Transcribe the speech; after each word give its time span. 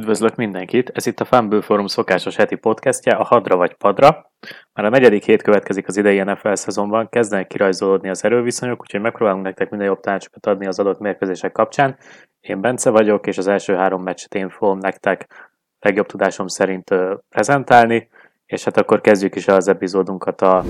Üdvözlök 0.00 0.36
mindenkit! 0.36 0.90
Ez 0.94 1.06
itt 1.06 1.20
a 1.20 1.24
Fumble 1.24 1.60
Forum 1.60 1.86
szokásos 1.86 2.36
heti 2.36 2.56
podcastje, 2.56 3.12
a 3.12 3.24
Hadra 3.24 3.56
vagy 3.56 3.74
Padra. 3.74 4.32
Már 4.72 4.86
a 4.86 4.88
negyedik 4.88 5.24
hét 5.24 5.42
következik 5.42 5.88
az 5.88 5.96
idei 5.96 6.22
NFL 6.22 6.52
szezonban, 6.52 7.08
kezdenek 7.08 7.46
kirajzolódni 7.46 8.08
az 8.08 8.24
erőviszonyok, 8.24 8.80
úgyhogy 8.80 9.00
megpróbálunk 9.00 9.44
nektek 9.44 9.70
minden 9.70 9.88
jobb 9.88 10.00
tanácsokat 10.00 10.46
adni 10.46 10.66
az 10.66 10.78
adott 10.78 10.98
mérkőzések 10.98 11.52
kapcsán. 11.52 11.96
Én 12.40 12.60
Bence 12.60 12.90
vagyok, 12.90 13.26
és 13.26 13.38
az 13.38 13.46
első 13.46 13.74
három 13.74 14.02
meccset 14.02 14.34
én 14.34 14.48
fogom 14.48 14.78
nektek 14.78 15.50
legjobb 15.80 16.06
tudásom 16.06 16.46
szerint 16.46 16.94
prezentálni, 17.28 18.08
és 18.46 18.64
hát 18.64 18.76
akkor 18.76 19.00
kezdjük 19.00 19.34
is 19.34 19.48
az 19.48 19.68
epizódunkat 19.68 20.40
a 20.40 20.64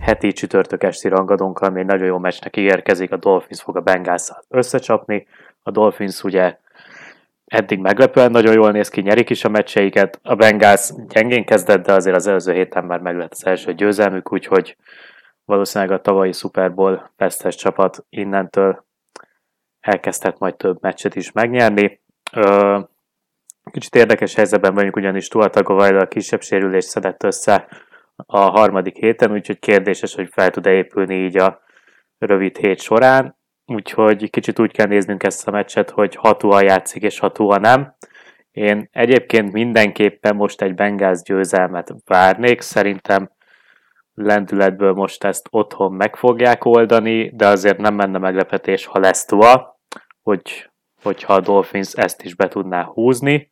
heti 0.00 0.32
csütörtök 0.32 0.82
esti 0.82 1.08
rangadónkkal, 1.08 1.68
ami 1.68 1.80
egy 1.80 1.86
nagyon 1.86 2.06
jó 2.06 2.18
meccsnek 2.18 2.56
ígérkezik, 2.56 3.12
a 3.12 3.16
Dolphins 3.16 3.62
fog 3.62 3.76
a 3.76 3.80
bengals 3.80 4.30
összecsapni. 4.48 5.26
A 5.62 5.70
Dolphins 5.70 6.22
ugye 6.22 6.56
eddig 7.50 7.78
meglepően 7.78 8.30
nagyon 8.30 8.54
jól 8.54 8.70
néz 8.70 8.88
ki, 8.88 9.00
nyerik 9.00 9.30
is 9.30 9.44
a 9.44 9.48
meccseiket. 9.48 10.20
A 10.22 10.34
Bengals 10.34 10.90
gyengén 11.08 11.44
kezdett, 11.44 11.86
de 11.86 11.92
azért 11.92 12.16
az 12.16 12.26
előző 12.26 12.52
héten 12.52 12.84
már 12.84 13.00
meg 13.00 13.16
lett 13.16 13.32
az 13.32 13.46
első 13.46 13.74
győzelmük, 13.74 14.32
úgyhogy 14.32 14.76
valószínűleg 15.44 15.94
a 15.94 16.00
tavalyi 16.00 16.32
Super 16.32 16.74
Bowl 16.74 17.10
vesztes 17.16 17.54
csapat 17.54 18.04
innentől 18.08 18.84
elkezdhet 19.80 20.38
majd 20.38 20.56
több 20.56 20.78
meccset 20.80 21.14
is 21.14 21.32
megnyerni. 21.32 22.00
Kicsit 23.70 23.94
érdekes 23.94 24.34
helyzetben 24.34 24.74
vagyunk, 24.74 24.96
ugyanis 24.96 25.28
Tua 25.28 25.48
Tagovailoa 25.48 26.02
a 26.02 26.08
kisebb 26.08 26.42
sérülést 26.42 26.88
szedett 26.88 27.22
össze 27.22 27.68
a 28.26 28.38
harmadik 28.38 28.96
héten, 28.96 29.32
úgyhogy 29.32 29.58
kérdéses, 29.58 30.14
hogy 30.14 30.28
fel 30.32 30.50
tud-e 30.50 30.70
épülni 30.70 31.14
így 31.14 31.36
a 31.36 31.60
rövid 32.18 32.56
hét 32.56 32.80
során. 32.80 33.38
Úgyhogy 33.74 34.30
kicsit 34.30 34.58
úgy 34.58 34.72
kell 34.72 34.86
néznünk 34.86 35.22
ezt 35.22 35.48
a 35.48 35.50
meccset, 35.50 35.90
hogy 35.90 36.14
hatóan 36.14 36.64
játszik 36.64 37.02
és 37.02 37.18
hatóan 37.18 37.60
nem. 37.60 37.94
Én 38.50 38.88
egyébként 38.92 39.52
mindenképpen 39.52 40.36
most 40.36 40.62
egy 40.62 40.74
Bengals 40.74 41.22
győzelmet 41.22 41.94
várnék, 42.06 42.60
szerintem 42.60 43.30
lendületből 44.14 44.92
most 44.92 45.24
ezt 45.24 45.46
otthon 45.50 45.92
meg 45.92 46.16
fogják 46.16 46.64
oldani, 46.64 47.30
de 47.34 47.46
azért 47.46 47.78
nem 47.78 47.94
menne 47.94 48.18
meglepetés, 48.18 48.86
ha 48.86 48.98
lesz 48.98 49.24
Tua, 49.24 49.80
hogy, 50.22 50.70
hogyha 51.02 51.34
a 51.34 51.40
Dolphins 51.40 51.92
ezt 51.92 52.22
is 52.22 52.34
be 52.34 52.48
tudná 52.48 52.84
húzni. 52.84 53.50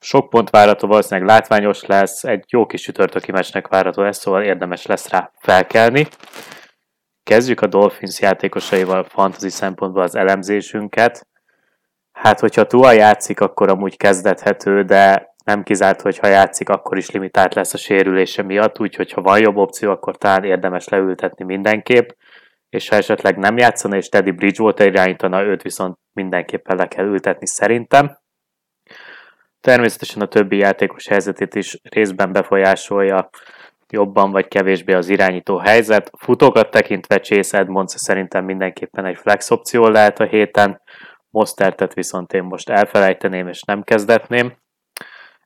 Sok 0.00 0.28
pont 0.28 0.50
várható, 0.50 0.88
valószínűleg 0.88 1.28
látványos 1.28 1.84
lesz, 1.84 2.24
egy 2.24 2.44
jó 2.48 2.66
kis 2.66 2.82
csütörtöki 2.82 3.32
meccsnek 3.32 3.68
várható 3.68 4.02
lesz, 4.02 4.18
szóval 4.18 4.42
érdemes 4.42 4.86
lesz 4.86 5.08
rá 5.08 5.30
felkelni. 5.38 6.06
Kezdjük 7.30 7.60
a 7.60 7.66
Dolphins 7.66 8.20
játékosaival 8.20 9.04
fantasy 9.04 9.48
szempontból 9.48 10.02
az 10.02 10.14
elemzésünket. 10.14 11.26
Hát, 12.12 12.40
hogyha 12.40 12.66
Tua 12.66 12.92
játszik, 12.92 13.40
akkor 13.40 13.68
amúgy 13.68 13.96
kezdethető, 13.96 14.82
de 14.82 15.34
nem 15.44 15.62
kizárt, 15.62 16.00
hogy 16.00 16.18
ha 16.18 16.26
játszik, 16.26 16.68
akkor 16.68 16.96
is 16.96 17.10
limitált 17.10 17.54
lesz 17.54 17.74
a 17.74 17.76
sérülése 17.76 18.42
miatt, 18.42 18.80
úgyhogy 18.80 19.12
ha 19.12 19.20
van 19.22 19.40
jobb 19.40 19.56
opció, 19.56 19.90
akkor 19.90 20.16
talán 20.16 20.44
érdemes 20.44 20.88
leültetni 20.88 21.44
mindenképp, 21.44 22.08
és 22.68 22.88
ha 22.88 22.96
esetleg 22.96 23.36
nem 23.36 23.56
játszana, 23.56 23.96
és 23.96 24.08
Teddy 24.08 24.30
Bridgewater 24.30 24.86
irányítana, 24.86 25.42
őt 25.42 25.62
viszont 25.62 25.98
mindenképpen 26.12 26.76
le 26.76 26.88
kell 26.88 27.04
ültetni 27.04 27.46
szerintem. 27.46 28.18
Természetesen 29.60 30.22
a 30.22 30.28
többi 30.28 30.56
játékos 30.56 31.06
helyzetét 31.06 31.54
is 31.54 31.78
részben 31.82 32.32
befolyásolja 32.32 33.30
jobban 33.90 34.30
vagy 34.30 34.48
kevésbé 34.48 34.92
az 34.92 35.08
irányító 35.08 35.56
helyzet. 35.56 36.10
Futókat 36.18 36.70
tekintve 36.70 37.20
Chase 37.20 37.58
Edmonds 37.58 37.94
szerintem 37.96 38.44
mindenképpen 38.44 39.04
egy 39.04 39.16
flex 39.16 39.50
opció 39.50 39.88
lehet 39.88 40.20
a 40.20 40.24
héten, 40.24 40.80
Mostertet 41.30 41.94
viszont 41.94 42.32
én 42.32 42.42
most 42.42 42.68
elfelejteném 42.68 43.48
és 43.48 43.62
nem 43.62 43.82
kezdetném. 43.82 44.56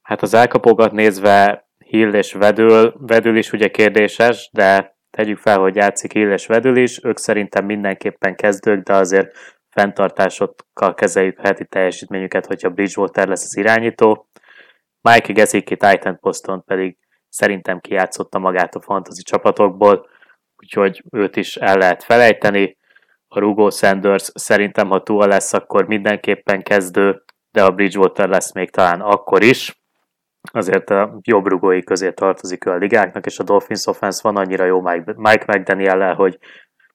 Hát 0.03 0.23
az 0.23 0.35
elkapogat 0.35 0.93
nézve 0.93 1.69
Hill 1.79 2.13
és 2.13 2.33
Vedül, 2.33 2.95
Vedül 2.99 3.37
is 3.37 3.53
ugye 3.53 3.69
kérdéses, 3.69 4.51
de 4.53 4.97
tegyük 5.11 5.39
fel, 5.39 5.59
hogy 5.59 5.77
játszik 5.77 6.13
Hill 6.13 6.33
és 6.33 6.47
Vedül 6.47 6.77
is, 6.77 7.05
ők 7.05 7.19
szerintem 7.19 7.65
mindenképpen 7.65 8.35
kezdők, 8.35 8.83
de 8.83 8.95
azért 8.95 9.37
fenntartásokkal 9.71 10.95
kezeljük 10.95 11.39
a 11.39 11.43
heti 11.43 11.67
teljesítményüket, 11.67 12.47
hogyha 12.47 12.71
Bridgewater 12.71 13.29
lesz 13.29 13.45
az 13.45 13.57
irányító. 13.57 14.29
Mike 15.01 15.33
Gesicki 15.33 15.77
Titan 15.77 16.19
poszton 16.21 16.65
pedig 16.65 16.99
szerintem 17.35 17.81
kijátszotta 17.81 18.39
magát 18.39 18.75
a 18.75 18.81
fantasy 18.81 19.23
csapatokból, 19.23 20.09
úgyhogy 20.57 21.03
őt 21.11 21.37
is 21.37 21.57
el 21.57 21.79
lehet 21.79 22.05
felejteni. 22.05 22.77
A 23.29 23.39
Rugo 23.39 23.71
Sanders 23.71 24.31
szerintem, 24.35 24.89
ha 24.89 25.03
túl 25.03 25.27
lesz, 25.27 25.53
akkor 25.53 25.87
mindenképpen 25.87 26.63
kezdő, 26.63 27.25
de 27.51 27.65
a 27.65 27.71
Bridgewater 27.71 28.29
lesz 28.29 28.53
még 28.53 28.71
talán 28.71 29.01
akkor 29.01 29.43
is. 29.43 29.83
Azért 30.53 30.91
a 30.91 31.19
jobb 31.23 31.47
rugói 31.47 31.83
közé 31.83 32.13
tartozik 32.13 32.67
ő 32.67 32.71
a 32.71 32.77
ligáknak, 32.77 33.27
és 33.27 33.39
a 33.39 33.43
Dolphins 33.43 33.87
offense 33.87 34.21
van 34.23 34.37
annyira 34.37 34.65
jó 34.65 34.81
Mike, 34.81 35.13
Mike 35.17 35.45
mcdaniel 35.47 36.15
hogy 36.15 36.39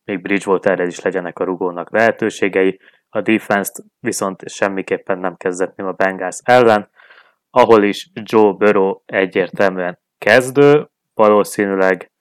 még 0.03 0.21
Bridgewaterre 0.21 0.85
is 0.85 0.99
legyenek 0.99 1.39
a 1.39 1.43
rugónak 1.43 1.91
lehetőségei. 1.91 2.79
A 3.09 3.21
defense-t 3.21 3.83
viszont 3.99 4.49
semmiképpen 4.49 5.19
nem 5.19 5.35
kezdetném 5.35 5.87
a 5.87 5.91
Bengals 5.91 6.37
ellen, 6.43 6.89
ahol 7.49 7.83
is 7.83 8.09
Joe 8.13 8.51
Burrow 8.51 9.01
egyértelműen 9.05 9.99
kezdő, 10.19 10.89
valószínűleg 11.13 12.11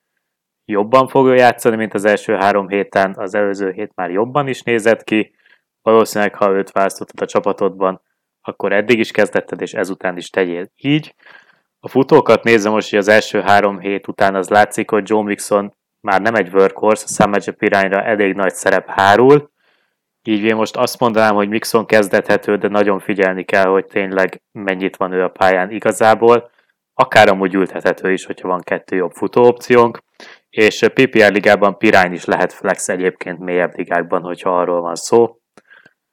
jobban 0.65 1.07
fogja 1.07 1.33
játszani, 1.33 1.75
mint 1.75 1.93
az 1.93 2.05
első 2.05 2.35
három 2.35 2.67
héten, 2.67 3.15
az 3.17 3.35
előző 3.35 3.71
hét 3.71 3.91
már 3.95 4.11
jobban 4.11 4.47
is 4.47 4.61
nézett 4.61 5.03
ki, 5.03 5.35
valószínűleg 5.81 6.35
ha 6.35 6.51
őt 6.51 6.71
választottad 6.71 7.21
a 7.21 7.25
csapatodban, 7.25 8.01
akkor 8.41 8.71
eddig 8.71 8.99
is 8.99 9.11
kezdetted, 9.11 9.61
és 9.61 9.73
ezután 9.73 10.17
is 10.17 10.29
tegyél 10.29 10.71
így. 10.75 11.15
A 11.79 11.87
futókat 11.87 12.43
nézem 12.43 12.71
most, 12.71 12.89
hogy 12.89 12.99
az 12.99 13.07
első 13.07 13.41
három 13.41 13.79
hét 13.79 14.07
után 14.07 14.35
az 14.35 14.49
látszik, 14.49 14.89
hogy 14.89 15.09
Joe 15.09 15.23
Mixon 15.23 15.73
már 16.01 16.21
nem 16.21 16.35
egy 16.35 16.53
workhorse, 16.53 17.05
a 17.07 17.13
Sam 17.13 17.53
irányra 17.59 18.03
elég 18.03 18.33
nagy 18.33 18.53
szerep 18.53 18.87
hárul, 18.87 19.51
így 20.23 20.43
én 20.43 20.55
most 20.55 20.75
azt 20.75 20.99
mondanám, 20.99 21.35
hogy 21.35 21.49
Mixon 21.49 21.85
kezdethető, 21.85 22.57
de 22.57 22.67
nagyon 22.67 22.99
figyelni 22.99 23.43
kell, 23.43 23.65
hogy 23.65 23.85
tényleg 23.85 24.41
mennyit 24.51 24.97
van 24.97 25.11
ő 25.11 25.23
a 25.23 25.27
pályán 25.27 25.71
igazából 25.71 26.51
akár 26.99 27.29
amúgy 27.29 27.53
ültethető 27.53 28.11
is, 28.11 28.25
hogyha 28.25 28.47
van 28.47 28.61
kettő 28.61 28.95
jobb 28.95 29.11
futó 29.11 29.43
opciónk, 29.43 29.99
és 30.49 30.79
PPR 30.93 31.31
ligában 31.31 31.77
Pirány 31.77 32.13
is 32.13 32.25
lehet 32.25 32.53
flex 32.53 32.89
egyébként 32.89 33.39
mélyebb 33.39 33.77
ligákban, 33.77 34.21
hogyha 34.21 34.59
arról 34.59 34.81
van 34.81 34.95
szó. 34.95 35.39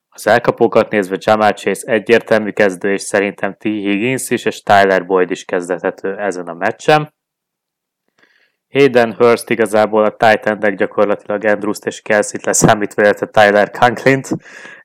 Az 0.08 0.26
elkapókat 0.26 0.90
nézve 0.90 1.16
Jamal 1.18 1.52
Chase 1.52 1.92
egyértelmű 1.92 2.50
kezdő, 2.50 2.92
és 2.92 3.02
szerintem 3.02 3.54
T. 3.54 3.62
Higgins 3.62 4.30
is, 4.30 4.44
és 4.44 4.62
Tyler 4.62 5.06
Boyd 5.06 5.30
is 5.30 5.44
kezdethető 5.44 6.18
ezen 6.18 6.46
a 6.46 6.54
meccsen. 6.54 7.14
Hayden 8.72 9.14
Hurst 9.14 9.50
igazából 9.50 10.04
a 10.04 10.16
titan 10.16 10.76
gyakorlatilag 10.76 11.44
Andrews-t 11.44 11.86
és 11.86 12.00
Kelsey-t 12.00 12.44
leszámítva, 12.44 13.02
illetve 13.02 13.26
Tyler 13.26 13.70
Conklin-t 13.70 14.28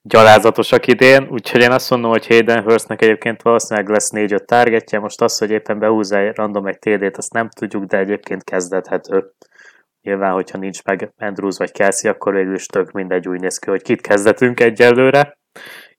gyalázatosak 0.02 0.88
idén, 0.88 1.28
úgyhogy 1.30 1.62
én 1.62 1.72
azt 1.72 1.90
mondom, 1.90 2.12
hogy 2.12 2.28
Hayden 2.28 2.64
Hurstnek 2.64 3.02
egyébként 3.02 3.42
valószínűleg 3.42 3.90
lesz 3.90 4.12
4-5 4.14 4.46
targetje, 4.46 5.00
most 5.00 5.22
az, 5.22 5.38
hogy 5.38 5.52
éppen 5.52 5.80
behúzza 5.80 6.34
random 6.34 6.66
egy 6.66 6.80
TD-t, 6.80 7.18
azt 7.18 7.34
nem 7.34 7.50
tudjuk, 7.50 7.84
de 7.84 7.98
egyébként 7.98 8.44
kezdethető. 8.44 9.32
Nyilván, 10.02 10.34
hogyha 10.34 10.58
nincs 10.58 10.84
meg 10.84 11.14
Andrews 11.18 11.58
vagy 11.58 11.72
Kelsey, 11.72 12.10
akkor 12.10 12.34
végül 12.34 12.54
is 12.54 12.66
tök 12.66 12.92
mindegy 12.92 13.28
úgy 13.28 13.40
néz 13.40 13.58
ki, 13.58 13.70
hogy 13.70 13.82
kit 13.82 14.02
kezdetünk 14.02 14.60
egyelőre. 14.60 15.38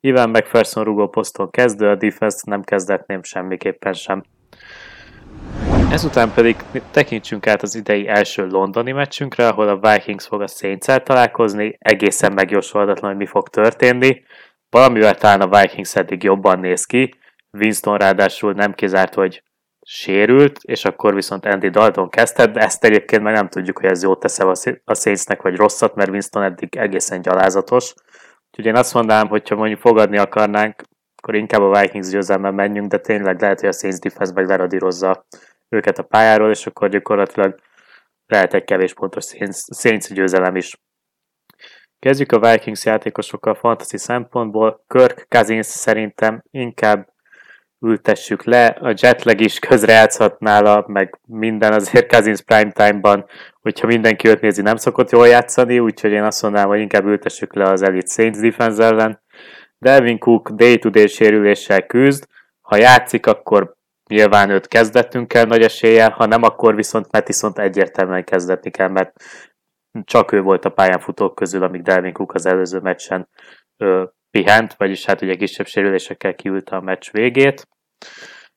Ivan 0.00 0.30
McPherson 0.30 0.84
rugó 0.84 1.08
poszton 1.08 1.50
kezdő, 1.50 1.88
a 1.88 1.94
defense 1.94 2.38
nem 2.44 2.62
kezdetném 2.62 3.22
semmiképpen 3.22 3.92
sem. 3.92 4.22
Ezután 5.92 6.32
pedig 6.34 6.56
tekintsünk 6.90 7.46
át 7.46 7.62
az 7.62 7.74
idei 7.74 8.08
első 8.08 8.46
londoni 8.46 8.92
meccsünkre, 8.92 9.48
ahol 9.48 9.68
a 9.68 9.90
Vikings 9.90 10.26
fog 10.26 10.40
a 10.40 10.46
saints 10.46 10.84
találkozni, 10.84 11.76
egészen 11.78 12.32
megjósolhatatlan, 12.32 13.10
hogy 13.10 13.18
mi 13.18 13.26
fog 13.26 13.48
történni. 13.48 14.22
Valamivel 14.70 15.14
talán 15.14 15.40
a 15.40 15.60
Vikings 15.60 15.96
eddig 15.96 16.22
jobban 16.22 16.58
néz 16.58 16.84
ki, 16.84 17.14
Winston 17.50 17.98
ráadásul 17.98 18.52
nem 18.52 18.74
kizárt, 18.74 19.14
hogy 19.14 19.42
sérült, 19.86 20.58
és 20.62 20.84
akkor 20.84 21.14
viszont 21.14 21.46
Andy 21.46 21.68
Dalton 21.68 22.08
kezdte, 22.08 22.46
de 22.46 22.60
ezt 22.60 22.84
egyébként 22.84 23.22
meg 23.22 23.34
nem 23.34 23.48
tudjuk, 23.48 23.78
hogy 23.78 23.90
ez 23.90 24.02
jót 24.02 24.20
tesz 24.20 24.38
a 24.84 24.94
Saintsnek, 24.94 25.42
vagy 25.42 25.56
rosszat, 25.56 25.94
mert 25.94 26.10
Winston 26.10 26.42
eddig 26.42 26.76
egészen 26.76 27.22
gyalázatos. 27.22 27.94
Úgyhogy 28.50 28.66
én 28.66 28.76
azt 28.76 28.94
mondanám, 28.94 29.28
hogyha 29.28 29.56
mondjuk 29.56 29.80
fogadni 29.80 30.18
akarnánk, 30.18 30.82
akkor 31.16 31.34
inkább 31.34 31.62
a 31.62 31.80
Vikings 31.80 32.08
győzelmen 32.08 32.54
menjünk, 32.54 32.88
de 32.88 32.98
tényleg 32.98 33.40
lehet, 33.40 33.60
hogy 33.60 33.68
a 33.68 33.72
Saints 33.72 33.98
defense 33.98 34.32
meg 34.32 34.46
leradírozza 34.46 35.26
őket 35.72 35.98
a 35.98 36.02
pályáról, 36.02 36.50
és 36.50 36.66
akkor 36.66 36.88
gyakorlatilag 36.88 37.60
lehet 38.26 38.54
egy 38.54 38.64
kevés 38.64 38.94
pontos 38.94 39.24
Saints 39.76 40.12
győzelem 40.12 40.56
is. 40.56 40.76
Kezdjük 41.98 42.32
a 42.32 42.50
Vikings 42.50 42.84
játékosokkal 42.84 43.54
fantasy 43.54 43.96
szempontból. 43.96 44.84
Kirk 44.86 45.26
Cousins 45.28 45.66
szerintem 45.66 46.42
inkább 46.50 47.12
ültessük 47.80 48.44
le, 48.44 48.66
a 48.66 48.94
jetlag 48.96 49.40
is 49.40 49.58
közrejátszhat 49.58 50.40
nála, 50.40 50.84
meg 50.86 51.20
minden 51.26 51.72
azért 51.72 52.12
Cousins 52.12 52.42
prime 52.42 52.72
time-ban, 52.72 53.26
hogyha 53.60 53.86
mindenki 53.86 54.28
őt 54.28 54.40
nézi, 54.40 54.62
nem 54.62 54.76
szokott 54.76 55.10
jól 55.10 55.28
játszani, 55.28 55.78
úgyhogy 55.78 56.10
én 56.10 56.22
azt 56.22 56.42
mondanám, 56.42 56.68
hogy 56.68 56.80
inkább 56.80 57.04
ültessük 57.04 57.54
le 57.54 57.68
az 57.68 57.82
Elite 57.82 58.12
Saints 58.12 58.38
defense 58.38 58.84
ellen. 58.84 59.22
Delvin 59.78 60.18
Cook 60.18 60.50
day-to-day 60.50 61.06
sérüléssel 61.06 61.86
küzd, 61.86 62.26
Ha 62.60 62.76
játszik, 62.76 63.26
akkor 63.26 63.74
nyilván 64.12 64.50
őt 64.50 64.68
kezdettünk 64.68 65.28
kell 65.28 65.44
nagy 65.44 65.62
eséllyel, 65.62 66.10
ha 66.10 66.26
nem, 66.26 66.42
akkor 66.42 66.74
viszont 66.74 67.12
Mattison 67.12 67.52
egyértelműen 67.54 68.24
kezdetni 68.24 68.70
kell, 68.70 68.88
mert 68.88 69.12
csak 70.04 70.32
ő 70.32 70.40
volt 70.40 70.64
a 70.64 70.70
pályán 70.70 71.00
futók 71.00 71.34
közül, 71.34 71.62
amíg 71.62 71.82
Delvin 71.82 72.12
Cook 72.12 72.34
az 72.34 72.46
előző 72.46 72.78
meccsen 72.78 73.28
ö, 73.76 74.04
pihent, 74.30 74.74
vagyis 74.74 75.04
hát 75.04 75.22
ugye 75.22 75.34
kisebb 75.34 75.66
sérülésekkel 75.66 76.34
kiült 76.34 76.70
a 76.70 76.80
meccs 76.80 77.10
végét. 77.10 77.68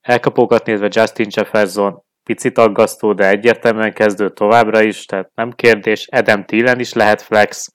Elkapókat 0.01 0.65
nézve 0.65 0.87
Justin 0.91 1.27
Jefferson 1.29 2.03
picit 2.23 2.57
aggasztó, 2.57 3.13
de 3.13 3.27
egyértelműen 3.27 3.93
kezdő 3.93 4.29
továbbra 4.29 4.81
is, 4.81 5.05
tehát 5.05 5.31
nem 5.35 5.51
kérdés. 5.51 6.07
Adam 6.11 6.45
Thielen 6.45 6.79
is 6.79 6.93
lehet 6.93 7.21
flex. 7.21 7.71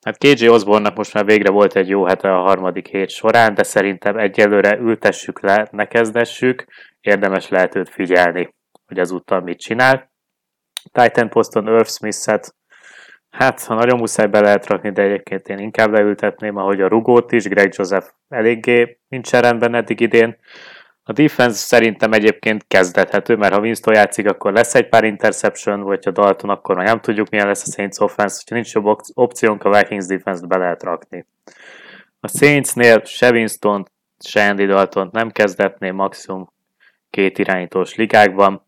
Hát 0.00 0.18
KJ 0.18 0.48
Osborne-nak 0.48 0.96
most 0.96 1.14
már 1.14 1.24
végre 1.24 1.50
volt 1.50 1.76
egy 1.76 1.88
jó 1.88 2.04
hete 2.04 2.32
a 2.32 2.40
harmadik 2.40 2.88
hét 2.88 3.10
során, 3.10 3.54
de 3.54 3.62
szerintem 3.62 4.18
egyelőre 4.18 4.76
ültessük 4.76 5.40
le, 5.40 5.68
ne 5.70 5.86
kezdessük. 5.86 6.64
Érdemes 7.00 7.48
lehet 7.48 7.74
őt 7.74 7.88
figyelni, 7.88 8.54
hogy 8.86 8.98
azúttal 8.98 9.40
mit 9.40 9.58
csinál. 9.58 10.10
Titan 10.92 11.28
poszton 11.28 11.66
Irv 11.66 11.86
Smith-et 11.86 12.54
Hát, 13.30 13.64
ha 13.64 13.74
nagyon 13.74 13.98
muszáj 13.98 14.26
be 14.26 14.40
lehet 14.40 14.66
rakni, 14.66 14.90
de 14.90 15.02
egyébként 15.02 15.48
én 15.48 15.58
inkább 15.58 15.92
leültetném, 15.92 16.56
ahogy 16.56 16.80
a 16.80 16.88
rugót 16.88 17.32
is, 17.32 17.44
Greg 17.44 17.72
Joseph 17.76 18.06
eléggé 18.28 18.98
nincsen 19.08 19.42
rendben 19.42 19.74
eddig 19.74 20.00
idén. 20.00 20.36
A 21.10 21.12
defense 21.12 21.56
szerintem 21.56 22.12
egyébként 22.12 22.64
kezdethető, 22.68 23.36
mert 23.36 23.54
ha 23.54 23.60
Winston 23.60 23.94
játszik, 23.94 24.28
akkor 24.28 24.52
lesz 24.52 24.74
egy 24.74 24.88
pár 24.88 25.04
interception, 25.04 25.80
vagy 25.80 26.04
ha 26.04 26.10
Dalton, 26.10 26.50
akkor 26.50 26.76
már 26.76 26.86
nem 26.86 27.00
tudjuk, 27.00 27.30
milyen 27.30 27.46
lesz 27.46 27.68
a 27.68 27.72
Saints 27.72 27.98
offense, 27.98 28.34
hogyha 28.36 28.54
nincs 28.54 28.72
jobb 28.72 28.98
opciónk, 29.14 29.64
a 29.64 29.78
Vikings 29.78 30.06
defense 30.06 30.46
be 30.46 30.56
lehet 30.56 30.82
rakni. 30.82 31.26
A 32.20 32.28
Saintsnél 32.28 33.04
se 33.04 33.30
Winston, 33.30 33.86
se 34.24 34.48
Andy 34.48 34.66
Dalton 34.66 35.08
nem 35.12 35.30
kezdetné, 35.30 35.90
maximum 35.90 36.52
két 37.10 37.38
irányítós 37.38 37.94
ligákban. 37.94 38.66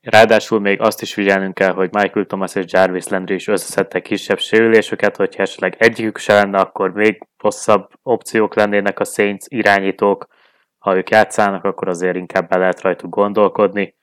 Ráadásul 0.00 0.60
még 0.60 0.80
azt 0.80 1.02
is 1.02 1.14
figyelnünk 1.14 1.54
kell, 1.54 1.72
hogy 1.72 1.88
Michael 1.92 2.26
Thomas 2.26 2.54
és 2.54 2.64
Jarvis 2.66 3.08
Landry 3.08 3.34
is 3.34 3.48
összeszedtek 3.48 4.02
kisebb 4.02 4.38
sérüléseket, 4.38 5.16
hogyha 5.16 5.42
esetleg 5.42 5.74
egyikük 5.78 6.18
se 6.18 6.34
lenne, 6.34 6.58
akkor 6.58 6.92
még 6.92 7.26
rosszabb 7.38 7.88
opciók 8.02 8.54
lennének 8.54 9.00
a 9.00 9.04
Saints 9.04 9.44
irányítók. 9.48 10.38
Ha 10.80 10.96
ők 10.96 11.10
játszanak, 11.10 11.64
akkor 11.64 11.88
azért 11.88 12.16
inkább 12.16 12.48
be 12.48 12.56
lehet 12.56 12.80
rajtuk 12.80 13.10
gondolkodni. 13.10 13.94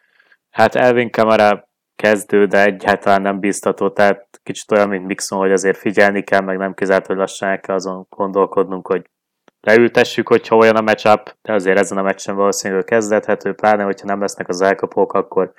Hát 0.50 0.76
Elvin 0.76 1.12
Kamara 1.12 1.70
kezdő, 1.96 2.46
de 2.46 2.64
egyáltalán 2.64 3.22
nem 3.22 3.40
biztató, 3.40 3.90
tehát 3.90 4.28
kicsit 4.44 4.72
olyan, 4.72 4.90
mint 4.90 5.06
Mixon, 5.06 5.40
hogy 5.40 5.52
azért 5.52 5.78
figyelni 5.78 6.24
kell, 6.24 6.42
meg 6.42 6.58
nem 6.58 6.74
kizárt, 6.74 7.08
hogy 7.08 7.18
lassan 7.18 7.50
el 7.50 7.60
kell 7.60 7.76
azon 7.76 8.06
gondolkodnunk, 8.10 8.88
hogy 8.88 9.10
leültessük, 9.62 10.28
hogyha 10.28 10.56
olyan 10.56 10.76
a 10.76 10.82
matchup, 10.82 11.36
de 11.42 11.54
azért 11.54 11.80
ezen 11.80 11.98
a 11.98 12.02
meccsen 12.02 12.36
valószínűleg 12.36 12.84
kezdethető, 12.84 13.54
pláne, 13.54 13.84
hogyha 13.84 14.08
nem 14.08 14.22
lesznek 14.22 14.48
az 14.48 14.62
elkapók, 14.62 15.14
akkor 15.14 15.54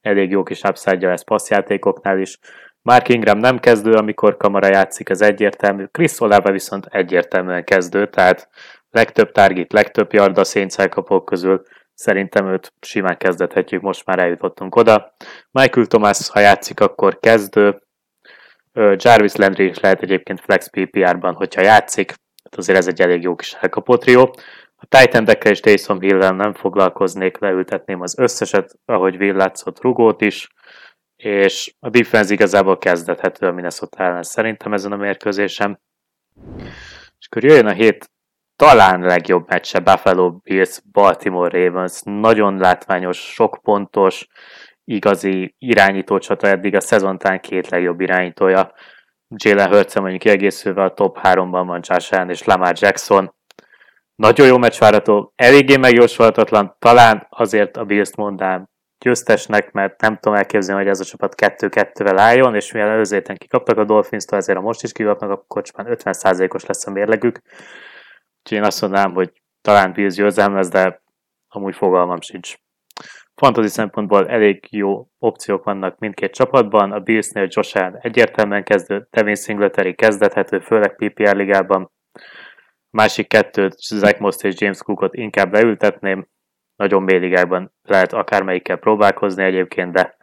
elég 0.00 0.30
jó 0.30 0.42
kis 0.42 0.62
upside 0.62 1.06
lesz 1.06 1.24
passzjátékoknál 1.24 2.18
is. 2.18 2.38
Mark 2.82 3.08
Ingram 3.08 3.38
nem 3.38 3.58
kezdő, 3.58 3.92
amikor 3.92 4.36
kamara 4.36 4.66
játszik, 4.66 5.08
ez 5.08 5.20
egyértelmű. 5.20 5.84
Chris 5.84 6.20
Olave 6.20 6.50
viszont 6.50 6.86
egyértelműen 6.86 7.64
kezdő, 7.64 8.06
tehát 8.06 8.48
legtöbb 8.92 9.32
target, 9.32 9.72
legtöbb 9.72 10.12
yard 10.12 10.38
a 10.38 10.44
Saints 10.44 10.78
elkapók 10.78 11.24
közül 11.24 11.62
szerintem 11.94 12.46
őt 12.46 12.72
simán 12.80 13.16
kezdethetjük, 13.16 13.82
most 13.82 14.06
már 14.06 14.18
eljutottunk 14.18 14.76
oda. 14.76 15.14
Michael 15.50 15.86
Thomas, 15.86 16.28
ha 16.28 16.40
játszik, 16.40 16.80
akkor 16.80 17.18
kezdő. 17.18 17.82
Jarvis 18.72 19.34
Landry 19.34 19.68
is 19.68 19.80
lehet 19.80 20.02
egyébként 20.02 20.40
flex 20.40 20.70
PPR-ban, 20.70 21.34
hogyha 21.34 21.62
játszik, 21.62 22.14
Hát 22.42 22.60
azért 22.60 22.78
ez 22.78 22.86
egy 22.86 23.00
elég 23.00 23.22
jó 23.22 23.34
kis 23.34 23.52
elkapó 23.52 23.96
trió. 23.96 24.34
A 24.76 24.86
titan 24.88 25.26
és 25.44 25.60
Jason 25.62 26.00
hill 26.00 26.18
nem 26.18 26.54
foglalkoznék, 26.54 27.38
leültetném 27.38 28.00
az 28.00 28.18
összeset, 28.18 28.78
ahogy 28.84 29.16
Will 29.16 29.36
látszott 29.36 29.80
rugót 29.80 30.20
is, 30.20 30.48
és 31.16 31.74
a 31.80 31.88
defense 31.88 32.32
igazából 32.32 32.78
kezdethető 32.78 33.46
a 33.46 33.52
Minnesota 33.52 34.04
ellen 34.04 34.22
szerintem 34.22 34.72
ezen 34.72 34.92
a 34.92 34.96
mérkőzésem. 34.96 35.78
És 37.18 37.26
akkor 37.30 37.44
jöjjön 37.44 37.66
a 37.66 37.72
hét 37.72 38.10
talán 38.62 39.00
legjobb 39.00 39.48
meccse 39.48 39.78
Buffalo 39.78 40.30
Bills, 40.30 40.80
Baltimore 40.92 41.58
Ravens, 41.58 42.00
nagyon 42.04 42.56
látványos, 42.56 43.18
sok 43.18 43.58
pontos, 43.62 44.26
igazi 44.84 45.54
irányító 45.58 46.18
csata 46.18 46.46
eddig 46.46 46.74
a 46.74 46.80
szezontán 46.80 47.40
két 47.40 47.68
legjobb 47.68 48.00
irányítója. 48.00 48.72
Jalen 49.28 49.68
hurts 49.68 49.94
mondjuk 49.94 50.20
kiegészülve 50.20 50.82
a 50.82 50.94
top 50.94 51.18
3-ban 51.22 51.62
van 51.66 51.80
Josh 51.82 52.28
és 52.28 52.44
Lamar 52.44 52.72
Jackson. 52.78 53.34
Nagyon 54.14 54.46
jó 54.46 54.58
meccs 54.58 54.78
várható, 54.78 55.32
eléggé 55.36 55.76
megjósolhatatlan, 55.76 56.76
talán 56.78 57.26
azért 57.30 57.76
a 57.76 57.84
Bills-t 57.84 58.16
mondám 58.16 58.68
győztesnek, 58.98 59.72
mert 59.72 60.00
nem 60.00 60.18
tudom 60.18 60.38
elképzelni, 60.38 60.82
hogy 60.82 60.90
ez 60.90 61.00
a 61.00 61.04
csapat 61.04 61.34
2-2-vel 61.36 62.14
álljon, 62.16 62.54
és 62.54 62.72
mivel 62.72 62.88
előző 62.88 63.16
héten 63.16 63.36
kikaptak 63.36 63.78
a 63.78 63.84
Dolphins-tól, 63.84 64.38
ezért 64.38 64.58
a 64.58 64.60
most 64.60 64.82
is 64.82 64.92
kikapnak, 64.92 65.30
akkor 65.30 65.46
kocsmán 65.46 65.86
50%-os 65.90 66.66
lesz 66.66 66.86
a 66.86 66.90
mérlegük. 66.90 67.40
Úgyhogy 68.42 68.58
én 68.58 68.64
azt 68.64 68.80
mondanám, 68.80 69.12
hogy 69.12 69.32
talán 69.60 69.92
Bills 69.92 70.14
győzelem 70.14 70.54
lesz, 70.54 70.68
de 70.68 71.02
amúgy 71.48 71.76
fogalmam 71.76 72.20
sincs 72.20 72.54
fantasy 73.34 73.68
szempontból 73.68 74.28
elég 74.28 74.66
jó 74.70 75.08
opciók 75.18 75.64
vannak 75.64 75.98
mindkét 75.98 76.34
csapatban. 76.34 76.92
A 76.92 77.00
Billsnél 77.00 77.46
Josh 77.50 77.76
Allen 77.76 77.98
egyértelműen 78.00 78.64
kezdő, 78.64 79.06
Devin 79.10 79.34
Singletary 79.34 79.94
kezdethető, 79.94 80.58
főleg 80.60 80.96
PPR 80.96 81.36
ligában. 81.36 81.90
A 82.90 82.96
másik 82.96 83.28
kettőt, 83.28 83.76
Zach 83.78 84.20
Most 84.20 84.44
és 84.44 84.60
James 84.60 84.82
Cookot 84.82 85.14
inkább 85.14 85.52
leültetném. 85.52 86.26
Nagyon 86.76 87.02
mély 87.02 87.18
ligában 87.18 87.72
lehet 87.82 88.12
akármelyikkel 88.12 88.76
próbálkozni 88.76 89.44
egyébként, 89.44 89.92
de 89.92 90.16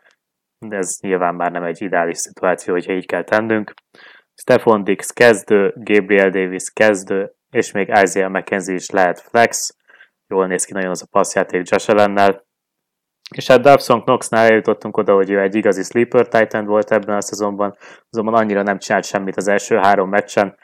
ez 0.69 0.98
nyilván 1.01 1.36
már 1.36 1.51
nem 1.51 1.63
egy 1.63 1.81
ideális 1.81 2.18
szituáció, 2.18 2.73
hogyha 2.73 2.94
így 2.94 3.06
kell 3.06 3.23
tennünk. 3.23 3.73
Stefan 4.35 4.83
Dix 4.83 5.11
kezdő, 5.11 5.73
Gabriel 5.76 6.30
Davis 6.30 6.71
kezdő, 6.73 7.33
és 7.51 7.71
még 7.71 7.87
Isaiah 8.03 8.31
McKenzie 8.31 8.75
is 8.75 8.89
lehet 8.89 9.19
flex. 9.19 9.75
Jól 10.27 10.47
néz 10.47 10.65
ki 10.65 10.73
nagyon 10.73 10.89
az 10.89 11.01
a 11.01 11.07
passzjáték 11.11 11.69
Josh 11.69 11.89
Allennel. 11.89 12.47
És 13.35 13.47
hát 13.47 13.61
Dobson 13.61 14.01
Knoxnál 14.03 14.45
eljutottunk 14.49 14.97
oda, 14.97 15.13
hogy 15.13 15.29
ő 15.29 15.41
egy 15.41 15.56
igazi 15.56 15.83
sleeper 15.83 16.27
titan 16.27 16.65
volt 16.65 16.91
ebben 16.91 17.15
a 17.15 17.21
szezonban, 17.21 17.77
azonban 18.09 18.33
annyira 18.33 18.61
nem 18.61 18.77
csinált 18.77 19.06
semmit 19.06 19.37
az 19.37 19.47
első 19.47 19.75
három 19.75 20.09
meccsen, 20.09 20.57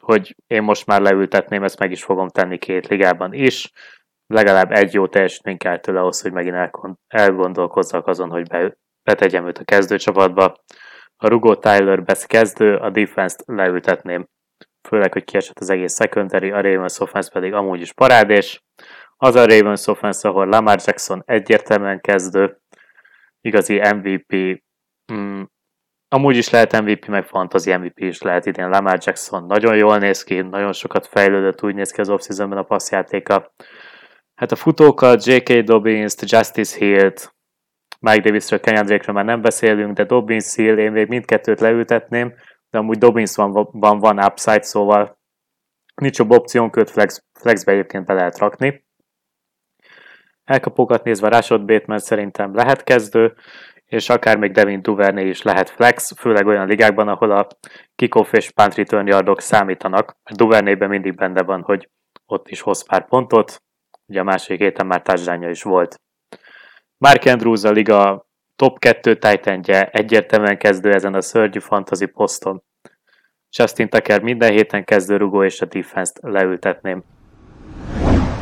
hogy 0.00 0.36
én 0.46 0.62
most 0.62 0.86
már 0.86 1.00
leültetném, 1.00 1.62
ezt 1.62 1.78
meg 1.78 1.90
is 1.90 2.04
fogom 2.04 2.28
tenni 2.28 2.58
két 2.58 2.86
ligában 2.86 3.32
is. 3.32 3.72
Legalább 4.26 4.72
egy 4.72 4.92
jó 4.92 5.06
teljesítmény 5.06 5.56
kell 5.56 5.78
tőle 5.78 6.00
ahhoz, 6.00 6.20
hogy 6.20 6.32
megint 6.32 6.96
elgondolkozzak 7.06 8.06
azon, 8.06 8.30
hogy 8.30 8.48
be, 8.48 8.76
betegyem 9.02 9.46
őt 9.46 9.58
a 9.58 9.64
kezdőcsapatba. 9.64 10.56
A 11.16 11.28
Rugo 11.28 11.56
Tyler 11.56 12.02
Best 12.02 12.26
kezdő, 12.26 12.76
a 12.76 12.90
defense-t 12.90 13.42
leültetném. 13.46 14.28
Főleg, 14.86 15.12
hogy 15.12 15.24
kiesett 15.24 15.58
az 15.58 15.70
egész 15.70 15.94
secondary, 15.94 16.50
a 16.50 16.60
Ravens 16.60 17.00
offense 17.00 17.30
pedig 17.30 17.52
amúgy 17.52 17.80
is 17.80 17.92
parádés. 17.92 18.64
Az 19.16 19.34
a 19.34 19.46
Ravens 19.46 19.86
offense, 19.86 20.28
ahol 20.28 20.46
Lamar 20.46 20.78
Jackson 20.84 21.22
egyértelműen 21.26 22.00
kezdő, 22.00 22.60
igazi 23.40 23.80
MVP, 23.94 24.62
mm, 25.12 25.42
amúgy 26.08 26.36
is 26.36 26.50
lehet 26.50 26.80
MVP, 26.80 27.06
meg 27.06 27.26
fantasy 27.26 27.76
MVP 27.76 27.98
is 27.98 28.22
lehet 28.22 28.46
idén. 28.46 28.68
Lamar 28.68 28.98
Jackson 29.04 29.44
nagyon 29.44 29.76
jól 29.76 29.98
néz 29.98 30.24
ki, 30.24 30.40
nagyon 30.40 30.72
sokat 30.72 31.06
fejlődött, 31.06 31.62
úgy 31.62 31.74
néz 31.74 31.90
ki 31.90 32.00
az 32.00 32.08
off 32.08 32.28
a 32.38 32.62
passzjátéka. 32.62 33.54
Hát 34.34 34.52
a 34.52 34.56
futókat, 34.56 35.24
J.K. 35.24 35.52
Dobbins-t, 35.52 36.30
Justice 36.30 36.78
Hill-t, 36.78 37.34
Mike 38.00 38.20
Davisről, 38.20 38.60
Kenyan 38.60 39.00
már 39.12 39.24
nem 39.24 39.40
beszélünk, 39.40 39.96
de 39.96 40.04
Dobbins 40.04 40.54
Hill, 40.54 40.78
én 40.78 40.92
még 40.92 41.08
mindkettőt 41.08 41.60
leültetném, 41.60 42.34
de 42.70 42.78
amúgy 42.78 42.98
Dobbins 42.98 43.34
van, 43.34 43.68
van, 43.72 43.98
van 43.98 44.24
upside, 44.24 44.62
szóval 44.62 45.18
nincs 45.94 46.18
jobb 46.18 46.30
opciónk, 46.30 46.76
őt 46.76 46.90
flex, 46.90 47.24
flexbe 47.32 47.72
egyébként 47.72 48.06
be 48.06 48.14
lehet 48.14 48.38
rakni. 48.38 48.84
Elkapókat 50.44 51.04
nézve 51.04 51.28
Rashad 51.28 51.64
Bateman 51.64 51.98
szerintem 51.98 52.54
lehet 52.54 52.84
kezdő, 52.84 53.34
és 53.84 54.08
akár 54.08 54.36
még 54.36 54.52
Devin 54.52 54.82
Duvernay 54.82 55.28
is 55.28 55.42
lehet 55.42 55.70
flex, 55.70 56.12
főleg 56.18 56.46
olyan 56.46 56.66
ligákban, 56.66 57.08
ahol 57.08 57.30
a 57.30 57.46
kickoff 57.94 58.32
és 58.32 58.50
punt 58.50 58.74
return 58.74 59.06
yardok 59.06 59.40
számítanak. 59.40 60.16
A 60.22 60.34
Duvernayben 60.34 60.88
mindig 60.88 61.14
benne 61.14 61.42
van, 61.42 61.62
hogy 61.62 61.90
ott 62.26 62.48
is 62.48 62.60
hoz 62.60 62.86
pár 62.86 63.08
pontot, 63.08 63.62
ugye 64.06 64.20
a 64.20 64.24
másik 64.24 64.58
héten 64.58 64.86
már 64.86 65.02
társadalnya 65.02 65.48
is 65.48 65.62
volt. 65.62 66.00
Mark 66.98 67.24
Andrews 67.24 67.64
a 67.64 67.70
liga 67.70 68.25
top 68.56 68.78
2 68.78 69.18
titan 69.18 69.60
egyértelműen 69.90 70.58
kezdő 70.58 70.92
ezen 70.92 71.14
a 71.14 71.20
szörnyű 71.20 71.58
fantasy 71.58 72.06
poszton. 72.06 72.62
Justin 73.56 73.88
Tucker 73.88 74.20
minden 74.20 74.50
héten 74.50 74.84
kezdő 74.84 75.16
rugó 75.16 75.44
és 75.44 75.60
a 75.60 75.66
defense-t 75.66 76.18
leültetném. 76.22 77.04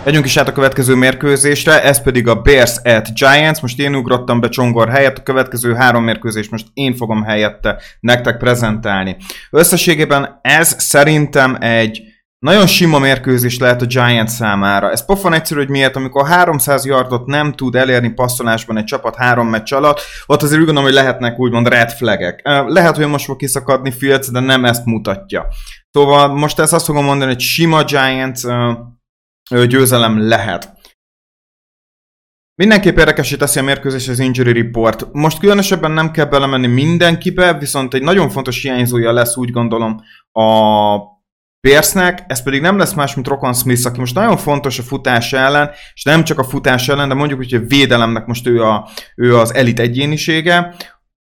Megyünk 0.04 0.24
is 0.24 0.36
át 0.36 0.48
a 0.48 0.52
következő 0.52 0.94
mérkőzésre, 0.94 1.82
ez 1.82 2.02
pedig 2.02 2.28
a 2.28 2.40
Bears 2.40 2.76
at 2.84 3.14
Giants. 3.14 3.60
Most 3.60 3.80
én 3.80 3.94
ugrottam 3.94 4.40
be 4.40 4.48
Csongor 4.48 4.88
helyett, 4.88 5.18
a 5.18 5.22
következő 5.22 5.74
három 5.74 6.04
mérkőzést 6.04 6.50
most 6.50 6.66
én 6.72 6.94
fogom 6.94 7.22
helyette 7.22 7.80
nektek 8.00 8.36
prezentálni. 8.36 9.16
Összességében 9.50 10.38
ez 10.42 10.82
szerintem 10.82 11.56
egy 11.60 12.02
nagyon 12.44 12.66
sima 12.66 12.98
mérkőzés 12.98 13.58
lehet 13.58 13.82
a 13.82 13.86
Giants 13.86 14.30
számára. 14.30 14.90
Ez 14.90 15.04
pofon 15.04 15.32
egyszerű, 15.32 15.60
hogy 15.60 15.68
miért, 15.68 15.96
amikor 15.96 16.26
300 16.26 16.84
yardot 16.84 17.26
nem 17.26 17.52
tud 17.52 17.74
elérni 17.74 18.08
passzolásban 18.08 18.76
egy 18.76 18.84
csapat 18.84 19.16
három 19.16 19.48
meccs 19.48 19.72
alatt, 19.72 20.00
ott 20.26 20.42
azért 20.42 20.60
úgy 20.60 20.64
gondolom, 20.66 20.90
hogy 20.90 20.98
lehetnek 20.98 21.38
úgymond 21.38 21.68
red 21.68 21.90
flagek. 21.90 22.40
Lehet, 22.66 22.96
hogy 22.96 23.06
most 23.06 23.24
fog 23.24 23.36
kiszakadni 23.36 23.90
Fields, 23.90 24.30
de 24.30 24.40
nem 24.40 24.64
ezt 24.64 24.84
mutatja. 24.84 25.46
Szóval 25.90 26.28
most 26.28 26.58
ezt 26.58 26.72
azt 26.72 26.84
fogom 26.84 27.04
mondani, 27.04 27.30
hogy 27.30 27.40
sima 27.40 27.84
Giants 27.84 28.40
győzelem 29.66 30.28
lehet. 30.28 30.72
Mindenképp 32.54 32.98
érdekesé 32.98 33.36
teszi 33.36 33.58
a 33.58 33.62
mérkőzés 33.62 34.08
az 34.08 34.18
injury 34.18 34.52
report. 34.62 35.12
Most 35.12 35.38
különösebben 35.38 35.90
nem 35.90 36.10
kell 36.10 36.24
belemenni 36.26 36.66
mindenkibe, 36.66 37.52
viszont 37.58 37.94
egy 37.94 38.02
nagyon 38.02 38.30
fontos 38.30 38.62
hiányzója 38.62 39.12
lesz 39.12 39.36
úgy 39.36 39.50
gondolom 39.50 40.00
a 40.32 41.12
Pierce-nek, 41.64 42.24
ez 42.26 42.42
pedig 42.42 42.60
nem 42.60 42.78
lesz 42.78 42.92
más, 42.92 43.14
mint 43.14 43.28
Rokon 43.28 43.54
Smith, 43.54 43.86
aki 43.86 43.98
most 43.98 44.14
nagyon 44.14 44.36
fontos 44.36 44.78
a 44.78 44.82
futás 44.82 45.32
ellen, 45.32 45.70
és 45.94 46.02
nem 46.02 46.24
csak 46.24 46.38
a 46.38 46.44
futás 46.44 46.88
ellen, 46.88 47.08
de 47.08 47.14
mondjuk, 47.14 47.38
hogy 47.38 47.54
a 47.54 47.66
védelemnek 47.66 48.26
most 48.26 48.46
ő, 48.46 48.62
a, 48.62 48.88
ő 49.16 49.36
az 49.36 49.54
elit 49.54 49.78
egyénisége, 49.78 50.74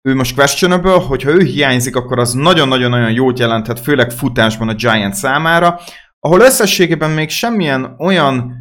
ő 0.08 0.14
most 0.14 0.34
questionable, 0.34 0.92
hogyha 0.92 1.30
ő 1.30 1.42
hiányzik, 1.42 1.96
akkor 1.96 2.18
az 2.18 2.32
nagyon-nagyon-nagyon 2.32 3.10
jót 3.10 3.38
jelenthet, 3.38 3.80
főleg 3.80 4.10
futásban 4.10 4.68
a 4.68 4.74
Giant 4.74 5.14
számára, 5.14 5.80
ahol 6.20 6.40
összességében 6.40 7.10
még 7.10 7.28
semmilyen 7.30 7.94
olyan 7.98 8.54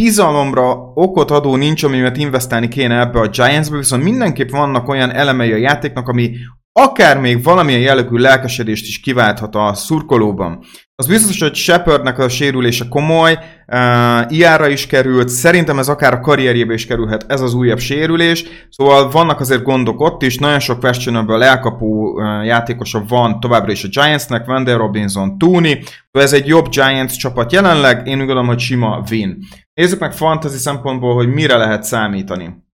bizalomra 0.00 0.72
okot 0.94 1.30
adó 1.30 1.56
nincs, 1.56 1.82
amivel 1.82 2.14
investálni 2.14 2.68
kéne 2.68 3.00
ebbe 3.00 3.20
a 3.20 3.28
Giantsbe, 3.28 3.76
viszont 3.76 4.02
mindenképp 4.02 4.50
vannak 4.50 4.88
olyan 4.88 5.12
elemei 5.12 5.52
a 5.52 5.56
játéknak, 5.56 6.08
ami 6.08 6.36
akár 6.72 7.20
még 7.20 7.42
valamilyen 7.42 7.80
jellegű 7.80 8.16
lelkesedést 8.16 8.86
is 8.86 9.00
kiválthat 9.00 9.54
a 9.54 9.74
szurkolóban. 9.74 10.64
Az 10.98 11.06
biztos, 11.06 11.40
hogy 11.40 11.54
Shepardnek 11.54 12.18
a 12.18 12.28
sérülése 12.28 12.86
komoly, 12.88 13.32
uh, 13.32 14.32
iára 14.32 14.68
is 14.68 14.86
került, 14.86 15.28
szerintem 15.28 15.78
ez 15.78 15.88
akár 15.88 16.12
a 16.12 16.20
karrierjébe 16.20 16.74
is 16.74 16.86
kerülhet 16.86 17.24
ez 17.28 17.40
az 17.40 17.54
újabb 17.54 17.78
sérülés, 17.78 18.44
szóval 18.70 19.10
vannak 19.10 19.40
azért 19.40 19.62
gondok 19.62 20.00
ott 20.00 20.22
is, 20.22 20.38
nagyon 20.38 20.58
sok 20.58 20.80
questionable 20.80 21.46
elkapó 21.46 22.12
uh, 22.12 22.44
játékosa 22.44 23.04
van 23.08 23.40
továbbra 23.40 23.72
is 23.72 23.84
a 23.84 23.88
Giantsnek, 23.88 24.48
Wendell 24.48 24.76
Robinson, 24.76 25.38
Tooney, 25.38 25.82
ez 26.10 26.32
egy 26.32 26.46
jobb 26.46 26.68
Giants 26.68 27.16
csapat 27.16 27.52
jelenleg, 27.52 28.06
én 28.06 28.12
úgy 28.12 28.18
gondolom, 28.18 28.46
hogy 28.46 28.58
sima 28.58 29.02
win. 29.10 29.38
Nézzük 29.74 30.00
meg 30.00 30.12
fantasy 30.12 30.58
szempontból, 30.58 31.14
hogy 31.14 31.32
mire 31.32 31.56
lehet 31.56 31.84
számítani. 31.84 32.65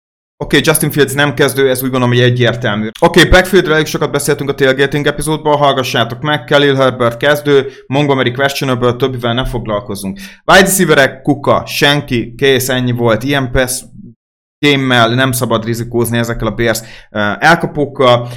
Oké, 0.43 0.57
okay, 0.57 0.69
Justin 0.73 0.91
Fields 0.91 1.13
nem 1.13 1.35
kezdő, 1.35 1.69
ez 1.69 1.83
úgy 1.83 1.91
gondolom, 1.91 2.15
hogy 2.15 2.25
egyértelmű. 2.25 2.89
Oké, 3.01 3.19
okay, 3.21 3.31
backfieldről 3.31 3.75
elég 3.75 3.87
sokat 3.87 4.11
beszéltünk 4.11 4.51
a 4.51 4.55
tailgating 4.55 5.07
epizódban, 5.07 5.57
hallgassátok 5.57 6.21
meg, 6.21 6.45
Khalil 6.45 6.75
Herbert 6.75 7.17
kezdő, 7.17 7.73
Montgomery 7.87 8.33
questionable, 8.33 8.93
többivel 8.93 9.35
ne 9.35 9.45
foglalkozunk. 9.45 10.19
Wide 10.45 10.65
receiverek, 10.65 11.23
Kuka, 11.23 11.67
senki, 11.67 12.35
kész, 12.35 12.69
ennyi 12.69 12.93
volt, 12.93 13.23
ilyen 13.23 13.51
pass 13.51 13.83
gémmel 14.59 15.09
nem 15.09 15.33
szabad 15.33 15.65
rizikózni 15.65 16.19
ezekkel 16.19 16.47
a 16.47 16.55
Bears 16.55 16.81
elkapókkal. 17.39 18.29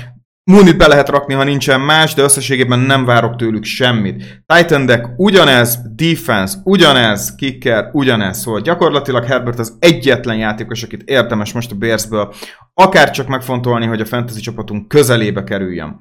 Munit 0.52 0.78
be 0.78 0.88
lehet 0.88 1.10
rakni, 1.10 1.34
ha 1.34 1.44
nincsen 1.44 1.82
más, 1.82 2.14
de 2.14 2.22
összességében 2.22 2.80
nem 2.80 3.06
várok 3.06 3.36
tőlük 3.36 3.64
semmit. 3.64 4.44
Titan 4.46 4.86
deck 4.86 5.10
ugyanez, 5.18 5.80
defense 5.96 6.58
ugyanez, 6.64 7.36
kicker 7.36 7.90
ugyanez, 7.92 8.38
szóval 8.38 8.62
gyakorlatilag 8.62 9.24
Herbert 9.24 9.60
az 9.60 9.78
egyetlen 9.80 10.38
játékos, 10.38 10.84
akit 10.84 11.02
érdemes 11.06 11.54
most 11.54 11.72
a 11.72 11.76
Bearsből 11.76 12.34
akár 12.78 13.12
csak 13.12 13.28
megfontolni, 13.28 13.86
hogy 13.86 14.02
a 14.02 14.06
fantasy 14.06 14.40
csapatunk 14.40 14.88
közelébe 14.88 15.44
kerüljön. 15.44 15.98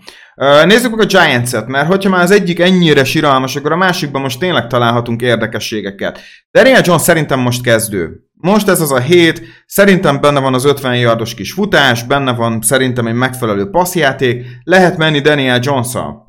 Nézzük 0.65 0.91
meg 0.91 1.01
a 1.01 1.07
Giants-et, 1.07 1.67
mert 1.67 1.87
hogyha 1.87 2.11
már 2.11 2.23
az 2.23 2.31
egyik 2.31 2.61
ennyire 2.61 3.05
siralmas, 3.05 3.57
akkor 3.57 3.73
a 3.73 3.77
másikban 3.77 4.23
most 4.23 4.39
tényleg 4.39 4.67
találhatunk 4.67 5.23
érdekességeket. 5.23 6.21
Daniel 6.51 6.81
Jones 6.85 7.03
szerintem 7.03 7.41
most 7.41 7.63
kezdő. 7.63 8.29
Most 8.33 8.69
ez 8.69 8.81
az 8.81 8.93
a 8.93 9.01
hét, 9.01 9.43
szerintem 9.67 10.21
benne 10.21 10.41
van 10.41 10.55
az 10.55 10.65
50 10.65 10.97
yardos 10.97 11.35
kis 11.35 11.53
futás, 11.53 12.05
benne 12.05 12.33
van 12.33 12.61
szerintem 12.63 13.07
egy 13.07 13.15
megfelelő 13.15 13.71
passzjáték, 13.71 14.47
lehet 14.63 14.97
menni 14.97 15.21
Daniel 15.21 15.59
Jones-szal. 15.63 16.25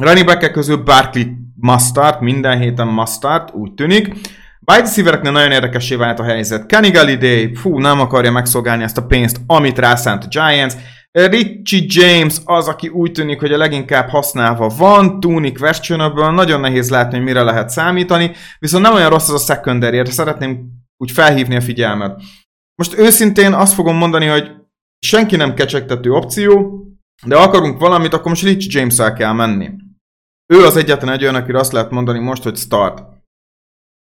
Running 0.00 0.26
back 0.26 0.52
közül 0.52 0.76
Barkley 0.76 1.24
must 1.54 2.20
minden 2.20 2.58
héten 2.58 2.86
must 2.86 3.26
úgy 3.52 3.74
tűnik. 3.74 4.14
Wide 4.72 5.30
nagyon 5.30 5.52
érdekessé 5.52 5.94
vált 5.94 6.18
a 6.18 6.24
helyzet. 6.24 6.66
Kenny 6.66 6.90
Galladay, 6.90 7.54
fú, 7.54 7.78
nem 7.78 8.00
akarja 8.00 8.30
megszolgálni 8.30 8.82
ezt 8.82 8.98
a 8.98 9.06
pénzt, 9.06 9.40
amit 9.46 9.78
rászánt 9.78 10.24
a 10.24 10.28
Giants. 10.28 10.74
Richie 11.10 11.84
James 11.86 12.36
az, 12.44 12.68
aki 12.68 12.88
úgy 12.88 13.12
tűnik, 13.12 13.40
hogy 13.40 13.52
a 13.52 13.56
leginkább 13.56 14.08
használva 14.08 14.68
van, 14.68 15.20
Tooney 15.20 15.52
questionable, 15.52 16.30
nagyon 16.30 16.60
nehéz 16.60 16.90
látni, 16.90 17.16
hogy 17.16 17.26
mire 17.26 17.42
lehet 17.42 17.70
számítani, 17.70 18.32
viszont 18.58 18.82
nem 18.82 18.94
olyan 18.94 19.10
rossz 19.10 19.28
az 19.28 19.42
a 19.42 19.54
secondary, 19.54 20.02
szeretném 20.04 20.68
úgy 20.96 21.10
felhívni 21.10 21.56
a 21.56 21.60
figyelmet. 21.60 22.20
Most 22.74 22.98
őszintén 22.98 23.52
azt 23.52 23.74
fogom 23.74 23.96
mondani, 23.96 24.26
hogy 24.26 24.50
senki 25.06 25.36
nem 25.36 25.54
kecsegtető 25.54 26.10
opció, 26.10 26.82
de 27.26 27.36
akarunk 27.36 27.78
valamit, 27.78 28.14
akkor 28.14 28.30
most 28.30 28.42
Rich 28.42 28.74
james 28.74 28.96
kell 29.16 29.32
menni. 29.32 29.70
Ő 30.52 30.64
az 30.64 30.76
egyetlen 30.76 31.12
egy 31.12 31.22
olyan, 31.22 31.34
akire 31.34 31.58
azt 31.58 31.72
lehet 31.72 31.90
mondani 31.90 32.18
most, 32.18 32.42
hogy 32.42 32.56
start. 32.56 33.16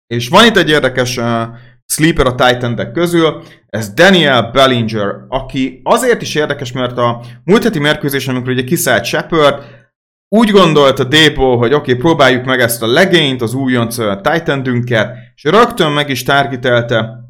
És 0.07 0.29
van 0.29 0.45
itt 0.45 0.57
egy 0.57 0.69
érdekes 0.69 1.17
uh, 1.17 1.41
sleeper 1.85 2.25
a 2.25 2.35
titan 2.35 2.91
közül, 2.93 3.43
ez 3.67 3.93
Daniel 3.93 4.51
Bellinger, 4.51 5.15
aki 5.27 5.81
azért 5.83 6.21
is 6.21 6.35
érdekes, 6.35 6.71
mert 6.71 6.97
a 6.97 7.21
múlt 7.43 7.63
heti 7.63 7.79
mérkőzésen, 7.79 8.35
amikor 8.35 8.51
ugye 8.51 8.63
kiszállt 8.63 9.05
Shepard, 9.05 9.63
úgy 10.29 10.49
gondolta 10.49 11.03
Debo, 11.03 11.57
hogy 11.57 11.73
oké, 11.73 11.91
okay, 11.91 12.03
próbáljuk 12.03 12.45
meg 12.45 12.59
ezt 12.59 12.83
a 12.83 12.87
legényt, 12.87 13.41
az 13.41 13.53
újonc 13.53 13.95
Titan-dünket, 14.21 15.15
és 15.35 15.43
rögtön 15.43 15.91
meg 15.91 16.09
is 16.09 16.23
targetelte 16.23 17.25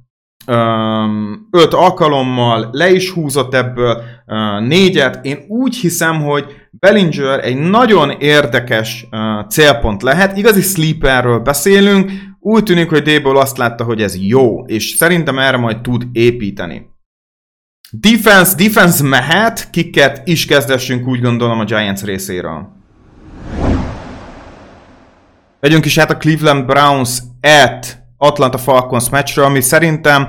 um, 0.48 1.48
öt 1.51 1.74
alkalommal, 1.74 2.70
le 2.72 2.91
is 2.91 3.10
húzott 3.10 3.53
ebből 3.53 4.01
uh, 4.25 4.67
négyet. 4.67 5.25
Én 5.25 5.38
úgy 5.48 5.75
hiszem, 5.75 6.22
hogy 6.22 6.46
Bellinger 6.72 7.39
egy 7.46 7.58
nagyon 7.58 8.10
érdekes 8.10 9.08
uh, 9.12 9.48
célpont 9.48 10.01
lehet. 10.01 10.38
Igazi 10.38 10.62
sleeperről 10.62 11.39
beszélünk, 11.39 12.12
úgy 12.45 12.63
tűnik, 12.63 12.89
hogy 12.89 13.01
Debo 13.01 13.35
azt 13.35 13.57
látta, 13.57 13.83
hogy 13.83 14.01
ez 14.01 14.17
jó, 14.17 14.65
és 14.65 14.89
szerintem 14.89 15.39
erre 15.39 15.57
majd 15.57 15.81
tud 15.81 16.03
építeni. 16.11 16.89
Defense, 17.91 18.55
defense 18.55 19.03
mehet, 19.03 19.69
kiket 19.69 20.27
is 20.27 20.45
kezdessünk 20.45 21.07
úgy 21.07 21.21
gondolom 21.21 21.59
a 21.59 21.63
Giants 21.63 22.01
részéről. 22.01 22.67
Megyünk 25.59 25.85
is 25.85 25.97
át 25.97 26.11
a 26.11 26.17
Cleveland 26.17 26.65
Browns 26.65 27.19
at 27.41 27.97
Atlanta 28.17 28.57
Falcons 28.57 29.09
meccsről, 29.09 29.45
ami 29.45 29.61
szerintem 29.61 30.27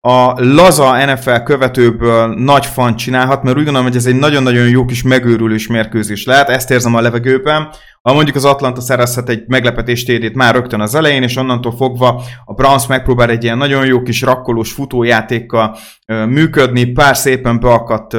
a 0.00 0.32
laza 0.36 1.04
NFL 1.04 1.36
követőből 1.44 2.34
nagy 2.34 2.66
fan 2.66 2.96
csinálhat, 2.96 3.42
mert 3.42 3.56
úgy 3.56 3.64
gondolom, 3.64 3.86
hogy 3.86 3.96
ez 3.96 4.06
egy 4.06 4.18
nagyon-nagyon 4.18 4.68
jó 4.68 4.84
kis 4.84 5.02
megőrülős 5.02 5.66
mérkőzés 5.66 6.24
lehet, 6.24 6.48
ezt 6.48 6.70
érzem 6.70 6.94
a 6.94 7.00
levegőben. 7.00 7.68
Ha 8.02 8.14
mondjuk 8.14 8.36
az 8.36 8.44
Atlanta 8.44 8.80
szerezhet 8.80 9.28
egy 9.28 9.44
meglepetés 9.46 10.04
tédét 10.04 10.34
már 10.34 10.54
rögtön 10.54 10.80
az 10.80 10.94
elején, 10.94 11.22
és 11.22 11.36
onnantól 11.36 11.72
fogva 11.76 12.22
a 12.44 12.52
Browns 12.52 12.86
megpróbál 12.86 13.30
egy 13.30 13.44
ilyen 13.44 13.58
nagyon 13.58 13.86
jó 13.86 14.02
kis 14.02 14.22
rakkolós 14.22 14.72
futójátékkal 14.72 15.76
működni, 16.06 16.84
pár 16.84 17.16
szépen 17.16 17.60
beakadt 17.60 18.16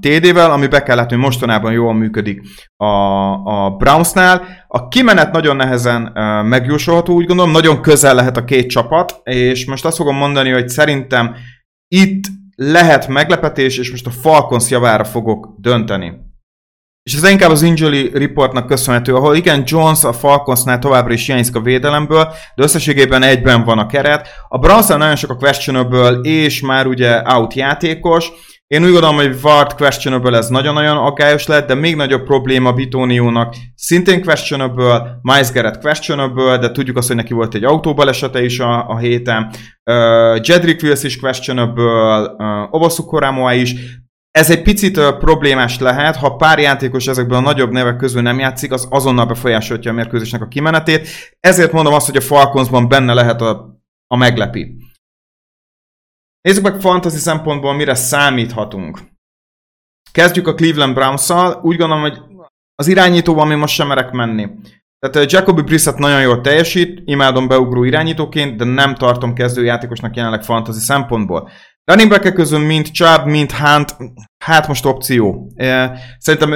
TD-vel, 0.00 0.50
ami 0.50 0.66
be 0.66 0.82
kell 0.82 0.96
látni, 0.96 1.14
hogy 1.14 1.24
mostanában 1.24 1.72
jól 1.72 1.94
működik 1.94 2.42
a, 2.76 2.86
a 3.64 3.70
Brownsnál. 3.70 4.42
A 4.68 4.88
kimenet 4.88 5.32
nagyon 5.32 5.56
nehezen 5.56 6.12
megjósolható, 6.44 7.14
úgy 7.14 7.26
gondolom, 7.26 7.50
nagyon 7.50 7.80
közel 7.80 8.14
lehet 8.14 8.36
a 8.36 8.44
két 8.44 8.70
csapat, 8.70 9.20
és 9.22 9.66
most 9.66 9.84
azt 9.84 9.96
fogom 9.96 10.16
mondani, 10.16 10.50
hogy 10.50 10.68
szerintem 10.68 11.34
itt 11.88 12.24
lehet 12.54 13.08
meglepetés, 13.08 13.78
és 13.78 13.90
most 13.90 14.06
a 14.06 14.10
Falcons 14.10 14.70
javára 14.70 15.04
fogok 15.04 15.54
dönteni. 15.58 16.29
És 17.10 17.16
ez 17.16 17.30
inkább 17.30 17.50
az 17.50 17.62
injury 17.62 18.10
reportnak 18.14 18.66
köszönhető, 18.66 19.14
ahol 19.14 19.36
igen, 19.36 19.62
Jones 19.66 20.04
a 20.04 20.12
Falconsnál 20.12 20.78
továbbra 20.78 21.12
is 21.12 21.26
hiányzik 21.26 21.56
a 21.56 21.60
védelemből, 21.60 22.32
de 22.54 22.62
összességében 22.62 23.22
egyben 23.22 23.64
van 23.64 23.78
a 23.78 23.86
keret. 23.86 24.28
A 24.48 24.58
Brownsnál 24.58 24.98
nagyon 24.98 25.16
sok 25.16 25.30
a 25.30 25.36
questionable 25.36 26.10
és 26.22 26.60
már 26.60 26.86
ugye 26.86 27.22
out 27.24 27.54
játékos. 27.54 28.30
Én 28.66 28.84
úgy 28.84 28.90
gondolom, 28.90 29.16
hogy 29.16 29.40
Vard 29.40 29.74
questionable 29.74 30.36
ez 30.36 30.48
nagyon-nagyon 30.48 30.96
aggályos 30.96 31.46
lett, 31.46 31.66
de 31.66 31.74
még 31.74 31.96
nagyobb 31.96 32.24
probléma 32.24 32.72
Bitóniónak 32.72 33.56
szintén 33.74 34.22
questionable, 34.22 35.18
Miles 35.22 35.52
Garrett 35.52 35.80
questionable, 35.80 36.58
de 36.58 36.70
tudjuk 36.70 36.96
azt, 36.96 37.06
hogy 37.06 37.16
neki 37.16 37.32
volt 37.32 37.54
egy 37.54 37.64
autóbalesete 37.64 38.44
is 38.44 38.58
a, 38.58 38.88
a 38.88 38.98
héten. 38.98 39.50
Uh, 39.84 40.40
Jedrick 40.42 40.82
Wills 40.82 41.02
is 41.02 41.18
questionable, 41.18 42.34
uh, 42.36 42.74
Obasu 42.74 43.04
Koramoa 43.04 43.52
is, 43.52 43.74
ez 44.40 44.50
egy 44.50 44.62
picit 44.62 44.96
uh, 44.96 45.18
problémás 45.18 45.78
lehet, 45.78 46.16
ha 46.16 46.36
pár 46.36 46.58
játékos 46.58 47.06
ezekből 47.06 47.36
a 47.36 47.40
nagyobb 47.40 47.70
nevek 47.70 47.96
közül 47.96 48.22
nem 48.22 48.38
játszik, 48.38 48.72
az 48.72 48.86
azonnal 48.90 49.26
befolyásolja 49.26 49.90
a 49.90 49.94
mérkőzésnek 49.94 50.42
a 50.42 50.48
kimenetét. 50.48 51.08
Ezért 51.40 51.72
mondom 51.72 51.92
azt, 51.92 52.06
hogy 52.06 52.16
a 52.16 52.20
Falconsban 52.20 52.88
benne 52.88 53.12
lehet 53.12 53.40
a, 53.40 53.80
a 54.06 54.16
meglepi. 54.16 54.76
Nézzük 56.40 56.64
meg 56.64 56.80
fantasy 56.80 57.16
szempontból, 57.16 57.74
mire 57.74 57.94
számíthatunk. 57.94 58.98
Kezdjük 60.12 60.46
a 60.46 60.54
Cleveland 60.54 60.94
Browns-szal. 60.94 61.60
Úgy 61.62 61.76
gondolom, 61.76 62.02
hogy 62.02 62.18
az 62.74 62.86
irányítóban 62.86 63.46
mi 63.46 63.54
most 63.54 63.74
sem 63.74 63.86
merek 63.86 64.10
menni. 64.10 64.48
Tehát 64.98 65.32
Jacobi 65.32 65.62
Brissett 65.62 65.96
nagyon 65.96 66.20
jól 66.20 66.40
teljesít, 66.40 67.02
imádom 67.04 67.48
beugró 67.48 67.84
irányítóként, 67.84 68.56
de 68.56 68.64
nem 68.64 68.94
tartom 68.94 69.34
kezdőjátékosnak 69.34 70.16
jelenleg 70.16 70.42
fantasy 70.42 70.80
szempontból. 70.80 71.50
Running 71.90 72.10
back 72.10 72.34
közül 72.34 72.58
mint 72.58 72.92
Chubb, 72.92 73.24
mint 73.24 73.52
Hunt, 73.52 73.96
hát 74.44 74.68
most 74.68 74.86
opció. 74.86 75.52
Szerintem 76.18 76.54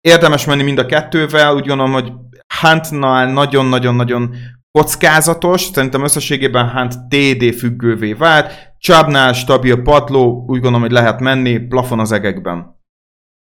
érdemes 0.00 0.44
menni 0.44 0.62
mind 0.62 0.78
a 0.78 0.86
kettővel, 0.86 1.54
úgy 1.54 1.66
gondolom, 1.66 1.92
hogy 1.92 2.12
Huntnál 2.60 3.32
nagyon-nagyon-nagyon 3.32 4.34
kockázatos, 4.78 5.60
szerintem 5.62 6.02
összességében 6.04 6.70
Hunt 6.70 7.08
TD 7.08 7.54
függővé 7.54 8.12
vált, 8.12 8.74
Chubbnál 8.78 9.32
stabil 9.32 9.82
padló, 9.82 10.44
úgy 10.46 10.60
gondolom, 10.60 10.80
hogy 10.80 10.92
lehet 10.92 11.20
menni, 11.20 11.58
plafon 11.58 12.00
az 12.00 12.12
egekben. 12.12 12.80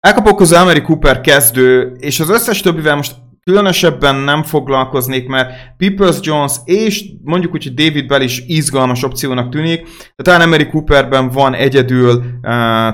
Elkapok 0.01 0.37
közül 0.37 0.57
Emery 0.57 0.83
Cooper 0.83 1.21
kezdő, 1.21 1.97
és 1.99 2.21
az 2.21 2.31
összes 2.31 2.61
többivel 2.61 2.97
most 2.97 3.15
különösebben 3.51 4.17
nem 4.17 4.43
foglalkoznék, 4.43 5.29
mert 5.29 5.53
Peoples 5.77 6.17
Jones 6.21 6.53
és 6.65 7.05
mondjuk 7.25 7.55
úgy, 7.55 7.63
hogy 7.63 7.75
David 7.75 8.07
Bell 8.07 8.21
is 8.21 8.45
izgalmas 8.47 9.03
opciónak 9.03 9.51
tűnik, 9.51 9.89
de 10.17 10.23
talán 10.23 10.41
Emery 10.41 10.67
Cooperben 10.67 11.29
van 11.29 11.55
egyedül 11.55 12.11
uh, 12.15 12.23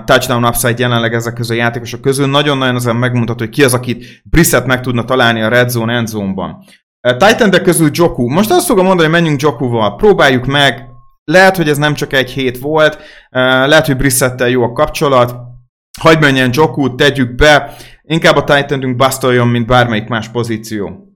touchdown 0.04 0.44
upside 0.44 0.74
jelenleg 0.78 1.14
ezek 1.14 1.34
közül 1.34 1.56
a 1.56 1.58
játékosok 1.58 2.00
közül. 2.00 2.26
Nagyon-nagyon 2.26 2.76
ezen 2.76 2.96
megmutató, 2.96 3.38
hogy 3.38 3.48
ki 3.48 3.64
az, 3.64 3.74
akit 3.74 4.22
Brissett 4.24 4.66
meg 4.66 4.80
tudna 4.80 5.04
találni 5.04 5.42
a 5.42 5.48
red 5.48 5.68
zone, 5.68 5.94
end 5.94 6.06
zone-ban. 6.06 6.64
Uh, 7.08 7.16
titan 7.16 7.50
közül 7.50 7.90
Joku. 7.92 8.28
Most 8.28 8.50
azt 8.50 8.66
fogom 8.66 8.86
mondani, 8.86 9.08
hogy 9.08 9.20
menjünk 9.20 9.40
Jokuval. 9.40 9.96
Próbáljuk 9.96 10.46
meg. 10.46 10.86
Lehet, 11.24 11.56
hogy 11.56 11.68
ez 11.68 11.78
nem 11.78 11.94
csak 11.94 12.12
egy 12.12 12.30
hét 12.30 12.58
volt. 12.58 12.94
Uh, 12.94 13.02
lehet, 13.40 13.86
hogy 13.86 13.96
Brissettel 13.96 14.48
jó 14.48 14.62
a 14.62 14.72
kapcsolat. 14.72 15.34
Hagyj 16.00 16.20
menjen 16.20 16.50
Joku, 16.52 16.94
tegyük 16.94 17.34
be. 17.34 17.76
Inkább 18.12 18.36
a 18.36 18.44
Titanünk 18.44 18.96
basztoljon, 18.96 19.48
mint 19.48 19.66
bármelyik 19.66 20.08
más 20.08 20.28
pozíció. 20.28 21.12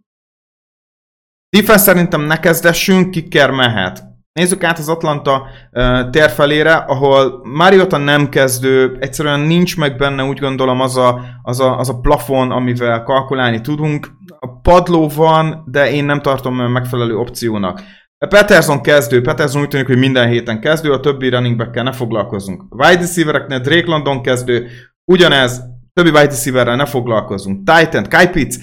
Defense 1.56 1.82
szerintem 1.82 2.20
ne 2.20 2.40
kezdessünk, 2.40 3.10
kiker 3.10 3.50
mehet. 3.50 4.04
Nézzük 4.32 4.64
át 4.64 4.78
az 4.78 4.88
Atlanta 4.88 5.46
uh, 5.72 6.10
térfelére, 6.10 6.72
ahol 6.72 7.40
Mariota 7.44 7.96
nem 7.96 8.28
kezdő, 8.28 8.96
egyszerűen 9.00 9.40
nincs 9.40 9.76
meg 9.76 9.96
benne 9.96 10.24
úgy 10.24 10.38
gondolom 10.38 10.80
az 10.80 10.96
a, 10.96 11.20
az, 11.42 11.60
a, 11.60 11.78
az 11.78 11.88
a 11.88 11.98
plafon, 12.00 12.50
amivel 12.50 13.02
kalkulálni 13.02 13.60
tudunk. 13.60 14.08
A 14.38 14.60
padló 14.60 15.08
van, 15.08 15.64
de 15.70 15.90
én 15.90 16.04
nem 16.04 16.20
tartom 16.20 16.56
megfelelő 16.56 17.16
opciónak. 17.16 17.82
Peterson 18.28 18.82
kezdő, 18.82 19.20
Peterson 19.20 19.62
úgy 19.62 19.68
tűnik, 19.68 19.86
hogy 19.86 19.98
minden 19.98 20.28
héten 20.28 20.60
kezdő, 20.60 20.92
a 20.92 21.00
többi 21.00 21.28
running 21.28 21.56
back 21.56 21.82
ne 21.82 21.92
foglalkozunk. 21.92 22.62
Wide 22.70 23.00
receivereknél 23.00 23.60
Drake 23.60 23.90
London 23.90 24.22
kezdő, 24.22 24.68
ugyanez, 25.04 25.74
többi 25.96 26.08
wide 26.08 26.30
receiverrel 26.30 26.76
ne 26.76 26.86
foglalkozunk. 26.86 27.70
Titan, 27.70 28.08
Kai 28.08 28.28
Pitts. 28.28 28.56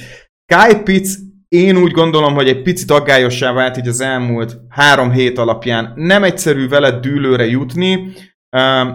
Kai 0.53 0.75
Pitts 0.83 1.09
én 1.47 1.77
úgy 1.77 1.91
gondolom, 1.91 2.33
hogy 2.33 2.47
egy 2.47 2.61
picit 2.61 2.91
aggályossá 2.91 3.51
vált 3.51 3.77
így 3.77 3.87
az 3.87 4.01
elmúlt 4.01 4.57
három 4.69 5.11
hét 5.11 5.37
alapján. 5.37 5.93
Nem 5.95 6.23
egyszerű 6.23 6.67
vele 6.67 6.91
dűlőre 6.91 7.45
jutni. 7.45 8.13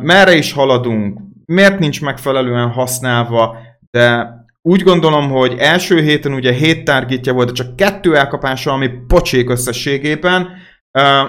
Merre 0.00 0.34
is 0.34 0.52
haladunk? 0.52 1.20
Miért 1.44 1.78
nincs 1.78 2.00
megfelelően 2.00 2.68
használva? 2.68 3.56
De 3.90 4.36
úgy 4.62 4.82
gondolom, 4.82 5.30
hogy 5.30 5.54
első 5.58 6.00
héten 6.00 6.32
ugye 6.32 6.52
hét 6.52 6.84
targetja 6.84 7.32
volt, 7.32 7.46
de 7.46 7.52
csak 7.52 7.76
kettő 7.76 8.16
elkapása, 8.16 8.72
ami 8.72 8.90
pocsék 9.06 9.50
összességében. 9.50 10.48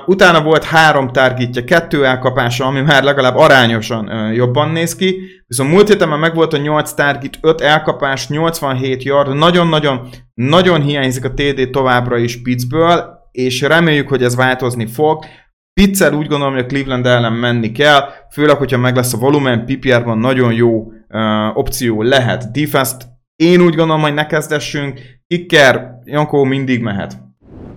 Utána 0.06 0.41
volt 0.41 0.63
három 0.63 1.12
targetja, 1.12 1.63
kettő 1.63 2.06
elkapása, 2.06 2.65
ami 2.65 2.82
már 2.82 3.04
legalább 3.04 3.36
arányosan 3.36 4.08
uh, 4.08 4.36
jobban 4.36 4.69
néz 4.69 4.95
ki. 4.95 5.19
Viszont 5.48 5.72
múlt 5.72 5.88
héten 5.88 6.10
már 6.10 6.19
megvolt 6.19 6.54
a 6.54 6.58
8 6.58 6.91
target, 6.91 7.38
5 7.41 7.62
elkapás, 7.62 8.28
87 8.28 9.04
yard, 9.04 9.36
nagyon-nagyon 9.36 10.10
nagyon 10.34 10.82
hiányzik 10.82 11.26
a 11.26 11.34
TD 11.34 11.69
továbbra 11.69 12.17
is 12.17 12.41
Pittsből, 12.41 13.17
és 13.32 13.62
reméljük, 13.62 14.08
hogy 14.08 14.24
ez 14.24 14.36
változni 14.36 14.86
fog. 14.86 15.26
Pittsel 15.74 16.13
úgy 16.13 16.28
gondolom, 16.28 16.54
hogy 16.54 16.63
a 16.63 16.67
Cleveland 16.67 17.06
ellen 17.06 17.34
menni 17.34 17.72
kell, 17.72 18.10
főleg, 18.32 18.58
hogyha 18.58 18.78
meg 18.78 18.95
lesz 18.95 19.13
a 19.13 19.17
volumen, 19.17 19.65
PPR-ban 19.65 20.17
nagyon 20.17 20.54
jó 20.54 20.82
uh, 20.82 21.58
opció 21.58 22.02
lehet. 22.02 22.52
defense 22.52 22.95
én 23.36 23.62
úgy 23.62 23.76
gondolom, 23.76 24.02
hogy 24.02 24.13
ne 24.13 24.26
kezdessünk, 24.26 25.00
Kicker, 25.28 25.89
Jankó 26.04 26.43
mindig 26.43 26.82
mehet. 26.82 27.28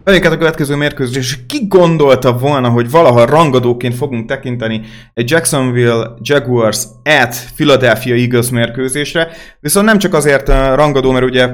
Vegyünk 0.04 0.24
a 0.24 0.36
következő 0.36 0.74
mérkőzés. 0.74 1.38
Ki 1.46 1.66
gondolta 1.66 2.38
volna, 2.38 2.68
hogy 2.68 2.90
valaha 2.90 3.24
rangadóként 3.24 3.94
fogunk 3.94 4.28
tekinteni 4.28 4.80
egy 5.14 5.30
Jacksonville 5.30 6.14
Jaguars 6.20 6.84
at 7.04 7.36
Philadelphia 7.54 8.14
Eagles 8.14 8.50
mérkőzésre, 8.50 9.28
viszont 9.60 9.86
nem 9.86 9.98
csak 9.98 10.14
azért 10.14 10.48
uh, 10.48 10.54
rangadó, 10.74 11.10
mert 11.10 11.24
ugye 11.24 11.48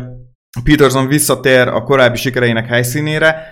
Peterson 0.65 1.09
visszatér 1.09 1.69
a 1.69 1.83
korábbi 1.83 2.17
sikereinek 2.17 2.67
helyszínére, 2.67 3.43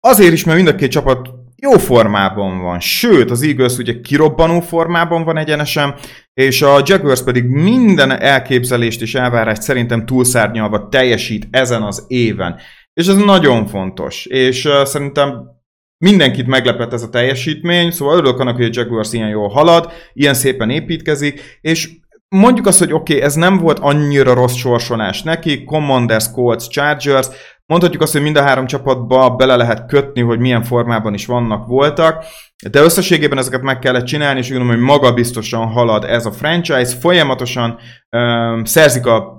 azért 0.00 0.32
is, 0.32 0.44
mert 0.44 0.56
mind 0.56 0.68
a 0.68 0.74
két 0.74 0.90
csapat 0.90 1.28
jó 1.56 1.70
formában 1.70 2.58
van, 2.62 2.80
sőt, 2.80 3.30
az 3.30 3.42
Eagles 3.42 3.76
ugye 3.76 4.00
kirobbanó 4.00 4.60
formában 4.60 5.24
van 5.24 5.36
egyenesen, 5.36 5.94
és 6.34 6.62
a 6.62 6.82
Jaguars 6.84 7.22
pedig 7.22 7.44
minden 7.44 8.20
elképzelést 8.20 9.02
és 9.02 9.14
elvárást 9.14 9.62
szerintem 9.62 10.06
túlszárnyalva 10.06 10.88
teljesít 10.88 11.48
ezen 11.50 11.82
az 11.82 12.04
éven. 12.08 12.56
És 13.00 13.06
ez 13.06 13.16
nagyon 13.16 13.66
fontos, 13.66 14.26
és 14.26 14.64
uh, 14.64 14.84
szerintem 14.84 15.56
mindenkit 15.98 16.46
meglepett 16.46 16.92
ez 16.92 17.02
a 17.02 17.08
teljesítmény, 17.08 17.90
szóval 17.90 18.16
örülök 18.16 18.38
annak, 18.38 18.56
hogy 18.56 18.64
a 18.64 18.70
Jaguars 18.72 19.12
ilyen 19.12 19.28
jól 19.28 19.48
halad, 19.48 19.92
ilyen 20.12 20.34
szépen 20.34 20.70
építkezik, 20.70 21.58
és 21.60 21.90
mondjuk 22.28 22.66
azt, 22.66 22.78
hogy 22.78 22.92
oké, 22.92 23.14
okay, 23.14 23.26
ez 23.26 23.34
nem 23.34 23.58
volt 23.58 23.78
annyira 23.78 24.34
rossz 24.34 24.54
sorsolás 24.54 25.22
neki, 25.22 25.64
Commanders, 25.64 26.30
Colts, 26.30 26.68
Chargers, 26.68 27.28
mondhatjuk 27.66 28.02
azt, 28.02 28.12
hogy 28.12 28.22
mind 28.22 28.36
a 28.36 28.42
három 28.42 28.66
csapatba 28.66 29.30
bele 29.30 29.56
lehet 29.56 29.86
kötni, 29.86 30.20
hogy 30.20 30.38
milyen 30.38 30.62
formában 30.62 31.14
is 31.14 31.26
vannak, 31.26 31.66
voltak, 31.66 32.24
de 32.70 32.80
összességében 32.80 33.38
ezeket 33.38 33.62
meg 33.62 33.78
kellett 33.78 34.04
csinálni, 34.04 34.38
és 34.38 34.50
úgy 34.50 34.56
gondolom, 34.56 34.78
hogy 34.78 34.86
maga 34.86 35.12
biztosan 35.12 35.66
halad 35.66 36.04
ez 36.04 36.26
a 36.26 36.32
franchise, 36.32 36.96
folyamatosan 36.96 37.78
um, 38.10 38.64
szerzik 38.64 39.06
a 39.06 39.35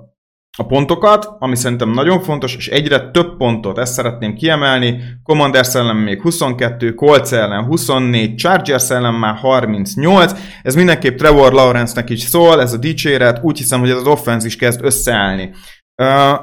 a 0.58 0.66
pontokat, 0.66 1.28
ami 1.38 1.56
szerintem 1.56 1.90
nagyon 1.90 2.20
fontos, 2.20 2.56
és 2.56 2.68
egyre 2.68 3.10
több 3.10 3.36
pontot, 3.36 3.78
ezt 3.78 3.92
szeretném 3.92 4.34
kiemelni. 4.34 5.02
Commanders 5.22 5.74
ellen 5.74 5.96
még 5.96 6.20
22, 6.20 6.94
Colts 6.94 7.32
ellen 7.32 7.64
24, 7.64 8.34
Chargers 8.34 8.90
ellen 8.90 9.14
már 9.14 9.34
38. 9.34 10.32
Ez 10.62 10.74
mindenképp 10.74 11.16
Trevor 11.16 11.52
Lawrence-nek 11.52 12.10
is 12.10 12.20
szól, 12.20 12.60
ez 12.60 12.72
a 12.72 12.76
dicséret, 12.76 13.38
úgy 13.42 13.58
hiszem, 13.58 13.80
hogy 13.80 13.90
ez 13.90 13.96
az 13.96 14.06
offense 14.06 14.46
is 14.46 14.56
kezd 14.56 14.84
összeállni. 14.84 15.50
Uh, 16.02 16.38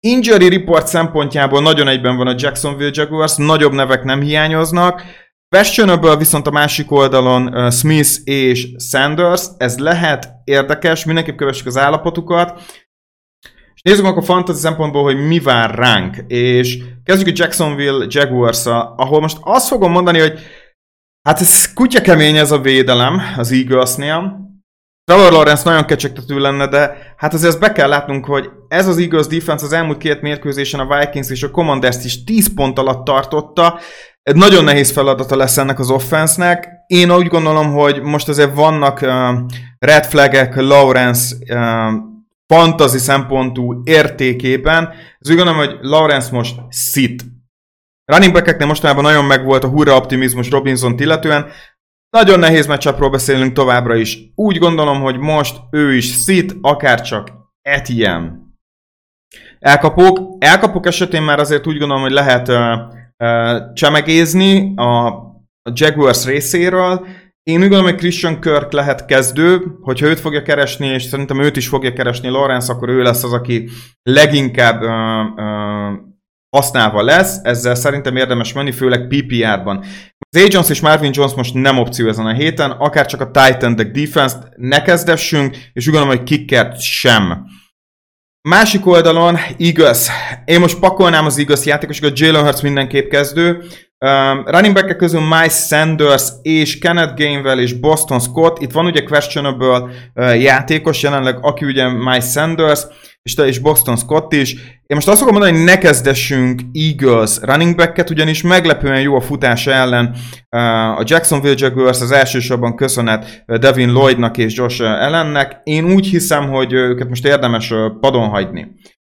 injury 0.00 0.48
report 0.48 0.86
szempontjából 0.86 1.62
nagyon 1.62 1.88
egyben 1.88 2.16
van 2.16 2.26
a 2.26 2.34
Jacksonville 2.36 2.90
Jaguars, 2.92 3.36
nagyobb 3.36 3.72
nevek 3.72 4.04
nem 4.04 4.20
hiányoznak, 4.20 5.02
Questionable 5.54 6.16
viszont 6.16 6.46
a 6.46 6.50
másik 6.50 6.90
oldalon 6.90 7.46
uh, 7.46 7.72
Smith 7.72 8.10
és 8.24 8.68
Sanders, 8.78 9.46
ez 9.56 9.78
lehet 9.78 10.28
érdekes, 10.44 11.04
mindenképp 11.04 11.36
kövessük 11.36 11.66
az 11.66 11.76
állapotukat. 11.76 12.62
És 13.74 13.82
nézzük 13.82 14.04
akkor 14.04 14.22
a 14.22 14.24
fantasy 14.24 14.58
szempontból, 14.58 15.02
hogy 15.02 15.26
mi 15.26 15.38
vár 15.38 15.74
ránk. 15.74 16.16
És 16.26 16.78
kezdjük 17.04 17.28
a 17.28 17.42
Jacksonville 17.42 18.06
jaguars 18.08 18.66
ahol 18.66 19.20
most 19.20 19.38
azt 19.40 19.68
fogom 19.68 19.90
mondani, 19.90 20.18
hogy 20.18 20.38
hát 21.28 21.40
ez 21.40 21.72
kutya 21.72 22.00
kemény 22.00 22.36
ez 22.36 22.50
a 22.50 22.60
védelem 22.60 23.20
az 23.36 23.52
Eaglesnél. 23.52 24.43
Trevor 25.04 25.32
Lawrence 25.32 25.62
nagyon 25.64 25.84
kecsegtető 25.84 26.38
lenne, 26.38 26.66
de 26.66 27.14
hát 27.16 27.34
azért 27.34 27.60
be 27.60 27.72
kell 27.72 27.88
látnunk, 27.88 28.24
hogy 28.24 28.50
ez 28.68 28.88
az 28.88 28.98
Eagles 28.98 29.26
defense 29.26 29.64
az 29.64 29.72
elmúlt 29.72 29.98
két 29.98 30.20
mérkőzésen 30.20 30.80
a 30.80 30.98
Vikings 30.98 31.30
és 31.30 31.42
a 31.42 31.50
Commanders 31.50 32.04
is 32.04 32.24
10 32.24 32.54
pont 32.54 32.78
alatt 32.78 33.04
tartotta, 33.04 33.78
egy 34.22 34.36
nagyon 34.36 34.64
nehéz 34.64 34.90
feladata 34.90 35.36
lesz 35.36 35.56
ennek 35.56 35.78
az 35.78 35.90
offensznek. 35.90 36.68
Én 36.86 37.12
úgy 37.12 37.26
gondolom, 37.26 37.72
hogy 37.72 38.02
most 38.02 38.28
azért 38.28 38.54
vannak 38.54 39.00
uh, 39.02 39.10
red 39.78 40.06
flagek 40.06 40.56
Lawrence 40.56 41.36
uh, 41.54 41.92
fantasy 42.46 42.98
szempontú 42.98 43.82
értékében. 43.84 44.88
Ez 45.18 45.30
úgy 45.30 45.36
gondolom, 45.36 45.58
hogy 45.58 45.76
Lawrence 45.80 46.32
most 46.32 46.60
szit. 46.68 47.24
Running 48.04 48.32
backeknél 48.32 48.66
mostanában 48.66 49.02
nagyon 49.02 49.24
megvolt 49.24 49.64
a 49.64 49.68
hurra 49.68 49.96
optimizmus 49.96 50.50
Robinson 50.50 50.98
illetően. 50.98 51.46
Nagyon 52.14 52.38
nehéz 52.38 52.66
meccsapról 52.66 53.10
beszélünk 53.10 53.52
továbbra 53.52 53.94
is. 53.94 54.18
Úgy 54.34 54.58
gondolom, 54.58 55.00
hogy 55.00 55.18
most 55.18 55.56
ő 55.70 55.94
is 55.94 56.04
szit, 56.04 56.56
akár 56.60 57.00
csak 57.00 57.32
Etienne. 57.62 58.32
Elkapók. 59.58 60.36
Elkapók 60.38 60.86
esetén 60.86 61.22
már 61.22 61.38
azért 61.38 61.66
úgy 61.66 61.78
gondolom, 61.78 62.02
hogy 62.02 62.12
lehet 62.12 62.48
uh, 62.48 63.72
csemegézni 63.72 64.72
a, 64.76 65.06
a 65.62 65.72
Jaguars 65.72 66.24
részéről. 66.24 67.06
Én 67.42 67.54
úgy 67.54 67.60
gondolom, 67.60 67.84
hogy 67.84 67.96
Christian 67.96 68.40
Kirk 68.40 68.72
lehet 68.72 69.04
kezdő, 69.04 69.78
hogyha 69.80 70.06
őt 70.06 70.20
fogja 70.20 70.42
keresni, 70.42 70.86
és 70.86 71.02
szerintem 71.02 71.40
őt 71.40 71.56
is 71.56 71.68
fogja 71.68 71.92
keresni 71.92 72.28
Lawrence, 72.28 72.72
akkor 72.72 72.88
ő 72.88 73.02
lesz 73.02 73.24
az, 73.24 73.32
aki 73.32 73.68
leginkább 74.02 74.82
uh, 74.82 74.90
uh, 75.36 76.12
használva 76.54 77.02
lesz, 77.02 77.40
ezzel 77.42 77.74
szerintem 77.74 78.16
érdemes 78.16 78.52
menni, 78.52 78.72
főleg 78.72 79.06
PPR-ban. 79.06 79.84
Az 80.34 80.46
Jones 80.48 80.70
és 80.70 80.80
Marvin 80.80 81.10
Jones 81.14 81.34
most 81.34 81.54
nem 81.54 81.78
opció 81.78 82.08
ezen 82.08 82.26
a 82.26 82.32
héten, 82.32 82.70
akár 82.70 83.06
csak 83.06 83.20
a 83.20 83.30
Titan 83.30 83.92
defense-t 83.92 84.48
ne 84.56 84.82
kezdessünk, 84.82 85.56
és 85.72 85.86
úgy 85.86 85.92
gondolom, 85.92 86.16
hogy 86.16 86.26
kickert 86.26 86.80
sem. 86.80 87.46
Másik 88.48 88.86
oldalon 88.86 89.38
Eagles. 89.58 90.08
Én 90.44 90.60
most 90.60 90.78
pakolnám 90.78 91.26
az 91.26 91.38
Eagles 91.38 91.64
játékosokat, 91.64 92.18
Jalen 92.18 92.44
Hurts 92.44 92.62
mindenképp 92.62 93.10
kezdő. 93.10 93.64
Running 94.44 94.74
back 94.74 94.96
közül 94.96 95.20
Miles 95.20 95.52
Sanders 95.52 96.28
és 96.42 96.78
Kenneth 96.78 97.14
Gainwell 97.14 97.58
és 97.58 97.72
Boston 97.72 98.20
Scott. 98.20 98.62
Itt 98.62 98.72
van 98.72 98.86
ugye 98.86 99.02
questionable 99.02 99.84
uh, 100.14 100.40
játékos 100.42 101.02
jelenleg, 101.02 101.38
aki 101.40 101.64
ugye 101.64 101.88
Miles 101.88 102.30
Sanders 102.30 102.80
és, 103.22 103.34
és 103.36 103.58
Boston 103.58 103.96
Scott 103.96 104.32
is. 104.32 104.52
Én 104.86 104.96
most 104.96 105.08
azt 105.08 105.18
fogom 105.18 105.34
mondani, 105.34 105.56
hogy 105.56 105.64
ne 105.64 105.78
kezdessünk 105.78 106.60
Eagles 106.72 107.38
running 107.40 107.76
back-et, 107.76 108.10
ugyanis 108.10 108.42
meglepően 108.42 109.00
jó 109.00 109.16
a 109.16 109.20
futása 109.20 109.70
ellen. 109.70 110.14
Uh, 110.50 110.98
a 110.98 111.02
Jacksonville 111.04 111.54
Jaguars 111.58 112.00
az 112.00 112.10
elsősorban 112.10 112.76
köszönet 112.76 113.44
Devin 113.46 113.88
Lloydnak 113.88 114.38
és 114.38 114.56
Josh 114.56 114.82
Allennek. 114.82 115.60
Én 115.62 115.92
úgy 115.92 116.06
hiszem, 116.06 116.48
hogy 116.48 116.72
őket 116.72 117.08
most 117.08 117.26
érdemes 117.26 117.72
padon 118.00 118.28
hagyni. 118.28 118.66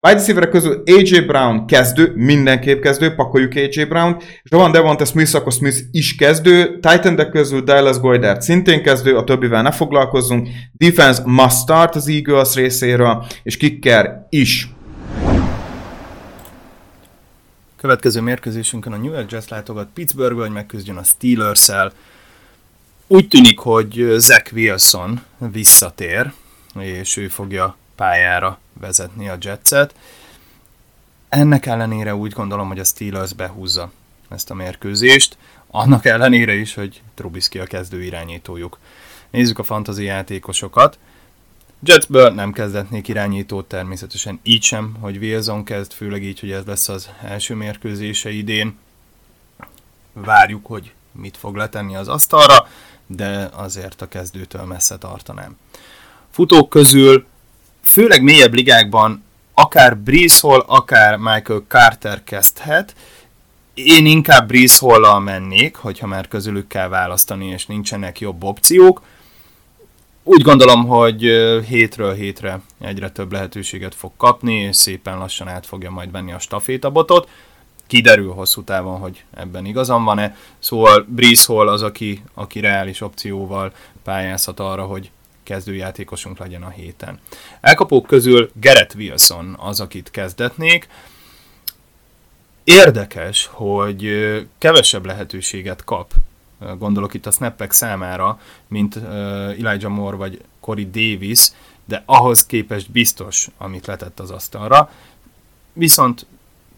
Wide 0.06 0.18
receiver 0.18 0.50
közül 0.50 0.84
AJ 0.86 1.20
Brown 1.20 1.66
kezdő, 1.68 2.14
mindenképp 2.16 2.82
kezdő, 2.82 3.16
pakoljuk 3.16 3.54
AJ 3.56 3.84
Brown, 3.84 4.18
és 4.20 4.50
ha 4.52 4.58
van 4.58 4.72
Devonta 4.72 5.06
Smith, 5.06 5.36
akkor 5.36 5.52
Smith 5.52 5.78
is 5.92 6.16
kezdő, 6.16 6.80
titan 6.80 7.30
közül 7.32 7.62
Dallas 7.62 8.00
Goydert 8.00 8.42
szintén 8.42 8.84
kezdő, 8.84 9.18
a 9.18 9.24
többivel 9.24 9.62
ne 9.62 9.72
foglalkozzunk, 9.72 10.48
defense 10.72 11.22
must 11.26 11.58
start 11.58 11.96
az 11.96 12.08
Eagles 12.08 12.54
részéről, 12.54 13.26
és 13.44 13.58
kicker 13.58 14.26
is. 14.30 14.70
Következő 17.78 18.22
mérkőzésünkön 18.22 18.94
a 18.94 18.98
New 18.98 19.14
York 19.14 19.32
Jets 19.32 19.50
látogat 19.50 19.88
Pittsburgh, 19.94 20.40
hogy 20.40 20.52
megküzdjön 20.52 20.98
a 20.98 21.04
Steelers-el. 21.04 21.92
Úgy 23.08 23.28
tűnik, 23.28 23.60
hogy 23.60 24.06
Zach 24.18 24.54
Wilson 24.54 25.22
visszatér, 25.52 26.32
és 26.80 27.18
ő 27.18 27.28
fogja 27.28 27.76
pályára 27.96 28.60
vezetni 28.80 29.30
a 29.30 29.38
Jetset. 29.42 29.96
Ennek 31.30 31.66
ellenére 31.66 32.16
úgy 32.16 32.32
gondolom, 32.32 32.68
hogy 32.68 32.80
a 32.80 32.84
Steelers 32.84 33.34
behúzza 33.34 33.92
ezt 34.30 34.50
a 34.50 34.54
mérkőzést, 34.54 35.38
annak 35.68 36.06
ellenére 36.06 36.54
is, 36.54 36.74
hogy 36.74 37.02
Trubisky 37.14 37.60
a 37.60 37.66
kezdő 37.66 38.04
irányítójuk. 38.04 38.80
Nézzük 39.30 39.60
a 39.60 39.64
fantazi 39.64 40.04
játékosokat. 40.04 41.00
Jetsből 41.84 42.30
nem 42.30 42.52
kezdetnék 42.52 43.08
irányítót, 43.08 43.68
természetesen 43.68 44.40
így 44.44 44.64
sem, 44.64 44.96
hogy 45.00 45.18
Wilson 45.18 45.64
kezd, 45.64 45.94
főleg 45.94 46.24
így, 46.24 46.40
hogy 46.40 46.52
ez 46.52 46.66
lesz 46.66 46.90
az 46.90 47.10
első 47.24 47.56
mérkőzése 47.56 48.30
idén. 48.30 48.78
Várjuk, 50.14 50.66
hogy 50.66 50.94
mit 51.12 51.38
fog 51.38 51.56
letenni 51.56 51.96
az 51.96 52.08
asztalra, 52.08 52.68
de 53.08 53.50
azért 53.54 54.02
a 54.02 54.08
kezdőtől 54.08 54.64
messze 54.64 54.98
tartanám. 54.98 55.58
Futók 56.32 56.70
közül 56.70 57.26
főleg 57.86 58.24
mélyebb 58.24 58.54
ligákban 58.54 59.24
akár 59.54 59.98
Breeze 59.98 60.48
Hall, 60.48 60.64
akár 60.68 61.18
Michael 61.18 61.64
Carter 61.68 62.24
kezdhet. 62.24 62.96
Én 63.74 64.06
inkább 64.06 64.48
Breeze 64.48 64.78
hall 64.80 65.20
mennék, 65.20 65.76
hogyha 65.76 66.08
már 66.08 66.28
közülük 66.28 66.68
kell 66.68 66.88
választani, 66.88 67.48
és 67.48 67.66
nincsenek 67.66 68.20
jobb 68.20 68.44
opciók. 68.44 69.02
Úgy 70.24 70.42
gondolom, 70.42 70.88
hogy 70.88 71.22
hétről 71.68 72.14
hétre 72.14 72.62
egyre 72.82 73.10
több 73.10 73.32
lehetőséget 73.32 73.96
fog 73.96 74.12
kapni, 74.18 74.54
és 74.54 74.76
szépen 74.76 75.18
lassan 75.18 75.48
át 75.48 75.66
fogja 75.66 75.92
majd 75.92 76.12
venni 76.12 76.32
a 76.32 76.40
stafétabotot. 76.40 77.30
Kiderül 77.88 78.32
hosszú 78.32 78.64
távon, 78.64 79.00
hogy 79.00 79.24
ebben 79.34 79.66
igazam 79.66 80.04
van-e. 80.04 80.36
Szóval 80.60 81.06
Breeze 81.08 81.54
Hall 81.54 81.68
az, 81.68 81.82
aki, 81.82 82.24
aki 82.34 82.60
reális 82.60 83.02
opcióval 83.02 83.72
pályázhat 84.04 84.60
arra, 84.60 84.84
hogy 84.84 85.12
kezdőjátékosunk 85.46 86.38
legyen 86.38 86.64
a 86.64 86.70
héten. 86.70 87.20
Elkapók 87.62 88.06
közül 88.06 88.52
Gerett 88.54 88.94
Wilson 88.94 89.56
az, 89.60 89.80
akit 89.80 90.12
kezdetnék. 90.12 90.88
Érdekes, 92.64 93.50
hogy 93.52 94.10
kevesebb 94.58 95.06
lehetőséget 95.06 95.84
kap, 95.84 96.14
gondolok 96.78 97.14
itt 97.14 97.26
a 97.26 97.32
snappek 97.32 97.72
számára, 97.72 98.40
mint 98.68 98.96
Elijah 98.96 99.92
Moore 99.92 100.16
vagy 100.16 100.42
Corey 100.60 100.90
Davis, 100.90 101.52
de 101.86 102.04
ahhoz 102.06 102.46
képest 102.46 102.92
biztos, 102.92 103.48
amit 103.58 103.86
letett 103.86 104.20
az 104.20 104.32
asztalra. 104.32 104.90
Viszont 105.74 106.26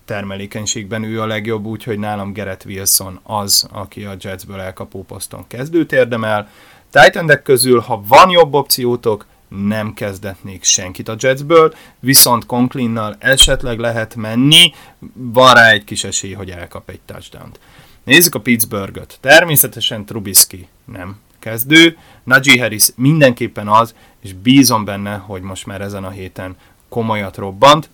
termelékenységben 0.06 1.04
ő 1.04 1.22
a 1.22 1.26
legjobb, 1.26 1.66
úgyhogy 1.66 2.00
nálam 2.00 2.34
Gerett 2.34 2.66
Wilson 2.66 3.20
az, 3.24 3.68
aki 3.72 4.06
a 4.06 4.16
Jetsből 4.20 4.60
elkapó 4.60 5.04
poszton 5.04 5.48
kezdőt 5.48 5.92
érdemel. 5.92 6.50
Titan 6.90 7.40
közül, 7.44 7.80
ha 7.80 8.04
van 8.08 8.30
jobb 8.30 8.54
opciótok, 8.54 9.26
nem 9.48 9.94
kezdetnék 9.94 10.64
senkit 10.64 11.08
a 11.08 11.16
Jetsből, 11.20 11.74
viszont 12.00 12.46
Conklinnal 12.46 13.16
esetleg 13.20 13.80
lehet 13.80 14.16
menni, 14.16 14.74
van 15.14 15.54
rá 15.54 15.70
egy 15.70 15.84
kis 15.84 16.04
esély, 16.04 16.34
hogy 16.34 16.50
elkap 16.50 16.90
egy 16.90 17.00
touchdown-t. 17.06 17.60
Nézzük 18.04 18.36
a 18.36 18.40
Pittsburgh-öt. 18.40 19.18
Természetesen 19.22 20.06
Trubisky 20.06 20.68
nem 20.86 21.20
kezdő, 21.40 21.98
Najee 22.24 22.62
Harris 22.62 22.90
mindenképpen 22.96 23.68
az, 23.68 23.96
és 24.20 24.34
bízom 24.34 24.86
benne, 24.86 25.16
hogy 25.16 25.42
most 25.42 25.66
már 25.66 25.82
ezen 25.82 26.04
a 26.04 26.10
héten 26.10 26.56
komolyat 26.90 27.38
robbant. 27.38 27.90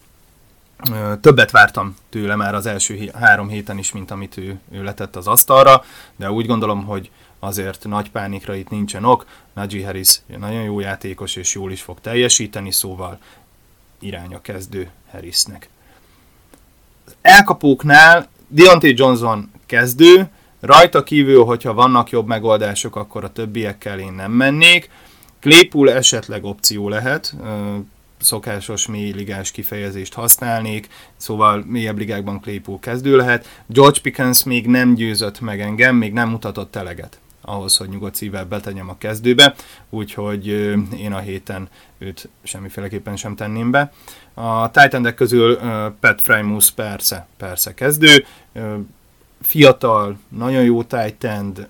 Többet 1.21 1.51
vártam 1.51 1.95
tőle 2.10 2.36
már 2.36 2.56
az 2.56 2.65
első 2.65 3.12
három 3.19 3.47
héten 3.47 3.77
is, 3.77 3.91
mint 3.91 4.12
amit 4.12 4.38
ő, 4.38 4.60
ő 4.71 4.84
letett 4.84 5.15
az 5.15 5.27
asztalra, 5.27 5.84
de 6.15 6.32
úgy 6.32 6.45
gondolom, 6.45 6.84
hogy 6.84 7.12
azért 7.43 7.86
nagy 7.88 8.12
pánikra 8.12 8.56
itt 8.56 8.69
nincsen 8.69 9.06
ok. 9.06 9.25
Najee 9.53 9.86
Harris 9.86 10.21
nagyon 10.38 10.63
jó 10.63 10.79
játékos, 10.79 11.36
és 11.36 11.53
jól 11.53 11.71
is 11.71 11.82
fog 11.82 11.99
teljesíteni, 12.01 12.71
szóval 12.71 13.19
irány 13.99 14.34
a 14.34 14.41
kezdő 14.41 14.89
Harrisnek. 15.12 15.69
Elkapóknál 17.21 18.27
Deontay 18.47 18.93
Johnson 18.95 19.51
kezdő, 19.65 20.27
rajta 20.60 21.03
kívül, 21.03 21.43
hogyha 21.43 21.73
vannak 21.73 22.10
jobb 22.10 22.27
megoldások, 22.27 22.95
akkor 22.95 23.23
a 23.23 23.32
többiekkel 23.32 23.99
én 23.99 24.13
nem 24.13 24.32
mennék. 24.32 24.89
Claypool 25.39 25.91
esetleg 25.91 26.43
opció 26.43 26.89
lehet, 26.89 27.36
szokásos 28.19 28.88
mélyligás 28.88 29.51
kifejezést 29.51 30.13
használnék, 30.13 30.88
szóval 31.17 31.63
mélyebb 31.67 31.97
ligákban 31.97 32.41
Claypool 32.41 32.79
kezdő 32.79 33.15
lehet. 33.15 33.63
George 33.65 33.99
Pickens 34.01 34.43
még 34.43 34.67
nem 34.67 34.93
győzött 34.93 35.39
meg 35.39 35.62
engem, 35.62 35.95
még 35.95 36.13
nem 36.13 36.29
mutatott 36.29 36.75
eleget 36.75 37.21
ahhoz, 37.45 37.77
hogy 37.77 37.89
nyugodt 37.89 38.15
szívvel 38.15 38.45
betegyem 38.45 38.89
a 38.89 38.97
kezdőbe, 38.97 39.56
úgyhogy 39.89 40.47
én 40.97 41.13
a 41.13 41.19
héten 41.19 41.69
őt 41.97 42.29
semmiféleképpen 42.43 43.15
sem 43.15 43.36
tenném 43.36 43.71
be. 43.71 43.91
A 44.34 44.71
titan 44.71 45.13
közül 45.15 45.60
Pat 45.99 46.21
Frymus 46.21 46.71
persze, 46.71 47.27
persze 47.38 47.73
kezdő, 47.73 48.25
fiatal, 49.41 50.17
nagyon 50.27 50.63
jó 50.63 50.84
titan 50.84 51.67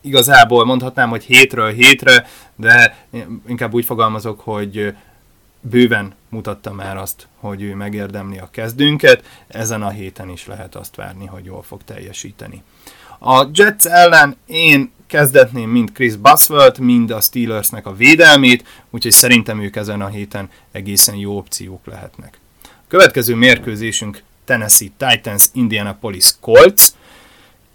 igazából 0.00 0.64
mondhatnám, 0.64 1.08
hogy 1.08 1.24
hétről 1.24 1.72
hétre, 1.72 2.26
de 2.56 3.06
inkább 3.46 3.74
úgy 3.74 3.84
fogalmazok, 3.84 4.40
hogy 4.40 4.94
bőven 5.60 6.14
mutatta 6.28 6.72
már 6.72 6.96
azt, 6.96 7.28
hogy 7.36 7.62
ő 7.62 7.74
megérdemli 7.74 8.38
a 8.38 8.48
kezdőnket, 8.50 9.24
ezen 9.46 9.82
a 9.82 9.88
héten 9.88 10.28
is 10.28 10.46
lehet 10.46 10.74
azt 10.74 10.96
várni, 10.96 11.26
hogy 11.26 11.44
jól 11.44 11.62
fog 11.62 11.84
teljesíteni. 11.84 12.62
A 13.26 13.48
Jets 13.52 13.84
ellen 13.84 14.36
én 14.46 14.92
kezdetném 15.06 15.70
mind 15.70 15.92
Chris 15.92 16.16
Buswell-t, 16.16 16.78
mind 16.78 17.10
a 17.10 17.20
Steelersnek 17.20 17.86
a 17.86 17.94
védelmét, 17.94 18.64
úgyhogy 18.90 19.12
szerintem 19.12 19.62
ők 19.62 19.76
ezen 19.76 20.00
a 20.00 20.06
héten 20.06 20.48
egészen 20.72 21.14
jó 21.14 21.36
opciók 21.36 21.86
lehetnek. 21.86 22.38
A 22.62 22.86
következő 22.88 23.34
mérkőzésünk 23.34 24.22
Tennessee 24.44 24.88
Titans, 24.96 25.44
Indianapolis 25.52 26.30
Colts. 26.40 26.84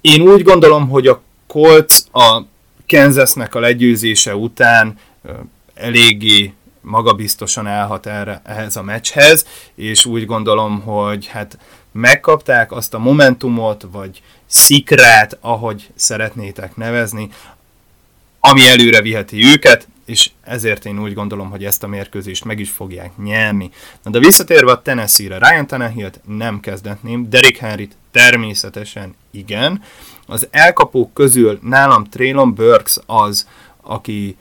Én 0.01 0.21
úgy 0.21 0.43
gondolom, 0.43 0.89
hogy 0.89 1.07
a 1.07 1.21
Colts 1.47 1.97
a 2.11 2.41
Kansasnek 2.87 3.55
a 3.55 3.59
legyőzése 3.59 4.35
után 4.35 4.97
eléggé 5.73 6.53
magabiztosan 6.81 7.67
állhat 7.67 8.05
erre, 8.05 8.41
ehhez 8.45 8.75
a 8.75 8.83
meccshez, 8.83 9.45
és 9.75 10.05
úgy 10.05 10.25
gondolom, 10.25 10.81
hogy 10.81 11.27
hát 11.27 11.57
megkapták 11.91 12.71
azt 12.71 12.93
a 12.93 12.99
momentumot, 12.99 13.85
vagy 13.91 14.21
szikrát, 14.49 15.37
ahogy 15.41 15.89
szeretnétek 15.95 16.75
nevezni, 16.75 17.29
ami 18.39 18.67
előre 18.67 19.01
viheti 19.01 19.45
őket, 19.45 19.87
és 20.05 20.29
ezért 20.43 20.85
én 20.85 21.01
úgy 21.01 21.13
gondolom, 21.13 21.49
hogy 21.49 21.65
ezt 21.65 21.83
a 21.83 21.87
mérkőzést 21.87 22.45
meg 22.45 22.59
is 22.59 22.69
fogják 22.69 23.11
nyerni. 23.17 23.71
Na 24.03 24.11
de 24.11 24.19
visszatérve 24.19 24.71
a 24.71 24.81
Tennessee-re, 24.81 25.37
Ryan 25.37 25.67
tannehill 25.67 26.09
nem 26.27 26.59
kezdetném, 26.59 27.29
Derek 27.29 27.57
Henryt 27.57 27.95
természetesen 28.11 29.15
igen. 29.31 29.81
Az 30.25 30.47
elkapók 30.51 31.13
közül 31.13 31.59
nálam 31.61 32.03
Traylon 32.03 32.53
Burks 32.53 32.97
az, 33.05 33.47
aki, 33.81 34.37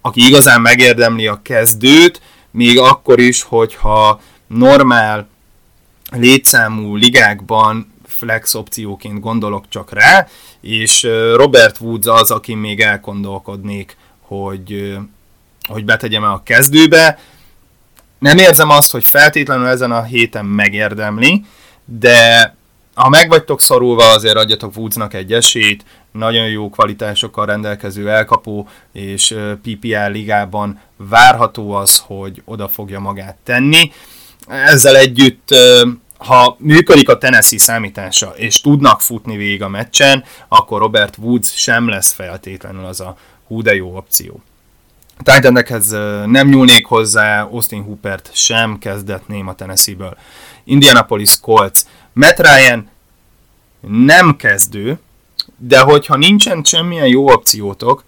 aki 0.00 0.26
igazán 0.26 0.60
megérdemli 0.60 1.26
a 1.26 1.40
kezdőt, 1.42 2.20
még 2.50 2.78
akkor 2.78 3.18
is, 3.18 3.42
hogyha 3.42 4.20
normál 4.46 5.28
létszámú 6.10 6.96
ligákban 6.96 7.93
flex 8.16 8.54
opcióként 8.54 9.20
gondolok 9.20 9.64
csak 9.68 9.92
rá, 9.92 10.26
és 10.60 11.02
Robert 11.34 11.80
Woods 11.80 12.06
az, 12.06 12.30
aki 12.30 12.54
még 12.54 12.80
elgondolkodnék, 12.80 13.96
hogy, 14.20 14.98
hogy 15.68 15.84
betegyem-e 15.84 16.30
a 16.30 16.42
kezdőbe. 16.42 17.18
nem 18.18 18.38
érzem 18.38 18.70
azt, 18.70 18.90
hogy 18.90 19.04
feltétlenül 19.04 19.66
ezen 19.66 19.92
a 19.92 20.02
héten 20.02 20.44
megérdemli, 20.44 21.44
de 21.84 22.54
ha 22.94 23.08
meg 23.08 23.28
vagytok 23.28 23.60
szorulva, 23.60 24.04
azért 24.10 24.36
adjatok 24.36 24.76
Woodsnak 24.76 25.14
egy 25.14 25.32
esélyt, 25.32 25.84
nagyon 26.12 26.48
jó 26.48 26.70
kvalitásokkal 26.70 27.46
rendelkező 27.46 28.10
elkapó, 28.10 28.68
és 28.92 29.36
PPL 29.62 30.10
ligában 30.10 30.80
várható 30.96 31.72
az, 31.72 32.02
hogy 32.06 32.42
oda 32.44 32.68
fogja 32.68 33.00
magát 33.00 33.36
tenni. 33.44 33.92
Ezzel 34.48 34.96
együtt 34.96 35.54
ha 36.18 36.56
működik 36.58 37.08
a 37.08 37.18
Tennessee 37.18 37.58
számítása, 37.58 38.32
és 38.36 38.60
tudnak 38.60 39.00
futni 39.00 39.36
végig 39.36 39.62
a 39.62 39.68
meccsen, 39.68 40.24
akkor 40.48 40.80
Robert 40.80 41.16
Woods 41.18 41.52
sem 41.54 41.88
lesz 41.88 42.12
feltétlenül 42.12 42.84
az 42.84 43.00
a 43.00 43.16
hú 43.46 43.62
de 43.62 43.74
jó 43.74 43.96
opció. 43.96 44.42
Titanekhez 45.22 45.90
nem 46.26 46.48
nyúlnék 46.48 46.86
hozzá, 46.86 47.42
Austin 47.42 47.82
Hoopert 47.82 48.30
sem 48.32 48.78
kezdetném 48.78 49.48
a 49.48 49.54
Tennessee-ből. 49.54 50.16
Indianapolis 50.64 51.40
Colts. 51.40 51.80
Matt 52.12 52.38
Ryan 52.38 52.88
nem 53.80 54.36
kezdő, 54.36 54.98
de 55.56 55.78
hogyha 55.78 56.16
nincsen 56.16 56.64
semmilyen 56.64 57.06
jó 57.06 57.30
opciótok, 57.30 58.04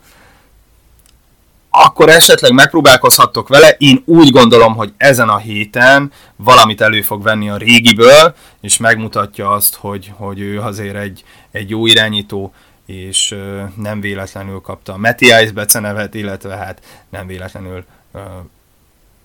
akkor 1.84 2.08
esetleg 2.08 2.52
megpróbálkozhattok 2.52 3.48
vele. 3.48 3.70
Én 3.78 4.02
úgy 4.04 4.30
gondolom, 4.30 4.74
hogy 4.74 4.92
ezen 4.96 5.28
a 5.28 5.36
héten 5.36 6.12
valamit 6.36 6.80
elő 6.80 7.02
fog 7.02 7.22
venni 7.22 7.50
a 7.50 7.56
régiből, 7.56 8.34
és 8.60 8.76
megmutatja 8.76 9.50
azt, 9.50 9.74
hogy, 9.74 10.12
hogy 10.16 10.40
ő 10.40 10.60
azért 10.60 10.96
egy, 10.96 11.24
egy 11.50 11.70
jó 11.70 11.86
irányító, 11.86 12.52
és 12.86 13.36
nem 13.76 14.00
véletlenül 14.00 14.60
kapta 14.60 14.92
a 14.92 14.96
Meti 14.96 15.24
Ice 15.26 15.52
becenevet, 15.52 16.14
illetve 16.14 16.56
hát 16.56 16.82
nem 17.08 17.26
véletlenül 17.26 17.84
uh, 18.12 18.22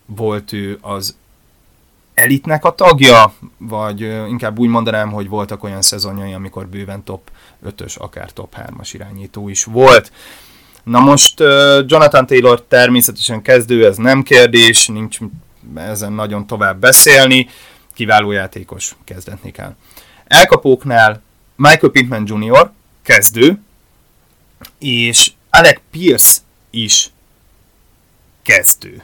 volt 0.05 0.53
ő 0.53 0.77
az 0.81 1.15
elitnek 2.13 2.65
a 2.65 2.75
tagja, 2.75 3.33
vagy 3.57 4.03
uh, 4.03 4.29
inkább 4.29 4.59
úgy 4.59 4.69
mondanám, 4.69 5.11
hogy 5.11 5.27
voltak 5.27 5.63
olyan 5.63 5.81
szezonjai, 5.81 6.33
amikor 6.33 6.67
bőven 6.67 7.03
top 7.03 7.31
5-ös, 7.65 7.97
akár 7.97 8.31
top 8.31 8.55
3-as 8.57 8.89
irányító 8.93 9.49
is 9.49 9.63
volt. 9.63 10.11
Na 10.83 10.99
most 10.99 11.39
Jonathan 11.85 12.25
Taylor 12.25 12.61
természetesen 12.61 13.41
kezdő, 13.41 13.85
ez 13.85 13.97
nem 13.97 14.23
kérdés, 14.23 14.87
nincs 14.87 15.17
ezen 15.75 16.13
nagyon 16.13 16.47
tovább 16.47 16.79
beszélni, 16.79 17.47
kiváló 17.93 18.31
játékos, 18.31 18.95
kezdetni 19.03 19.51
kell. 19.51 19.75
Elkapóknál 20.27 21.21
Michael 21.55 21.91
Pittman 21.91 22.23
Jr. 22.25 22.71
kezdő, 23.01 23.59
és 24.79 25.31
Alec 25.49 25.79
Pierce 25.91 26.39
is 26.69 27.09
kezdő. 28.43 29.03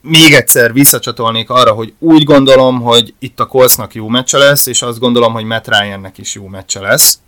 Még 0.00 0.32
egyszer 0.32 0.72
visszacsatolnék 0.72 1.50
arra, 1.50 1.72
hogy 1.72 1.94
úgy 1.98 2.24
gondolom, 2.24 2.80
hogy 2.80 3.14
itt 3.18 3.40
a 3.40 3.46
Coltsnak 3.46 3.94
jó 3.94 4.08
meccse 4.08 4.38
lesz, 4.38 4.66
és 4.66 4.82
azt 4.82 4.98
gondolom, 4.98 5.32
hogy 5.32 5.44
Matt 5.44 5.68
Ryannek 5.68 6.18
is 6.18 6.34
jó 6.34 6.46
meccse 6.46 6.80
lesz 6.80 7.18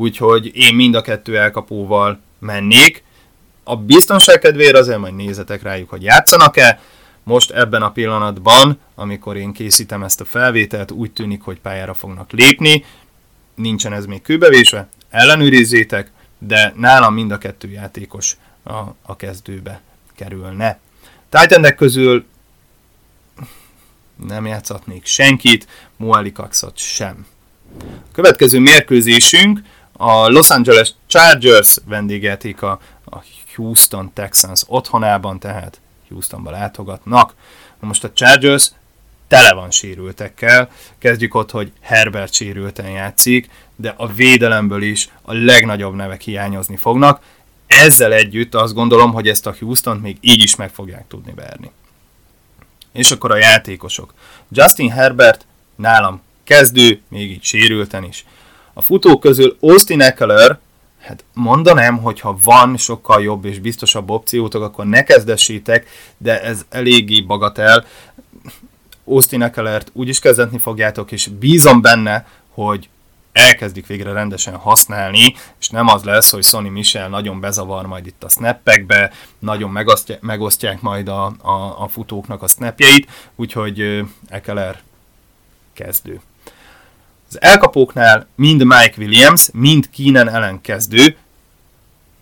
úgyhogy 0.00 0.50
én 0.56 0.74
mind 0.74 0.94
a 0.94 1.00
kettő 1.00 1.38
elkapóval 1.38 2.20
mennék. 2.38 3.02
A 3.64 3.76
biztonság 3.76 4.38
kedvéért 4.38 4.76
azért 4.76 4.98
majd 4.98 5.14
nézzetek 5.14 5.62
rájuk, 5.62 5.90
hogy 5.90 6.02
játszanak-e. 6.02 6.80
Most 7.22 7.50
ebben 7.50 7.82
a 7.82 7.92
pillanatban, 7.92 8.78
amikor 8.94 9.36
én 9.36 9.52
készítem 9.52 10.02
ezt 10.02 10.20
a 10.20 10.24
felvételt, 10.24 10.90
úgy 10.90 11.10
tűnik, 11.12 11.42
hogy 11.42 11.60
pályára 11.60 11.94
fognak 11.94 12.32
lépni. 12.32 12.84
Nincsen 13.54 13.92
ez 13.92 14.06
még 14.06 14.22
kőbevésve, 14.22 14.88
ellenőrizzétek, 15.10 16.10
de 16.38 16.72
nálam 16.76 17.14
mind 17.14 17.30
a 17.30 17.38
kettő 17.38 17.70
játékos 17.70 18.36
a, 18.62 18.78
a 19.02 19.16
kezdőbe 19.16 19.80
kerülne. 20.14 20.78
titan 21.28 21.74
közül 21.76 22.24
nem 24.26 24.46
játszhatnék 24.46 25.06
senkit, 25.06 25.66
Muali 25.96 26.32
sem. 26.74 27.26
A 27.80 28.12
következő 28.12 28.58
mérkőzésünk 28.58 29.60
a 30.02 30.28
Los 30.28 30.50
Angeles 30.50 30.94
Chargers 31.06 31.76
vendégjáték 31.84 32.62
a, 32.62 32.80
Houston 33.54 34.12
Texans 34.12 34.62
otthonában, 34.66 35.38
tehát 35.38 35.80
Houstonba 36.08 36.50
látogatnak. 36.50 37.34
Most 37.80 38.04
a 38.04 38.12
Chargers 38.12 38.70
tele 39.28 39.54
van 39.54 39.70
sérültekkel. 39.70 40.70
Kezdjük 40.98 41.34
ott, 41.34 41.50
hogy 41.50 41.72
Herbert 41.80 42.32
sérülten 42.32 42.90
játszik, 42.90 43.50
de 43.76 43.94
a 43.96 44.12
védelemből 44.12 44.82
is 44.82 45.08
a 45.22 45.32
legnagyobb 45.32 45.94
nevek 45.94 46.20
hiányozni 46.20 46.76
fognak. 46.76 47.22
Ezzel 47.66 48.12
együtt 48.12 48.54
azt 48.54 48.74
gondolom, 48.74 49.12
hogy 49.12 49.28
ezt 49.28 49.46
a 49.46 49.54
houston 49.58 49.96
még 49.96 50.16
így 50.20 50.42
is 50.42 50.56
meg 50.56 50.70
fogják 50.70 51.04
tudni 51.08 51.32
verni. 51.36 51.70
És 52.92 53.10
akkor 53.10 53.30
a 53.30 53.36
játékosok. 53.36 54.14
Justin 54.48 54.90
Herbert 54.90 55.46
nálam 55.76 56.22
kezdő, 56.44 57.00
még 57.08 57.30
így 57.30 57.44
sérülten 57.44 58.04
is. 58.04 58.24
A 58.72 58.82
futók 58.82 59.20
közül 59.20 59.56
Austin 59.60 60.00
Eckler, 60.00 60.58
hát 61.00 61.24
mondanám, 61.34 61.98
hogy 61.98 62.20
ha 62.20 62.38
van 62.44 62.76
sokkal 62.76 63.22
jobb 63.22 63.44
és 63.44 63.58
biztosabb 63.58 64.10
opciótok, 64.10 64.62
akkor 64.62 64.86
ne 64.86 65.02
kezdessétek, 65.02 65.88
de 66.16 66.42
ez 66.42 66.64
eléggé 66.68 67.20
bagatel. 67.20 67.84
Austin 69.04 69.42
Eckler-t 69.42 69.90
úgyis 69.92 70.18
kezdetni 70.18 70.58
fogjátok, 70.58 71.12
és 71.12 71.26
bízom 71.26 71.80
benne, 71.80 72.26
hogy 72.48 72.88
elkezdik 73.32 73.86
végre 73.86 74.12
rendesen 74.12 74.54
használni, 74.56 75.34
és 75.60 75.68
nem 75.68 75.88
az 75.88 76.02
lesz, 76.02 76.30
hogy 76.30 76.44
Sony 76.44 76.66
Michel 76.66 77.08
nagyon 77.08 77.40
bezavar 77.40 77.86
majd 77.86 78.06
itt 78.06 78.24
a 78.24 78.28
snappekbe, 78.28 79.12
nagyon 79.38 79.70
megosztják, 79.70 80.20
megosztják 80.20 80.80
majd 80.80 81.08
a, 81.08 81.26
a, 81.42 81.82
a 81.82 81.88
futóknak 81.88 82.42
a 82.42 82.48
snapjeit, 82.48 83.10
úgyhogy 83.36 84.04
Ekeler 84.28 84.80
kezdő. 85.72 86.20
Az 87.30 87.40
elkapóknál 87.40 88.26
mind 88.34 88.64
Mike 88.64 88.94
Williams, 88.98 89.48
mind 89.52 89.90
Keenan 89.90 90.28
ellen 90.28 90.60
kezdő. 90.60 91.16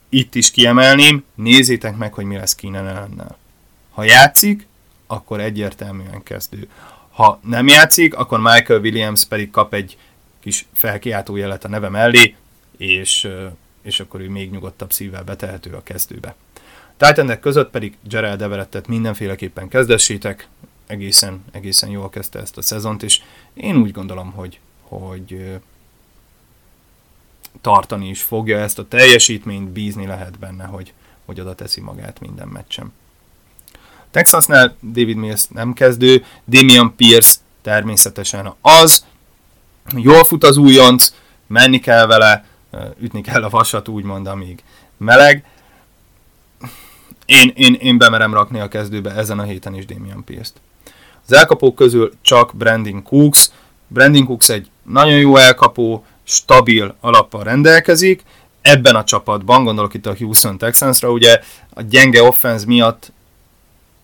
Itt 0.08 0.34
is 0.34 0.50
kiemelném, 0.50 1.24
nézzétek 1.34 1.96
meg, 1.96 2.12
hogy 2.12 2.24
mi 2.24 2.36
lesz 2.36 2.54
Keenan 2.54 2.86
ellennel. 2.86 3.38
Ha 3.90 4.04
játszik, 4.04 4.66
akkor 5.06 5.40
egyértelműen 5.40 6.22
kezdő. 6.22 6.68
Ha 7.10 7.40
nem 7.44 7.66
játszik, 7.66 8.14
akkor 8.14 8.40
Michael 8.40 8.80
Williams 8.80 9.24
pedig 9.24 9.50
kap 9.50 9.74
egy 9.74 9.96
kis 10.40 10.66
felkiáltó 10.72 11.36
jelet 11.36 11.64
a 11.64 11.68
neve 11.68 11.88
mellé, 11.88 12.34
és, 12.76 13.28
és 13.82 14.00
akkor 14.00 14.20
ő 14.20 14.28
még 14.28 14.50
nyugodtabb 14.50 14.92
szívvel 14.92 15.24
betehető 15.24 15.72
a 15.72 15.82
kezdőbe. 15.82 16.34
Titanek 16.96 17.40
között 17.40 17.70
pedig 17.70 17.96
Gerald 18.08 18.42
Everettet 18.42 18.86
mindenféleképpen 18.86 19.68
kezdessétek, 19.68 20.48
egészen, 20.86 21.44
egészen 21.52 21.90
jól 21.90 22.10
kezdte 22.10 22.38
ezt 22.38 22.56
a 22.56 22.62
szezont, 22.62 23.02
és 23.02 23.20
én 23.54 23.76
úgy 23.76 23.92
gondolom, 23.92 24.32
hogy 24.32 24.60
hogy 24.88 25.58
tartani 27.60 28.08
is 28.08 28.22
fogja 28.22 28.58
ezt 28.58 28.78
a 28.78 28.88
teljesítményt, 28.88 29.68
bízni 29.68 30.06
lehet 30.06 30.38
benne, 30.38 30.64
hogy, 30.64 30.92
hogy 31.24 31.40
oda 31.40 31.54
teszi 31.54 31.80
magát 31.80 32.20
minden 32.20 32.48
meccsen. 32.48 32.92
Texasnál 34.10 34.76
David 34.82 35.16
Mills 35.16 35.46
nem 35.46 35.72
kezdő, 35.72 36.24
Damian 36.46 36.96
Pierce 36.96 37.36
természetesen 37.62 38.54
az, 38.60 39.04
jól 39.96 40.24
fut 40.24 40.44
az 40.44 40.56
újonc, 40.56 41.14
menni 41.46 41.78
kell 41.78 42.06
vele, 42.06 42.44
ütni 43.00 43.20
kell 43.20 43.42
a 43.42 43.48
vasat, 43.48 43.88
úgymond, 43.88 44.26
amíg 44.26 44.62
meleg. 44.96 45.44
Én, 47.26 47.52
én, 47.54 47.74
én 47.74 47.98
bemerem 47.98 48.34
rakni 48.34 48.60
a 48.60 48.68
kezdőbe 48.68 49.10
ezen 49.10 49.38
a 49.38 49.42
héten 49.42 49.74
is 49.74 49.86
Damian 49.86 50.24
Pierce-t. 50.24 50.60
Az 51.26 51.32
elkapók 51.32 51.74
közül 51.74 52.12
csak 52.20 52.54
Brandon 52.54 53.02
Cooks, 53.02 53.50
Brandon 53.86 54.24
Cooks 54.24 54.48
egy 54.48 54.70
nagyon 54.88 55.18
jó 55.18 55.36
elkapó, 55.36 56.04
stabil 56.24 56.94
alappal 57.00 57.42
rendelkezik. 57.42 58.22
Ebben 58.60 58.94
a 58.94 59.04
csapatban, 59.04 59.64
gondolok 59.64 59.94
itt 59.94 60.06
a 60.06 60.16
Houston 60.18 60.58
Texansra, 60.58 61.10
ugye 61.10 61.40
a 61.74 61.82
gyenge 61.82 62.22
offense 62.22 62.66
miatt 62.66 63.12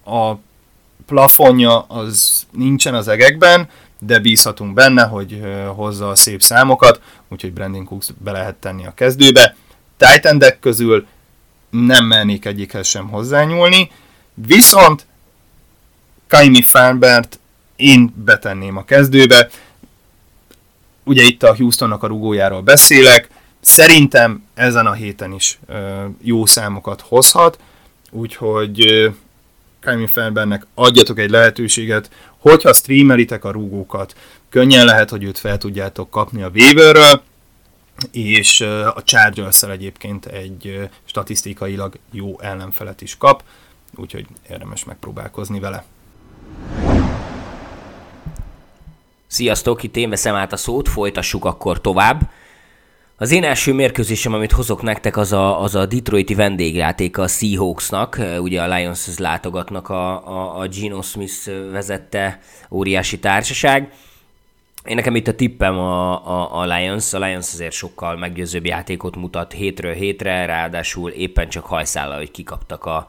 a 0.05 0.35
plafonja 1.07 1.81
az 1.81 2.47
nincsen 2.51 2.94
az 2.94 3.09
egekben, 3.09 3.68
de 3.99 4.18
bízhatunk 4.18 4.75
benne, 4.75 5.03
hogy 5.03 5.40
hozza 5.75 6.09
a 6.09 6.14
szép 6.14 6.42
számokat, 6.42 7.01
úgyhogy 7.29 7.53
Brandon 7.53 7.85
Cooks 7.85 8.07
be 8.18 8.33
lehet 8.33 8.55
tenni 8.55 8.87
a 8.87 8.94
kezdőbe. 8.94 9.57
Titan 9.97 10.42
közül 10.61 11.07
nem 11.70 12.05
mernék 12.05 12.44
egyikhez 12.44 12.87
sem 12.87 13.09
hozzányúlni, 13.09 13.90
viszont 14.35 15.07
Kaimi 16.29 16.62
Fanbert 16.62 17.38
én 17.77 18.12
betenném 18.25 18.77
a 18.77 18.85
kezdőbe, 18.85 19.49
ugye 21.05 21.23
itt 21.23 21.43
a 21.43 21.57
Houstonnak 21.57 22.03
a 22.03 22.07
rugójáról 22.07 22.61
beszélek, 22.61 23.29
szerintem 23.61 24.45
ezen 24.55 24.87
a 24.87 24.93
héten 24.93 25.33
is 25.33 25.59
jó 26.23 26.47
számokat 26.47 27.01
hozhat, 27.01 27.59
úgyhogy 28.11 28.77
Kylie 29.81 30.07
Felbernek 30.07 30.67
adjatok 30.75 31.19
egy 31.19 31.31
lehetőséget, 31.31 32.11
hogyha 32.38 32.73
streamelitek 32.73 33.45
a 33.45 33.51
rugókat, 33.51 34.17
könnyen 34.49 34.85
lehet, 34.85 35.11
hogy 35.11 35.25
őt 35.25 35.38
fel 35.38 35.59
tudjátok 35.59 36.11
kapni 36.11 36.43
a 36.43 36.51
waiverről, 36.55 37.23
és 38.11 38.61
a 38.95 39.03
chargers 39.05 39.62
egyébként 39.62 40.27
egy 40.27 40.88
statisztikailag 41.05 41.99
jó 42.11 42.40
ellenfelet 42.40 43.03
is 43.03 43.17
kap, 43.17 43.43
úgyhogy 43.97 44.27
érdemes 44.51 44.85
megpróbálkozni 44.85 45.61
vele. 45.61 45.85
Sziasztok, 49.35 49.83
itt 49.83 49.97
én 49.97 50.11
veszem 50.11 50.35
át 50.35 50.53
a 50.53 50.57
szót, 50.57 50.88
folytassuk 50.88 51.44
akkor 51.44 51.81
tovább. 51.81 52.31
Az 53.16 53.31
én 53.31 53.44
első 53.44 53.73
mérkőzésem, 53.73 54.33
amit 54.33 54.53
hozok 54.53 54.83
nektek, 54.83 55.16
az 55.16 55.33
a, 55.33 55.62
az 55.62 55.75
a 55.75 55.87
Detroiti 55.87 56.35
vendégjáték 56.35 57.18
a 57.18 57.29
Seahawksnak. 57.29 58.20
Ugye 58.38 58.62
a 58.62 58.75
lions 58.75 59.18
látogatnak 59.18 59.88
a, 59.88 60.29
a, 60.29 60.59
a 60.59 60.68
Geno 60.68 61.03
Smith 61.03 61.51
vezette 61.70 62.40
óriási 62.70 63.18
társaság. 63.18 63.92
Én 64.85 64.94
nekem 64.94 65.16
itt 65.16 65.29
a 65.29 65.35
tippem 65.35 65.79
a, 65.79 66.27
a, 66.29 66.61
a 66.61 66.77
Lions. 66.77 67.12
A 67.12 67.18
Lions 67.18 67.53
azért 67.53 67.73
sokkal 67.73 68.16
meggyőzőbb 68.16 68.66
játékot 68.66 69.16
mutat 69.16 69.53
hétről 69.53 69.94
hétre, 69.94 70.47
ráadásul 70.47 71.11
éppen 71.11 71.49
csak 71.49 71.64
hajszállal, 71.64 72.16
hogy 72.16 72.31
kikaptak 72.31 72.85
a 72.85 73.09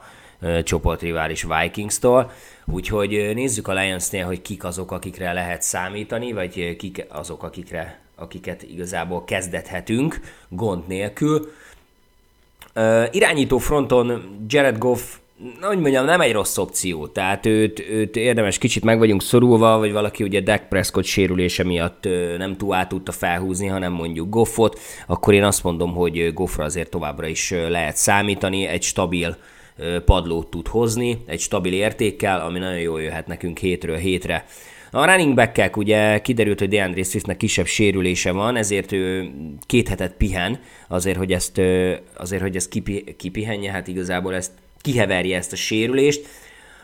csoportrivális 0.64 1.46
Vikings-tól. 1.60 2.32
Úgyhogy 2.64 3.30
nézzük 3.34 3.68
a 3.68 3.74
Lions-nél, 3.74 4.24
hogy 4.24 4.42
kik 4.42 4.64
azok, 4.64 4.92
akikre 4.92 5.32
lehet 5.32 5.62
számítani, 5.62 6.32
vagy 6.32 6.76
kik 6.76 7.06
azok, 7.08 7.42
akikre, 7.42 8.00
akiket 8.14 8.62
igazából 8.62 9.24
kezdethetünk 9.24 10.20
gond 10.48 10.86
nélkül. 10.86 11.52
Uh, 12.74 13.04
irányító 13.10 13.58
fronton 13.58 14.22
Jared 14.48 14.78
Goff 14.78 15.00
hogy 15.60 15.78
mondjam, 15.78 16.04
nem 16.04 16.20
egy 16.20 16.32
rossz 16.32 16.56
opció, 16.56 17.06
tehát 17.06 17.46
őt, 17.46 17.84
őt 17.90 18.16
érdemes 18.16 18.58
kicsit 18.58 18.84
meg 18.84 18.98
vagyunk 18.98 19.22
szorulva, 19.22 19.78
vagy 19.78 19.92
valaki 19.92 20.22
ugye 20.22 20.40
Dak 20.40 20.68
Prescott 20.68 21.04
sérülése 21.04 21.64
miatt 21.64 22.08
nem 22.38 22.56
túl 22.56 22.74
át 22.74 22.88
tudta 22.88 23.12
felhúzni, 23.12 23.66
hanem 23.66 23.92
mondjuk 23.92 24.28
Goffot, 24.28 24.80
akkor 25.06 25.34
én 25.34 25.44
azt 25.44 25.62
mondom, 25.62 25.94
hogy 25.94 26.32
Goffra 26.34 26.64
azért 26.64 26.90
továbbra 26.90 27.26
is 27.26 27.50
lehet 27.68 27.96
számítani, 27.96 28.66
egy 28.66 28.82
stabil 28.82 29.36
padlót 30.04 30.50
tud 30.50 30.68
hozni, 30.68 31.18
egy 31.26 31.40
stabil 31.40 31.72
értékkel, 31.72 32.40
ami 32.40 32.58
nagyon 32.58 32.80
jól 32.80 33.02
jöhet 33.02 33.26
nekünk 33.26 33.58
hétről 33.58 33.96
hétre. 33.96 34.44
A 34.90 35.04
running 35.04 35.34
back 35.34 35.76
ugye 35.76 36.20
kiderült, 36.20 36.58
hogy 36.58 36.68
DeAndre 36.68 37.02
Swiftnek 37.02 37.36
kisebb 37.36 37.66
sérülése 37.66 38.32
van, 38.32 38.56
ezért 38.56 38.92
ő 38.92 39.30
két 39.66 39.88
hetet 39.88 40.12
pihen, 40.12 40.60
azért, 40.88 41.16
hogy 41.16 41.32
ezt, 41.32 41.60
azért, 42.16 42.42
hogy 42.42 42.56
ezt 42.56 42.68
kipi, 42.68 43.14
kipihenje, 43.18 43.70
hát 43.70 43.88
igazából 43.88 44.34
ezt 44.34 44.52
kiheverje 44.80 45.36
ezt 45.36 45.52
a 45.52 45.56
sérülést. 45.56 46.26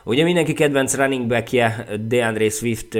Ugye 0.05 0.24
mindenki 0.24 0.52
kedvenc 0.52 0.96
running 0.96 1.26
backje 1.26 1.87
DeAndre 2.00 2.48
Swift 2.48 2.98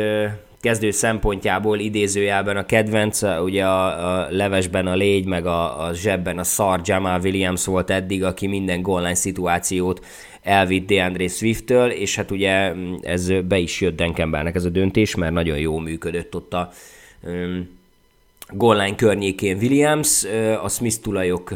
kezdő 0.63 0.91
szempontjából 0.91 1.79
idézőjelben 1.79 2.57
a 2.57 2.67
kedvenc, 2.67 3.23
ugye 3.23 3.65
a, 3.65 4.21
a 4.21 4.27
levesben 4.31 4.87
a 4.87 4.95
légy, 4.95 5.27
meg 5.27 5.47
a, 5.47 5.85
a 5.85 5.95
zsebben 5.95 6.39
a 6.39 6.45
szar 6.45 6.81
Jamal 6.85 7.21
Williams 7.21 7.65
volt 7.65 7.91
eddig, 7.91 8.25
aki 8.25 8.47
minden 8.47 8.83
goal 8.83 9.03
line 9.03 9.95
elvitt 10.43 10.87
DeAndre 10.87 11.29
Swift-től, 11.29 11.91
és 11.91 12.17
hát 12.17 12.31
ugye 12.31 12.73
ez 13.01 13.33
be 13.49 13.59
is 13.59 13.81
jött 13.81 13.97
Denkenbernek 13.97 14.55
ez 14.55 14.65
a 14.65 14.69
döntés, 14.69 15.15
mert 15.15 15.33
nagyon 15.33 15.59
jó 15.59 15.79
működött 15.79 16.35
ott 16.35 16.55
a 16.55 16.71
um, 17.23 17.69
goal 18.49 18.77
line 18.77 18.97
környékén 18.97 19.57
Williams, 19.57 20.25
a 20.63 20.69
Smith 20.69 21.01
tulajok 21.01 21.53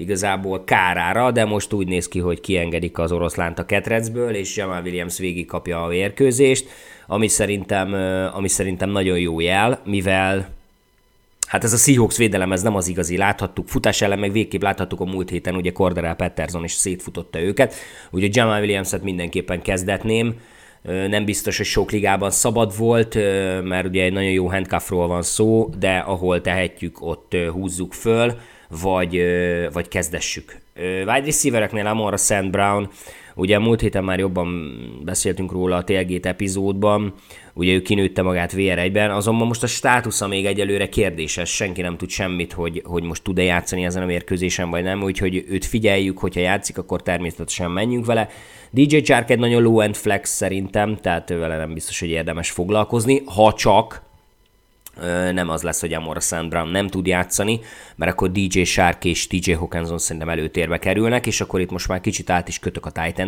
igazából 0.00 0.64
kárára, 0.64 1.30
de 1.30 1.44
most 1.44 1.72
úgy 1.72 1.88
néz 1.88 2.08
ki, 2.08 2.18
hogy 2.18 2.40
kiengedik 2.40 2.98
az 2.98 3.12
oroszlánt 3.12 3.58
a 3.58 3.66
ketrecből, 3.66 4.34
és 4.34 4.56
Jamal 4.56 4.82
Williams 4.82 5.18
végig 5.18 5.46
kapja 5.46 5.84
a 5.84 5.88
vérkőzést, 5.88 6.68
ami 7.06 7.28
szerintem, 7.28 7.92
ami 8.34 8.48
szerintem 8.48 8.90
nagyon 8.90 9.18
jó 9.18 9.40
jel, 9.40 9.80
mivel 9.84 10.56
Hát 11.46 11.64
ez 11.64 11.72
a 11.72 11.76
Seahawks 11.76 12.16
védelem, 12.16 12.52
ez 12.52 12.62
nem 12.62 12.74
az 12.74 12.88
igazi. 12.88 13.16
Láthattuk, 13.16 13.68
futás 13.68 14.02
ellen 14.02 14.18
meg 14.18 14.32
végképp 14.32 14.62
láthattuk 14.62 15.00
a 15.00 15.04
múlt 15.04 15.30
héten, 15.30 15.54
ugye 15.54 15.72
Cordero 15.72 16.14
Patterson 16.14 16.64
is 16.64 16.72
szétfutotta 16.72 17.40
őket. 17.40 17.74
Ugye 18.10 18.28
Jamal 18.30 18.60
Williams-et 18.60 19.02
mindenképpen 19.02 19.62
kezdetném. 19.62 20.40
Nem 20.82 21.24
biztos, 21.24 21.56
hogy 21.56 21.66
sok 21.66 21.90
ligában 21.90 22.30
szabad 22.30 22.76
volt, 22.76 23.14
mert 23.64 23.86
ugye 23.86 24.02
egy 24.02 24.12
nagyon 24.12 24.30
jó 24.30 24.50
handcuffról 24.50 25.06
van 25.06 25.22
szó, 25.22 25.70
de 25.78 25.96
ahol 25.96 26.40
tehetjük, 26.40 27.06
ott 27.06 27.36
húzzuk 27.52 27.92
föl 27.92 28.38
vagy, 28.68 29.22
vagy 29.72 29.88
kezdessük. 29.88 30.60
Wide 30.76 31.22
receivereknél 31.24 31.86
Amora 31.86 32.16
St. 32.16 32.50
Brown, 32.50 32.90
ugye 33.34 33.58
múlt 33.58 33.80
héten 33.80 34.04
már 34.04 34.18
jobban 34.18 34.72
beszéltünk 35.04 35.52
róla 35.52 35.76
a 35.76 35.84
tailgate 35.84 36.28
epizódban, 36.28 37.14
ugye 37.54 37.72
ő 37.72 37.82
kinőtte 37.82 38.22
magát 38.22 38.52
VR1-ben, 38.56 39.10
azonban 39.10 39.46
most 39.46 39.62
a 39.62 39.66
státusza 39.66 40.26
még 40.26 40.46
egyelőre 40.46 40.88
kérdéses, 40.88 41.50
senki 41.50 41.80
nem 41.80 41.96
tud 41.96 42.10
semmit, 42.10 42.52
hogy, 42.52 42.82
hogy 42.84 43.02
most 43.02 43.22
tud-e 43.22 43.42
játszani 43.42 43.84
ezen 43.84 44.02
a 44.02 44.06
mérkőzésen, 44.06 44.70
vagy 44.70 44.82
nem, 44.82 45.02
úgyhogy 45.02 45.44
őt 45.48 45.64
figyeljük, 45.64 46.18
hogyha 46.18 46.40
játszik, 46.40 46.78
akkor 46.78 47.02
természetesen 47.02 47.70
menjünk 47.70 48.06
vele. 48.06 48.28
DJ 48.70 48.96
Chark 48.96 49.30
egy 49.30 49.38
nagyon 49.38 49.62
low-end 49.62 49.96
flex 49.96 50.30
szerintem, 50.30 50.96
tehát 50.96 51.28
vele 51.28 51.56
nem 51.56 51.74
biztos, 51.74 52.00
hogy 52.00 52.08
érdemes 52.08 52.50
foglalkozni, 52.50 53.22
ha 53.24 53.52
csak 53.52 54.07
nem 55.32 55.48
az 55.48 55.62
lesz, 55.62 55.80
hogy 55.80 55.92
Amora. 55.92 56.20
Brown 56.48 56.68
nem 56.68 56.88
tud 56.88 57.06
játszani, 57.06 57.60
mert 57.96 58.12
akkor 58.12 58.30
DJ 58.30 58.62
Shark 58.62 59.04
és 59.04 59.26
TJ 59.26 59.52
Hawkinson 59.52 59.98
szerintem 59.98 60.28
előtérbe 60.28 60.78
kerülnek, 60.78 61.26
és 61.26 61.40
akkor 61.40 61.60
itt 61.60 61.70
most 61.70 61.88
már 61.88 62.00
kicsit 62.00 62.30
át 62.30 62.48
is 62.48 62.58
kötök 62.58 62.86
a 62.86 62.90
tight 62.90 63.18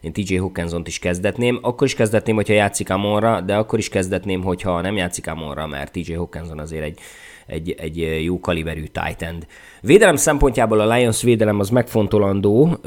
Én 0.00 0.12
TJ 0.12 0.36
Hawkinson 0.36 0.82
is 0.86 0.98
kezdetném, 0.98 1.58
akkor 1.62 1.86
is 1.86 1.94
kezdetném, 1.94 2.34
hogyha 2.34 2.52
játszik 2.52 2.90
Amora, 2.90 3.40
de 3.40 3.56
akkor 3.56 3.78
is 3.78 3.88
kezdetném, 3.88 4.42
hogyha 4.42 4.80
nem 4.80 4.96
játszik 4.96 5.26
Amora, 5.26 5.66
mert 5.66 5.92
TJ 5.92 6.12
Hawkinson 6.12 6.58
azért 6.58 6.84
egy, 6.84 6.98
egy, 7.46 7.70
egy 7.70 8.24
jó 8.24 8.40
kaliberű 8.40 8.84
tight 8.84 9.22
end. 9.22 9.46
Védelem 9.80 10.16
szempontjából 10.16 10.80
a 10.80 10.94
Lions 10.94 11.22
védelem 11.22 11.60
az 11.60 11.70
megfontolandó, 11.70 12.78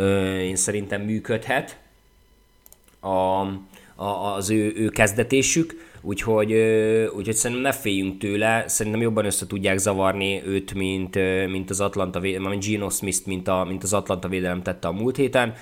én 0.42 0.56
szerintem 0.56 1.02
működhet 1.02 1.78
a, 3.00 3.08
a, 3.96 4.36
az 4.36 4.50
ő, 4.50 4.74
ő 4.76 4.88
kezdetésük, 4.88 5.91
Úgyhogy, 6.02 6.54
úgyhogy 7.16 7.36
szerintem 7.36 7.66
ne 7.66 7.72
féljünk 7.72 8.18
tőle, 8.18 8.64
szerintem 8.68 9.02
jobban 9.02 9.26
össze 9.26 9.48
tudják 9.48 9.78
zavarni 9.78 10.42
őt, 10.46 10.74
mint, 10.74 11.16
mint 11.50 11.70
az 11.70 11.82
Atlanta 11.82 12.20
mint 12.20 12.64
Gino 12.64 12.90
Smith, 12.90 13.28
mint, 13.28 13.48
a, 13.48 13.64
mint 13.64 13.84
az 13.84 13.94
Atlanta 13.94 14.28
védelem 14.28 14.62
tette 14.62 14.88
a 14.88 14.92
múlt 14.92 15.16
héten. 15.16 15.54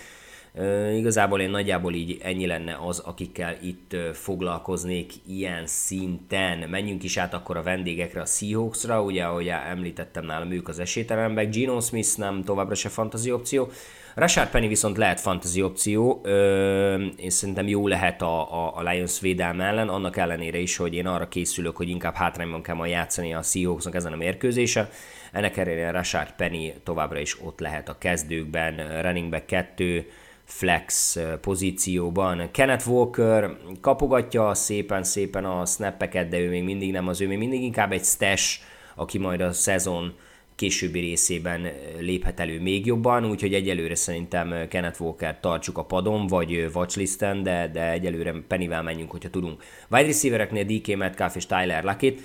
Igazából 0.96 1.42
én 1.42 1.50
nagyjából 1.50 1.94
így 1.94 2.18
ennyi 2.22 2.46
lenne 2.46 2.78
az, 2.86 3.00
akikkel 3.00 3.58
itt 3.62 3.96
foglalkoznék 4.14 5.12
ilyen 5.28 5.66
szinten. 5.66 6.70
Menjünk 6.70 7.04
is 7.04 7.18
át 7.18 7.34
akkor 7.34 7.58
a 7.58 7.64
vendégekre, 7.64 8.22
a 8.22 8.26
Seahawksra, 8.26 9.04
ugye 9.04 9.24
ahogy 9.24 9.48
említettem 9.48 10.26
nálam 10.26 10.52
ők 10.52 10.68
az 10.68 10.80
esélytelenbek, 10.80 11.50
Gino 11.50 11.80
Smith 11.80 12.18
nem 12.18 12.44
továbbra 12.44 12.76
se 12.76 12.90
fantasy 12.90 13.32
opció. 13.32 13.70
Rashard 14.16 14.50
Penny 14.50 14.68
viszont 14.68 14.98
lehet 14.98 15.20
fantasy 15.20 15.62
opció, 15.62 16.22
ö, 16.24 17.06
és 17.16 17.34
szerintem 17.34 17.68
jó 17.68 17.88
lehet 17.88 18.22
a, 18.22 18.66
a, 18.66 18.76
a 18.76 18.84
Lions 18.90 19.20
védelme 19.20 19.64
ellen, 19.64 19.90
annak 19.90 20.18
ellenére 20.18 20.58
is, 20.58 20.78
hogy 20.78 20.94
én 20.94 21.08
arra 21.08 21.28
készülök, 21.28 21.78
hogy 21.78 21.90
inkább 21.90 22.16
hátrányban 22.16 22.62
kell 22.62 22.76
majd 22.76 22.92
játszani 22.92 23.34
a 23.34 23.42
Seahawksnak 23.42 23.96
ezen 23.96 24.14
a 24.14 24.16
mérkőzésen. 24.16 24.90
Ennek 25.32 25.58
ellenére 25.58 25.92
Rashard 25.92 26.32
Penny 26.38 26.72
továbbra 26.84 27.20
is 27.20 27.42
ott 27.42 27.60
lehet 27.60 27.90
a 27.90 27.98
kezdőkben, 27.98 29.02
running 29.02 29.30
back 29.30 29.46
2, 29.46 30.06
flex 30.50 31.18
pozícióban. 31.42 32.52
Kenneth 32.52 32.88
Walker 32.88 33.58
kapogatja 33.82 34.54
szépen-szépen 34.54 35.46
a 35.46 35.66
snappeket, 35.66 36.28
de 36.28 36.40
ő 36.40 36.50
még 36.50 36.64
mindig 36.64 36.92
nem 36.92 37.08
az, 37.08 37.22
ő 37.22 37.28
még 37.28 37.38
mindig 37.38 37.62
inkább 37.62 37.92
egy 37.92 38.04
stash, 38.04 38.60
aki 38.96 39.18
majd 39.18 39.42
a 39.42 39.52
szezon 39.52 40.14
későbbi 40.60 41.00
részében 41.00 41.68
léphet 42.00 42.40
elő 42.40 42.62
még 42.62 42.86
jobban, 42.86 43.26
úgyhogy 43.26 43.54
egyelőre 43.54 43.96
szerintem 43.96 44.68
Kenneth 44.70 45.02
Walker 45.02 45.40
tartsuk 45.40 45.78
a 45.78 45.84
padon, 45.84 46.28
vagy 46.28 46.70
watchlisten, 46.74 47.44
de, 47.44 47.70
de 47.74 47.92
egyelőre 47.92 48.34
Pennyvel 48.48 48.84
menjünk, 48.84 49.12
hogyha 49.12 49.30
tudunk. 49.30 49.64
Wide 49.90 50.06
receivereknél 50.06 50.64
DK 50.64 50.96
Metcalf 50.96 51.36
és 51.36 51.46
Tyler 51.46 51.84
Luckett. 51.84 52.20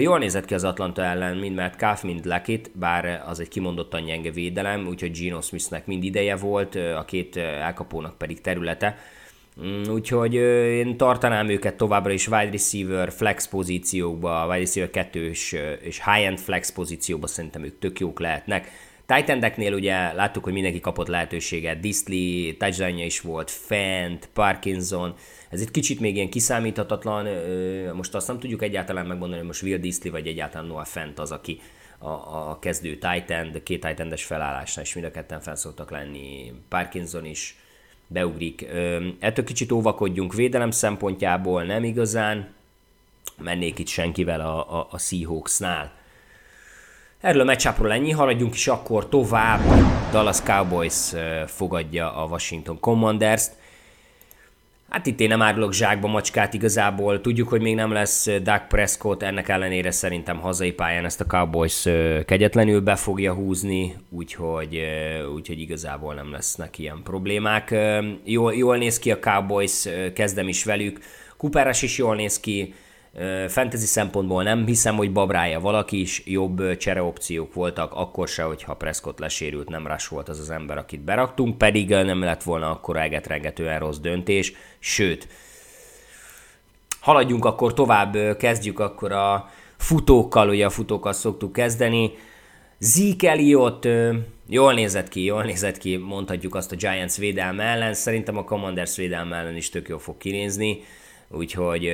Jól 0.00 0.18
nézett 0.18 0.44
ki 0.44 0.54
az 0.54 0.64
Atlanta 0.64 1.02
ellen, 1.02 1.36
mind 1.36 1.54
Metcalf, 1.54 2.02
mind 2.02 2.24
Luckett, 2.24 2.70
bár 2.74 3.22
az 3.26 3.40
egy 3.40 3.48
kimondottan 3.48 4.04
gyenge 4.04 4.30
védelem, 4.30 4.86
úgyhogy 4.86 5.18
Geno 5.20 5.40
Smithnek 5.40 5.86
mind 5.86 6.04
ideje 6.04 6.36
volt, 6.36 6.74
a 6.74 7.04
két 7.04 7.36
elkapónak 7.36 8.18
pedig 8.18 8.40
területe 8.40 8.98
úgyhogy 9.88 10.34
én 10.34 10.96
tartanám 10.96 11.48
őket 11.48 11.76
továbbra 11.76 12.12
is 12.12 12.28
wide 12.28 12.50
receiver 12.50 13.12
flex 13.12 13.48
pozíciókba, 13.48 14.46
wide 14.46 14.58
receiver 14.58 14.90
2 14.90 15.28
és, 15.28 15.56
és 15.80 16.04
high-end 16.04 16.38
flex 16.38 16.72
pozícióba 16.72 17.26
szerintem 17.26 17.64
ők 17.64 17.78
tök 17.78 18.00
jók 18.00 18.20
lehetnek. 18.20 18.70
Titan 19.06 19.72
ugye 19.74 20.12
láttuk, 20.12 20.44
hogy 20.44 20.52
mindenki 20.52 20.80
kapott 20.80 21.06
lehetőséget, 21.06 21.80
Disley, 21.80 22.56
touchdown 22.56 22.98
is 22.98 23.20
volt, 23.20 23.50
Fent, 23.50 24.28
Parkinson, 24.32 25.14
ez 25.50 25.60
egy 25.60 25.70
kicsit 25.70 26.00
még 26.00 26.14
ilyen 26.14 26.30
kiszámíthatatlan, 26.30 27.26
most 27.94 28.14
azt 28.14 28.26
nem 28.26 28.38
tudjuk 28.38 28.62
egyáltalán 28.62 29.06
megmondani, 29.06 29.38
hogy 29.38 29.46
most 29.46 29.62
Will 29.62 29.78
Disley 29.78 30.12
vagy 30.12 30.26
egyáltalán 30.26 30.66
Noah 30.66 30.84
Fent 30.84 31.18
az, 31.18 31.30
aki 31.30 31.60
a, 31.98 32.08
a 32.50 32.58
kezdő 32.60 32.98
Titan, 32.98 33.62
két 33.64 33.86
titan 33.86 34.12
felállásnál 34.16 34.84
is 34.84 34.94
mind 34.94 35.06
a 35.06 35.10
ketten 35.10 35.40
felszóltak 35.40 35.90
lenni, 35.90 36.52
Parkinson 36.68 37.24
is, 37.24 37.56
beugrik. 38.08 38.66
Ettől 39.18 39.44
kicsit 39.44 39.72
óvakodjunk 39.72 40.34
védelem 40.34 40.70
szempontjából, 40.70 41.62
nem 41.62 41.84
igazán 41.84 42.48
mennék 43.38 43.78
itt 43.78 43.86
senkivel 43.86 44.40
a, 44.40 44.78
a, 44.78 44.86
a 44.90 44.98
Seahawksnál. 44.98 45.92
Erről 47.20 47.40
a 47.40 47.44
meccsapról 47.44 47.92
ennyi, 47.92 48.10
haladjunk 48.10 48.54
is 48.54 48.68
akkor 48.68 49.08
tovább. 49.08 49.60
Dallas 50.10 50.42
Cowboys 50.42 51.12
fogadja 51.46 52.14
a 52.14 52.26
Washington 52.26 52.80
Commanders-t. 52.80 53.52
Hát 54.88 55.06
itt 55.06 55.20
én 55.20 55.28
nem 55.28 55.42
árulok 55.42 55.72
zsákba 55.72 56.08
macskát 56.08 56.54
igazából. 56.54 57.20
Tudjuk, 57.20 57.48
hogy 57.48 57.60
még 57.60 57.74
nem 57.74 57.92
lesz 57.92 58.24
Doug 58.24 58.66
Prescott, 58.68 59.22
ennek 59.22 59.48
ellenére 59.48 59.90
szerintem 59.90 60.38
hazai 60.38 60.72
pályán 60.72 61.04
ezt 61.04 61.20
a 61.20 61.26
Cowboys 61.26 61.88
kegyetlenül 62.24 62.80
be 62.80 62.96
fogja 62.96 63.34
húzni, 63.34 63.94
úgyhogy, 64.10 64.82
úgyhogy 65.34 65.60
igazából 65.60 66.14
nem 66.14 66.32
lesznek 66.32 66.78
ilyen 66.78 67.00
problémák. 67.04 67.74
Jól, 68.24 68.54
jól 68.54 68.76
néz 68.76 68.98
ki 68.98 69.10
a 69.10 69.18
Cowboys, 69.18 69.88
kezdem 70.14 70.48
is 70.48 70.64
velük. 70.64 70.98
Kuperes 71.36 71.82
is 71.82 71.98
jól 71.98 72.16
néz 72.16 72.40
ki, 72.40 72.74
Fantasy 73.48 73.86
szempontból 73.86 74.42
nem 74.42 74.66
hiszem, 74.66 74.96
hogy 74.96 75.12
babrája 75.12 75.60
valaki 75.60 76.00
is, 76.00 76.22
jobb 76.26 76.76
csereopciók 76.76 77.54
voltak, 77.54 77.92
akkor 77.94 78.28
se, 78.28 78.42
hogyha 78.42 78.74
Prescott 78.74 79.18
lesérült, 79.18 79.68
nem 79.68 79.86
rás 79.86 80.08
volt 80.08 80.28
az 80.28 80.38
az 80.38 80.50
ember, 80.50 80.78
akit 80.78 81.00
beraktunk, 81.00 81.58
pedig 81.58 81.88
nem 81.88 82.22
lett 82.22 82.42
volna 82.42 82.70
akkor 82.70 82.96
egetrengetően 82.96 83.78
rossz 83.78 83.98
döntés, 83.98 84.52
sőt, 84.78 85.28
haladjunk 87.00 87.44
akkor 87.44 87.74
tovább, 87.74 88.36
kezdjük 88.36 88.78
akkor 88.80 89.12
a 89.12 89.50
futókkal, 89.76 90.48
ugye 90.48 90.66
a 90.66 90.70
futókkal 90.70 91.12
szoktuk 91.12 91.52
kezdeni. 91.52 92.12
Zeke 92.78 93.30
Elliott 93.30 93.88
jól 94.48 94.74
nézett 94.74 95.08
ki, 95.08 95.24
jól 95.24 95.42
nézett 95.42 95.78
ki, 95.78 95.96
mondhatjuk 95.96 96.54
azt 96.54 96.72
a 96.72 96.76
Giants 96.76 97.16
védelme 97.16 97.62
ellen, 97.62 97.94
szerintem 97.94 98.36
a 98.36 98.44
Commanders 98.44 98.96
védelme 98.96 99.36
ellen 99.36 99.56
is 99.56 99.70
tök 99.70 99.88
jól 99.88 99.98
fog 99.98 100.16
kinézni 100.16 100.80
úgyhogy 101.30 101.86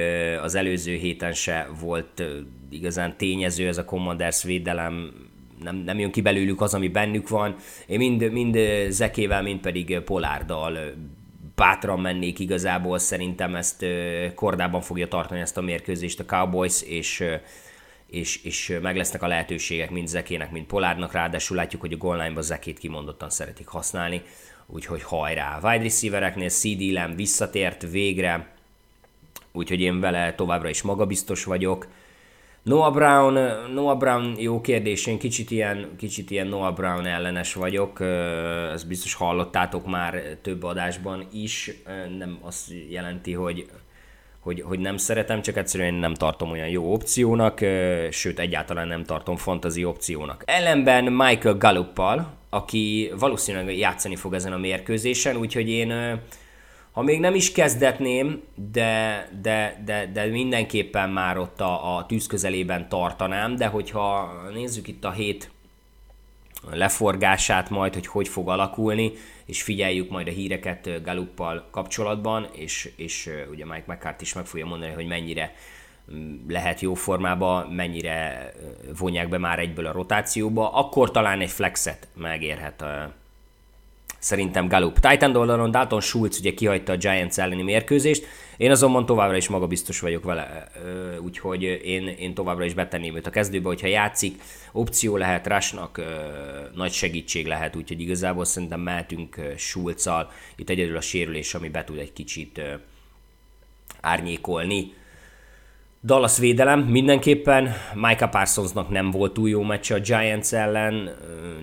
az 0.43 0.55
előző 0.55 0.95
héten 0.95 1.33
se 1.33 1.69
volt 1.81 2.23
igazán 2.71 3.17
tényező 3.17 3.69
ez 3.69 3.79
a 3.79 3.85
Commanders 3.85 4.43
védelem, 4.43 5.13
nem, 5.63 5.77
nem 5.77 5.99
jön 5.99 6.11
ki 6.11 6.21
belőlük 6.21 6.61
az, 6.61 6.75
ami 6.75 6.89
bennük 6.89 7.29
van. 7.29 7.57
Én 7.87 7.99
mind, 7.99 8.33
mind 8.33 8.59
Zekével, 8.89 9.43
mind 9.43 9.61
pedig 9.61 10.01
Polárdal 10.01 10.79
bátran 11.55 12.01
mennék 12.01 12.39
igazából, 12.39 12.99
szerintem 12.99 13.55
ezt 13.55 13.85
kordában 14.35 14.81
fogja 14.81 15.09
tartani 15.09 15.41
ezt 15.41 15.57
a 15.57 15.63
mérkőzést 15.63 16.21
a 16.21 16.25
Cowboys, 16.25 16.83
és 16.83 17.25
és, 18.07 18.45
és 18.45 18.79
meg 18.83 18.97
lesznek 18.97 19.23
a 19.23 19.27
lehetőségek 19.27 19.91
mind 19.91 20.09
Zekének, 20.09 20.51
mind 20.51 20.67
Polárnak, 20.67 21.13
ráadásul 21.13 21.57
látjuk, 21.57 21.81
hogy 21.81 21.93
a 21.93 21.97
goal 21.97 22.23
line 22.23 22.41
Zekét 22.41 22.79
kimondottan 22.79 23.31
szeretik 23.31 23.67
használni, 23.67 24.23
úgyhogy 24.67 25.03
hajrá! 25.03 25.59
Wide 25.63 25.83
receivereknél 25.83 26.49
CD 26.49 26.81
Lamb 26.81 27.17
visszatért 27.17 27.91
végre, 27.91 28.54
úgyhogy 29.55 29.81
én 29.81 30.01
vele 30.01 30.35
továbbra 30.35 30.69
is 30.69 30.83
magabiztos 30.83 31.45
vagyok. 31.45 31.87
Noah 32.63 32.93
Brown, 32.93 33.33
Noah 33.75 33.99
Brown 33.99 34.35
jó 34.39 34.61
kérdés, 34.61 35.07
én 35.07 35.19
kicsit 35.19 35.51
ilyen, 35.51 35.89
kicsit 35.97 36.31
ilyen 36.31 36.47
Noah 36.47 36.75
Brown 36.75 37.07
ellenes 37.07 37.55
vagyok, 37.55 38.01
ezt 38.73 38.89
biztos 38.89 39.15
hallottátok 39.15 39.87
már 39.87 40.23
több 40.43 40.63
adásban 40.63 41.27
is, 41.33 41.71
nem 42.19 42.39
azt 42.43 42.73
jelenti, 42.91 43.33
hogy 43.33 43.67
hogy, 44.41 44.61
hogy 44.61 44.79
nem 44.79 44.97
szeretem, 44.97 45.43
csak 45.43 45.57
egyszerűen 45.57 45.95
nem 45.95 46.15
tartom 46.15 46.51
olyan 46.51 46.69
jó 46.69 46.93
opciónak, 46.93 47.61
sőt 48.11 48.39
egyáltalán 48.39 48.89
nem 48.89 49.05
tartom 49.05 49.37
fantazi 49.37 49.85
opciónak. 49.85 50.43
Ellenben 50.47 51.05
Michael 51.05 51.57
Galluppal, 51.57 52.33
aki 52.51 53.11
valószínűleg 53.19 53.79
játszani 53.79 54.17
fog 54.17 54.35
ezen 54.35 54.53
a 54.53 54.59
mérkőzésen, 54.59 55.37
úgyhogy 55.37 55.69
én 55.69 56.21
ha 56.95 57.03
még 57.03 57.21
nem 57.21 57.35
is 57.35 57.53
kezdetném, 57.53 58.43
de, 58.73 59.29
de, 59.43 59.83
de, 59.85 60.11
de 60.13 60.27
mindenképpen 60.27 61.11
már 61.11 61.39
ott 61.39 61.61
a, 61.61 61.97
a 61.97 62.07
tűz 62.07 62.27
közelében 62.27 62.89
tartanám, 62.89 63.57
de 63.57 63.67
hogyha 63.67 64.33
nézzük 64.53 64.89
itt 64.89 65.05
a 65.05 65.11
hét 65.11 65.51
leforgását 66.71 67.71
majd, 67.71 67.95
hogy 67.95 68.07
hogy 68.07 68.29
fog 68.29 68.49
alakulni, 68.49 69.13
és 69.45 69.63
figyeljük 69.63 70.11
majd 70.11 70.29
a 70.29 70.31
híreket 70.31 71.03
Galuppal 71.03 71.69
kapcsolatban, 71.71 72.49
és, 72.53 72.93
és 72.97 73.31
ugye 73.51 73.65
Mike 73.65 73.85
McCart 73.87 74.21
is 74.21 74.33
meg 74.33 74.47
fogja 74.47 74.67
mondani, 74.67 74.93
hogy 74.93 75.07
mennyire 75.07 75.55
lehet 76.49 76.81
jó 76.81 76.95
formába, 76.95 77.69
mennyire 77.71 78.53
vonják 78.99 79.29
be 79.29 79.39
már 79.39 79.59
egyből 79.59 79.87
a 79.87 79.93
rotációba, 79.93 80.73
akkor 80.73 81.11
talán 81.11 81.41
egy 81.41 81.51
flexet 81.51 82.09
megérhet 82.17 82.85
szerintem 84.25 84.69
Galup. 84.69 84.99
Titan 84.99 85.37
oldalon 85.37 85.71
Dalton 85.71 86.01
Schulz 86.01 86.39
ugye 86.39 86.55
kihagyta 86.55 86.93
a 86.93 86.97
Giants 86.97 87.39
elleni 87.39 87.63
mérkőzést, 87.63 88.27
én 88.57 88.71
azonban 88.71 89.07
továbbra 89.07 89.37
is 89.37 89.49
magabiztos 89.49 90.01
vagyok 90.01 90.25
vele, 90.25 90.67
úgyhogy 91.21 91.63
én, 91.63 92.07
én 92.07 92.35
továbbra 92.35 92.65
is 92.65 92.75
betenném 92.75 93.17
őt 93.17 93.27
a 93.27 93.31
kezdőbe, 93.31 93.69
hogyha 93.69 93.87
játszik, 93.87 94.43
opció 94.73 95.17
lehet 95.17 95.47
Rásnak, 95.47 96.01
nagy 96.75 96.93
segítség 96.93 97.47
lehet, 97.47 97.77
úgyhogy 97.77 98.01
igazából 98.01 98.45
szerintem 98.45 98.81
mehetünk 98.81 99.37
Schulzal, 99.57 100.31
itt 100.57 100.71
egyedül 100.71 100.97
a 100.97 101.01
sérülés, 101.01 101.55
ami 101.55 101.69
be 101.69 101.85
tud 101.85 101.99
egy 101.99 102.13
kicsit 102.13 102.61
árnyékolni 104.01 104.93
Dallas 106.07 106.39
védelem 106.39 106.81
mindenképpen. 106.81 107.75
Micah 107.95 108.31
Parsonsnak 108.31 108.89
nem 108.89 109.11
volt 109.11 109.33
túl 109.33 109.49
jó 109.49 109.63
meccse 109.63 109.95
a 109.95 109.99
Giants 109.99 110.53
ellen, 110.53 111.11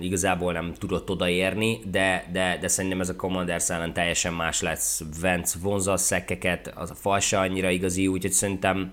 igazából 0.00 0.52
nem 0.52 0.72
tudott 0.78 1.10
odaérni, 1.10 1.80
de, 1.90 2.24
de, 2.32 2.58
de 2.60 2.68
szerintem 2.68 3.00
ez 3.00 3.08
a 3.08 3.16
Commanders 3.16 3.70
ellen 3.70 3.92
teljesen 3.92 4.34
más 4.34 4.60
lesz. 4.60 5.02
Vance 5.20 5.58
vonza 5.62 5.92
a 5.92 5.96
szekkeket, 5.96 6.72
az 6.76 6.90
a 6.90 6.94
fal 6.94 7.20
se 7.20 7.38
annyira 7.38 7.70
igazi, 7.70 8.06
úgyhogy 8.06 8.32
szerintem, 8.32 8.92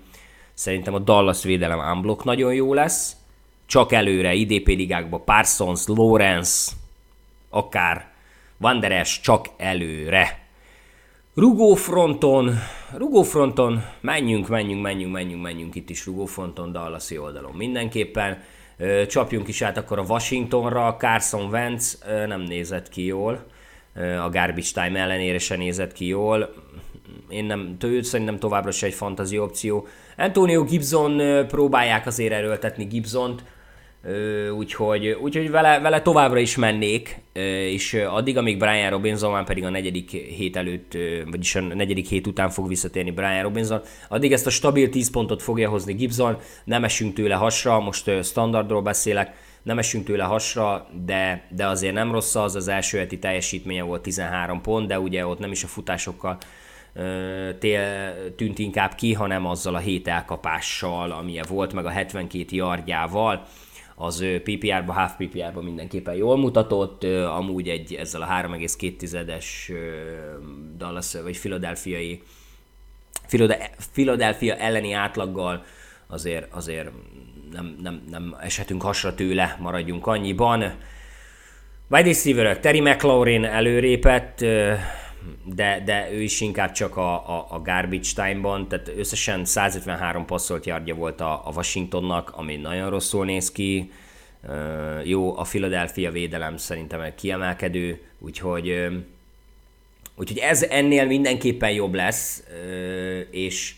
szerintem 0.54 0.94
a 0.94 0.98
Dallas 0.98 1.42
védelem 1.42 1.96
unblock 1.96 2.24
nagyon 2.24 2.54
jó 2.54 2.74
lesz. 2.74 3.16
Csak 3.66 3.92
előre, 3.92 4.34
IDP 4.34 4.66
ligákba 4.66 5.18
Parsons, 5.18 5.86
Lawrence, 5.86 6.72
akár 7.48 8.10
Vanderes 8.56 9.20
csak 9.20 9.46
előre. 9.56 10.39
Rugófronton, 11.34 12.58
rugófronton, 12.96 13.84
menjünk, 14.00 14.48
menjünk, 14.48 14.82
menjünk, 14.82 15.12
menjünk, 15.12 15.42
menjünk 15.42 15.74
itt 15.74 15.90
is 15.90 16.06
rugófronton, 16.06 16.72
Dallasi 16.72 17.18
oldalon 17.18 17.52
mindenképpen. 17.52 18.42
Csapjunk 19.06 19.48
is 19.48 19.62
át 19.62 19.76
akkor 19.76 19.98
a 19.98 20.04
Washingtonra, 20.08 20.96
Carson 20.98 21.50
Wentz 21.50 22.04
nem 22.26 22.40
nézett 22.40 22.88
ki 22.88 23.04
jól, 23.04 23.46
a 23.94 24.28
garbage 24.28 24.68
time 24.72 25.00
ellenére 25.00 25.38
se 25.38 25.56
nézett 25.56 25.92
ki 25.92 26.06
jól. 26.06 26.54
Én 27.28 27.44
nem, 27.44 27.76
tőle 27.78 28.02
szerintem 28.02 28.38
továbbra 28.38 28.70
se 28.70 28.86
egy 28.86 28.94
fantazi 28.94 29.38
opció. 29.38 29.86
Antonio 30.16 30.64
Gibson 30.64 31.46
próbálják 31.46 32.06
azért 32.06 32.32
erőltetni 32.32 32.84
Gibsont, 32.84 33.44
úgyhogy, 34.56 35.08
úgyhogy 35.08 35.50
vele, 35.50 35.78
vele 35.78 36.02
továbbra 36.02 36.38
is 36.38 36.56
mennék, 36.56 37.20
és 37.70 37.94
addig, 37.94 38.36
amíg 38.36 38.58
Brian 38.58 38.90
Robinson 38.90 39.30
van 39.30 39.44
pedig 39.44 39.64
a 39.64 39.70
negyedik 39.70 40.10
hét 40.10 40.56
előtt, 40.56 40.96
vagyis 41.30 41.54
a 41.54 41.60
negyedik 41.60 42.08
hét 42.08 42.26
után 42.26 42.50
fog 42.50 42.68
visszatérni 42.68 43.10
Brian 43.10 43.42
Robinson, 43.42 43.80
addig 44.08 44.32
ezt 44.32 44.46
a 44.46 44.50
stabil 44.50 44.88
10 44.88 45.10
pontot 45.10 45.42
fogja 45.42 45.68
hozni 45.68 45.92
Gibson, 45.92 46.38
nem 46.64 46.84
esünk 46.84 47.14
tőle 47.14 47.34
hasra, 47.34 47.80
most 47.80 48.10
standardról 48.22 48.82
beszélek, 48.82 49.48
nem 49.62 49.78
esünk 49.78 50.04
tőle 50.04 50.24
hasra, 50.24 50.88
de, 51.04 51.46
de 51.50 51.66
azért 51.66 51.94
nem 51.94 52.12
rossz 52.12 52.34
az, 52.34 52.56
az 52.56 52.68
első 52.68 52.98
heti 52.98 53.18
teljesítménye 53.18 53.82
volt 53.82 54.02
13 54.02 54.60
pont, 54.60 54.86
de 54.86 55.00
ugye 55.00 55.26
ott 55.26 55.38
nem 55.38 55.50
is 55.50 55.64
a 55.64 55.66
futásokkal 55.66 56.38
tél, 57.58 58.14
tűnt 58.36 58.58
inkább 58.58 58.94
ki, 58.94 59.12
hanem 59.12 59.46
azzal 59.46 59.74
a 59.74 59.78
hét 59.78 60.08
elkapással, 60.08 61.10
amilyen 61.10 61.46
volt, 61.48 61.72
meg 61.72 61.86
a 61.86 61.90
72 61.90 62.56
yardjával 62.56 63.46
az 64.02 64.24
PPR-ba, 64.44 64.92
half 64.92 65.12
PPR-ba 65.18 65.62
mindenképpen 65.62 66.14
jól 66.14 66.36
mutatott, 66.36 67.04
amúgy 67.04 67.68
egy 67.68 67.94
ezzel 67.94 68.22
a 68.22 68.26
3,2-es 68.26 69.44
Dallas 70.76 71.12
vagy 71.22 71.38
Philadelphia-i 71.38 72.22
Philadelphia 73.92 74.54
elleni 74.54 74.92
átlaggal 74.92 75.64
azért, 76.06 76.52
azért 76.52 76.90
nem, 77.52 77.76
nem, 77.82 78.02
nem 78.10 78.36
eshetünk 78.40 78.82
hasra 78.82 79.14
tőle, 79.14 79.56
maradjunk 79.60 80.06
annyiban. 80.06 80.60
Wide 81.90 82.08
receiver 82.08 82.58
Terry 82.58 82.80
McLaurin 82.80 83.44
előrépett, 83.44 84.44
de, 85.44 85.82
de 85.84 86.12
ő 86.12 86.22
is 86.22 86.40
inkább 86.40 86.72
csak 86.72 86.96
a, 86.96 87.14
a, 87.28 87.46
a 87.50 87.62
garbage 87.62 88.08
time-ban, 88.14 88.68
tehát 88.68 88.92
összesen 88.96 89.44
153 89.44 90.24
passzolt 90.24 90.66
yardja 90.66 90.94
volt 90.94 91.20
a, 91.20 91.46
a 91.46 91.52
Washingtonnak, 91.54 92.32
ami 92.34 92.56
nagyon 92.56 92.90
rosszul 92.90 93.24
néz 93.24 93.52
ki. 93.52 93.90
Jó, 95.04 95.38
a 95.38 95.42
Philadelphia 95.42 96.10
védelem 96.10 96.56
szerintem 96.56 97.00
egy 97.00 97.14
kiemelkedő, 97.14 98.00
úgyhogy, 98.18 98.86
úgyhogy 100.16 100.38
ez 100.38 100.62
ennél 100.62 101.06
mindenképpen 101.06 101.70
jobb 101.70 101.94
lesz, 101.94 102.44
és, 103.30 103.74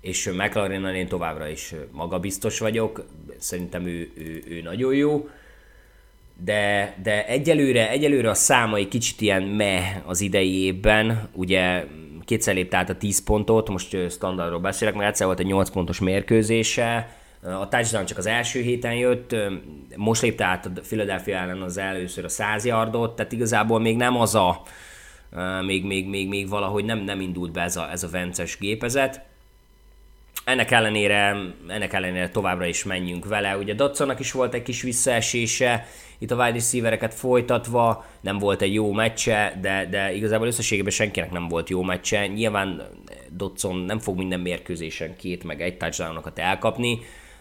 és 0.00 0.30
mclaren 0.36 0.94
én 0.94 1.08
továbbra 1.08 1.48
is 1.48 1.74
magabiztos 1.90 2.58
vagyok, 2.58 3.04
szerintem 3.38 3.86
ő, 3.86 4.10
ő, 4.16 4.44
ő 4.48 4.62
nagyon 4.62 4.94
jó 4.94 5.28
de, 6.44 6.94
de 7.02 7.26
egyelőre, 7.26 7.90
egyelőre 7.90 8.30
a 8.30 8.34
számai 8.34 8.88
kicsit 8.88 9.20
ilyen 9.20 9.42
meh 9.42 9.96
az 10.06 10.20
idei 10.20 10.62
évben, 10.62 11.28
ugye 11.34 11.84
kétszer 12.24 12.54
lépte 12.54 12.76
át 12.76 12.90
a 12.90 12.96
10 12.96 13.24
pontot, 13.24 13.68
most 13.68 13.96
standardról 14.10 14.60
beszélek, 14.60 14.94
mert 14.94 15.08
egyszer 15.08 15.26
volt 15.26 15.40
egy 15.40 15.46
8 15.46 15.70
pontos 15.70 16.00
mérkőzése, 16.00 17.18
a 17.42 17.68
touchdown 17.68 18.04
csak 18.04 18.18
az 18.18 18.26
első 18.26 18.60
héten 18.60 18.94
jött, 18.94 19.36
most 19.96 20.22
lépte 20.22 20.44
át 20.44 20.66
a 20.66 20.70
Philadelphia 20.80 21.36
ellen 21.36 21.62
az 21.62 21.78
először 21.78 22.24
a 22.24 22.28
100 22.28 22.64
yardot, 22.64 23.16
tehát 23.16 23.32
igazából 23.32 23.80
még 23.80 23.96
nem 23.96 24.16
az 24.16 24.34
a 24.34 24.62
még, 25.66 25.84
még, 25.84 26.08
még, 26.08 26.28
még 26.28 26.48
valahogy 26.48 26.84
nem, 26.84 26.98
nem 26.98 27.20
indult 27.20 27.52
be 27.52 27.60
ez 27.60 27.76
a, 27.76 27.90
ez 27.90 28.02
a 28.02 28.08
Vences 28.08 28.58
gépezet. 28.58 29.22
Ennek 30.44 30.70
ellenére, 30.70 31.36
ennek 31.68 31.92
ellenére 31.92 32.28
továbbra 32.28 32.66
is 32.66 32.84
menjünk 32.84 33.24
vele. 33.24 33.56
Ugye 33.56 33.74
Dodsonnak 33.74 34.20
is 34.20 34.32
volt 34.32 34.54
egy 34.54 34.62
kis 34.62 34.82
visszaesése, 34.82 35.86
itt 36.18 36.30
a 36.30 36.34
wide 36.34 36.52
receivereket 36.52 37.14
folytatva, 37.14 38.04
nem 38.20 38.38
volt 38.38 38.62
egy 38.62 38.74
jó 38.74 38.92
meccse, 38.92 39.58
de, 39.60 39.86
de 39.90 40.12
igazából 40.12 40.46
összességében 40.46 40.90
senkinek 40.90 41.30
nem 41.30 41.48
volt 41.48 41.68
jó 41.68 41.82
meccse. 41.82 42.26
Nyilván 42.26 42.82
Dodson 43.28 43.76
nem 43.76 43.98
fog 43.98 44.16
minden 44.16 44.40
mérkőzésen 44.40 45.16
két 45.16 45.44
meg 45.44 45.62
egy 45.62 45.76
touchdownokat 45.76 46.38
elkapni, 46.38 46.98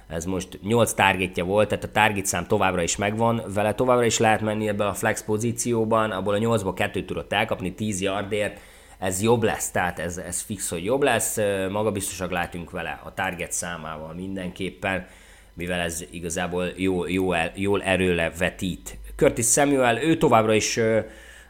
ez 0.07 0.25
most 0.25 0.59
8 0.63 0.93
targetje 0.93 1.43
volt, 1.43 1.67
tehát 1.67 1.83
a 1.83 1.91
target 1.91 2.25
szám 2.25 2.47
továbbra 2.47 2.81
is 2.81 2.95
megvan, 2.95 3.41
vele 3.53 3.73
továbbra 3.73 4.05
is 4.05 4.17
lehet 4.17 4.41
menni 4.41 4.67
ebbe 4.67 4.87
a 4.87 4.93
flex 4.93 5.23
pozícióban, 5.23 6.11
abból 6.11 6.33
a 6.33 6.37
8-ból 6.37 6.73
2 6.75 7.05
tudott 7.05 7.33
elkapni 7.33 7.73
10 7.73 8.01
yardért, 8.01 8.59
ez 8.99 9.21
jobb 9.21 9.43
lesz, 9.43 9.71
tehát 9.71 9.99
ez, 9.99 10.17
ez 10.17 10.41
fix, 10.41 10.69
hogy 10.69 10.83
jobb 10.83 11.03
lesz, 11.03 11.37
maga 11.69 11.91
biztosak 11.91 12.31
látunk 12.31 12.71
vele 12.71 12.99
a 13.03 13.13
target 13.13 13.51
számával 13.51 14.13
mindenképpen, 14.13 15.07
mivel 15.53 15.79
ez 15.79 16.03
igazából 16.11 16.71
jól, 16.75 17.09
jól, 17.09 17.37
jól 17.55 17.83
erőle 17.83 18.31
vetít. 18.37 18.97
Curtis 19.15 19.45
Samuel, 19.45 20.03
ő 20.03 20.17
továbbra 20.17 20.53
is 20.53 20.77
ö, 20.77 20.99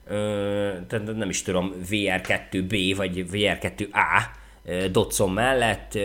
ö, 0.07 0.71
nem 1.15 1.29
is 1.29 1.41
tudom, 1.41 1.73
VR2B 1.89 2.93
vagy 2.97 3.25
VR2A, 3.31 4.37
Dodson 4.91 5.31
mellett, 5.31 5.95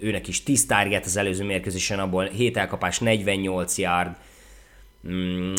őnek 0.00 0.28
is 0.28 0.42
10 0.42 0.66
target 0.66 1.04
az 1.04 1.16
előző 1.16 1.44
mérkőzésen, 1.44 1.98
abból 1.98 2.24
7 2.24 2.56
elkapás, 2.56 2.98
48 2.98 3.78
yard, 3.78 4.16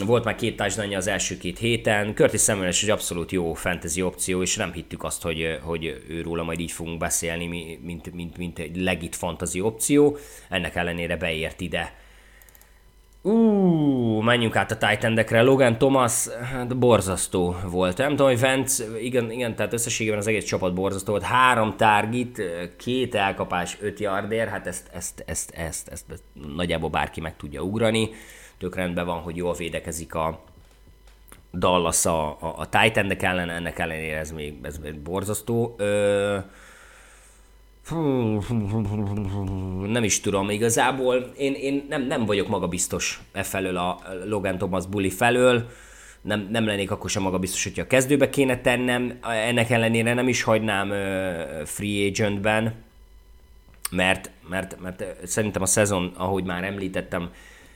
volt 0.05 0.23
már 0.23 0.35
két 0.35 0.55
touchdown 0.55 0.95
az 0.95 1.07
első 1.07 1.37
két 1.37 1.57
héten. 1.57 2.15
Curtis 2.15 2.41
Samuel 2.41 2.67
egy 2.67 2.89
abszolút 2.89 3.31
jó 3.31 3.53
fantasy 3.53 4.01
opció, 4.01 4.41
és 4.41 4.55
nem 4.55 4.71
hittük 4.71 5.03
azt, 5.03 5.21
hogy, 5.21 5.59
hogy 5.61 6.03
őróla 6.09 6.43
majd 6.43 6.59
így 6.59 6.71
fogunk 6.71 6.97
beszélni, 6.97 7.47
mint, 7.83 8.13
mint, 8.13 8.37
mint 8.37 8.59
egy 8.59 8.77
legit 8.77 9.15
fantasy 9.15 9.61
opció. 9.61 10.17
Ennek 10.49 10.75
ellenére 10.75 11.17
beért 11.17 11.61
ide 11.61 11.93
Ú, 13.25 14.19
menjünk 14.21 14.55
át 14.55 14.71
a 14.71 14.77
titan 14.77 15.43
Logan 15.45 15.77
Thomas, 15.77 16.27
hát 16.51 16.77
borzasztó 16.77 17.55
volt. 17.65 17.97
Nem 17.97 18.09
tudom, 18.09 18.27
hogy 18.27 18.39
Vance, 18.39 18.83
igen, 18.99 19.31
igen, 19.31 19.55
tehát 19.55 19.73
összességében 19.73 20.19
az 20.19 20.27
egész 20.27 20.43
csapat 20.43 20.73
borzasztó 20.73 21.11
volt. 21.11 21.23
Három 21.23 21.77
target, 21.77 22.41
két 22.77 23.15
elkapás, 23.15 23.77
öt 23.81 23.99
yardér, 23.99 24.47
hát 24.47 24.67
ezt, 24.67 24.89
ezt, 24.93 25.23
ezt, 25.25 25.51
ezt, 25.55 25.87
ezt, 25.87 26.11
ezt 26.11 26.23
nagyjából 26.55 26.89
bárki 26.89 27.21
meg 27.21 27.35
tudja 27.35 27.61
ugrani. 27.61 28.09
Tök 28.57 28.75
rendben 28.75 29.05
van, 29.05 29.19
hogy 29.19 29.35
jól 29.35 29.53
védekezik 29.53 30.15
a 30.15 30.43
Dallas 31.53 32.05
a, 32.05 32.27
a, 32.27 32.53
a 32.57 32.69
titan 32.69 33.11
ellen, 33.19 33.49
ennek 33.49 33.79
ellenére 33.79 34.17
ez 34.17 34.31
még, 34.31 34.53
ez 34.61 34.77
még 34.77 34.99
borzasztó. 34.99 35.75
Ö, 35.77 36.37
nem 39.87 40.03
is 40.03 40.19
tudom 40.19 40.49
igazából. 40.49 41.31
Én, 41.37 41.53
én 41.53 41.85
nem, 41.89 42.07
nem 42.07 42.25
vagyok 42.25 42.47
magabiztos 42.47 43.21
e 43.31 43.43
felől 43.43 43.77
a 43.77 43.99
Logan 44.25 44.57
Thomas 44.57 44.85
Bully 44.85 45.09
felől. 45.09 45.69
Nem, 46.21 46.47
nem 46.51 46.65
lennék 46.65 46.91
akkor 46.91 47.09
sem 47.09 47.23
magabiztos, 47.23 47.63
hogyha 47.63 47.81
a 47.81 47.87
kezdőbe 47.87 48.29
kéne 48.29 48.61
tennem. 48.61 49.19
Ennek 49.21 49.69
ellenére 49.69 50.13
nem 50.13 50.27
is 50.27 50.43
hagynám 50.43 50.89
free 51.65 52.07
agentben, 52.07 52.73
mert, 53.91 54.31
mert, 54.49 54.81
mert 54.81 55.03
szerintem 55.27 55.61
a 55.61 55.65
szezon, 55.65 56.13
ahogy 56.17 56.43
már 56.43 56.63
említettem, 56.63 57.29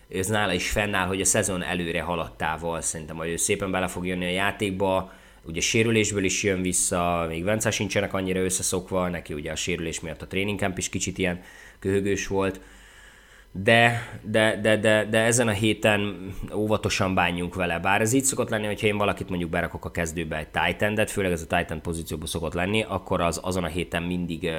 ez 0.09 0.27
nála 0.27 0.53
is 0.53 0.69
fennáll, 0.69 1.07
hogy 1.07 1.21
a 1.21 1.25
szezon 1.25 1.63
előre 1.63 2.01
haladtával 2.01 2.81
szerintem, 2.81 3.15
hogy 3.17 3.29
ő 3.29 3.35
szépen 3.35 3.71
bele 3.71 3.87
fog 3.87 4.05
jönni 4.05 4.25
a 4.25 4.29
játékba, 4.29 5.13
ugye 5.43 5.61
sérülésből 5.61 6.23
is 6.23 6.43
jön 6.43 6.61
vissza, 6.61 7.25
még 7.27 7.43
Vence 7.43 7.71
sincsenek 7.71 8.13
annyira 8.13 8.39
összeszokva, 8.39 9.09
neki 9.09 9.33
ugye 9.33 9.51
a 9.51 9.55
sérülés 9.55 9.99
miatt 9.99 10.21
a 10.21 10.27
training 10.27 10.59
camp 10.59 10.77
is 10.77 10.89
kicsit 10.89 11.17
ilyen 11.17 11.41
köhögős 11.79 12.27
volt, 12.27 12.61
de, 13.51 14.01
de, 14.21 14.59
de, 14.61 14.77
de, 14.77 15.05
de 15.09 15.19
ezen 15.19 15.47
a 15.47 15.51
héten 15.51 16.31
óvatosan 16.53 17.13
bánjunk 17.13 17.55
vele. 17.55 17.79
Bár 17.79 18.01
ez 18.01 18.13
így 18.13 18.23
szokott 18.23 18.49
lenni, 18.49 18.65
hogyha 18.65 18.87
én 18.87 18.97
valakit 18.97 19.29
mondjuk 19.29 19.49
berakok 19.49 19.85
a 19.85 19.91
kezdőbe 19.91 20.37
egy 20.37 20.47
titan 20.47 21.05
főleg 21.07 21.31
ez 21.31 21.47
a 21.49 21.57
Titan 21.57 21.81
pozícióban 21.81 22.27
szokott 22.27 22.53
lenni, 22.53 22.83
akkor 22.87 23.21
az 23.21 23.39
azon 23.43 23.63
a 23.63 23.67
héten 23.67 24.03
mindig 24.03 24.43
uh, 24.43 24.51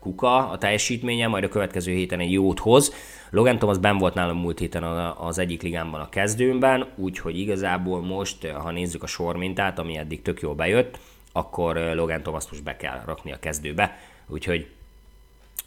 kuka 0.00 0.48
a 0.48 0.58
teljesítménye, 0.58 1.26
majd 1.26 1.44
a 1.44 1.48
következő 1.48 1.92
héten 1.92 2.20
egy 2.20 2.32
jót 2.32 2.58
hoz. 2.58 2.94
Logan 3.30 3.58
Thomas 3.58 3.78
ben 3.78 3.98
volt 3.98 4.14
nálam 4.14 4.38
múlt 4.38 4.58
héten 4.58 4.82
az 5.18 5.38
egyik 5.38 5.62
ligámban 5.62 6.00
a 6.00 6.08
kezdőmben, 6.08 6.86
úgyhogy 6.96 7.38
igazából 7.38 8.00
most, 8.00 8.46
ha 8.46 8.70
nézzük 8.70 9.02
a 9.02 9.06
sormintát, 9.06 9.78
ami 9.78 9.96
eddig 9.96 10.22
tök 10.22 10.40
jól 10.40 10.54
bejött, 10.54 10.98
akkor 11.32 11.76
Logan 11.76 12.22
Thomas 12.22 12.44
most 12.50 12.62
be 12.62 12.76
kell 12.76 13.02
rakni 13.06 13.32
a 13.32 13.38
kezdőbe, 13.38 13.98
úgyhogy 14.28 14.66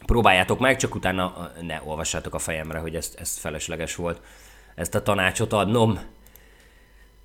próbáljátok 0.06 0.58
meg, 0.58 0.76
csak 0.76 0.94
utána 0.94 1.50
ne 1.60 1.80
olvassátok 1.84 2.34
a 2.34 2.38
fejemre, 2.38 2.78
hogy 2.78 2.94
ezt, 2.94 3.20
ezt 3.20 3.38
felesleges 3.38 3.94
volt 3.94 4.20
ezt 4.74 4.94
a 4.94 5.02
tanácsot 5.02 5.52
adnom. 5.52 5.98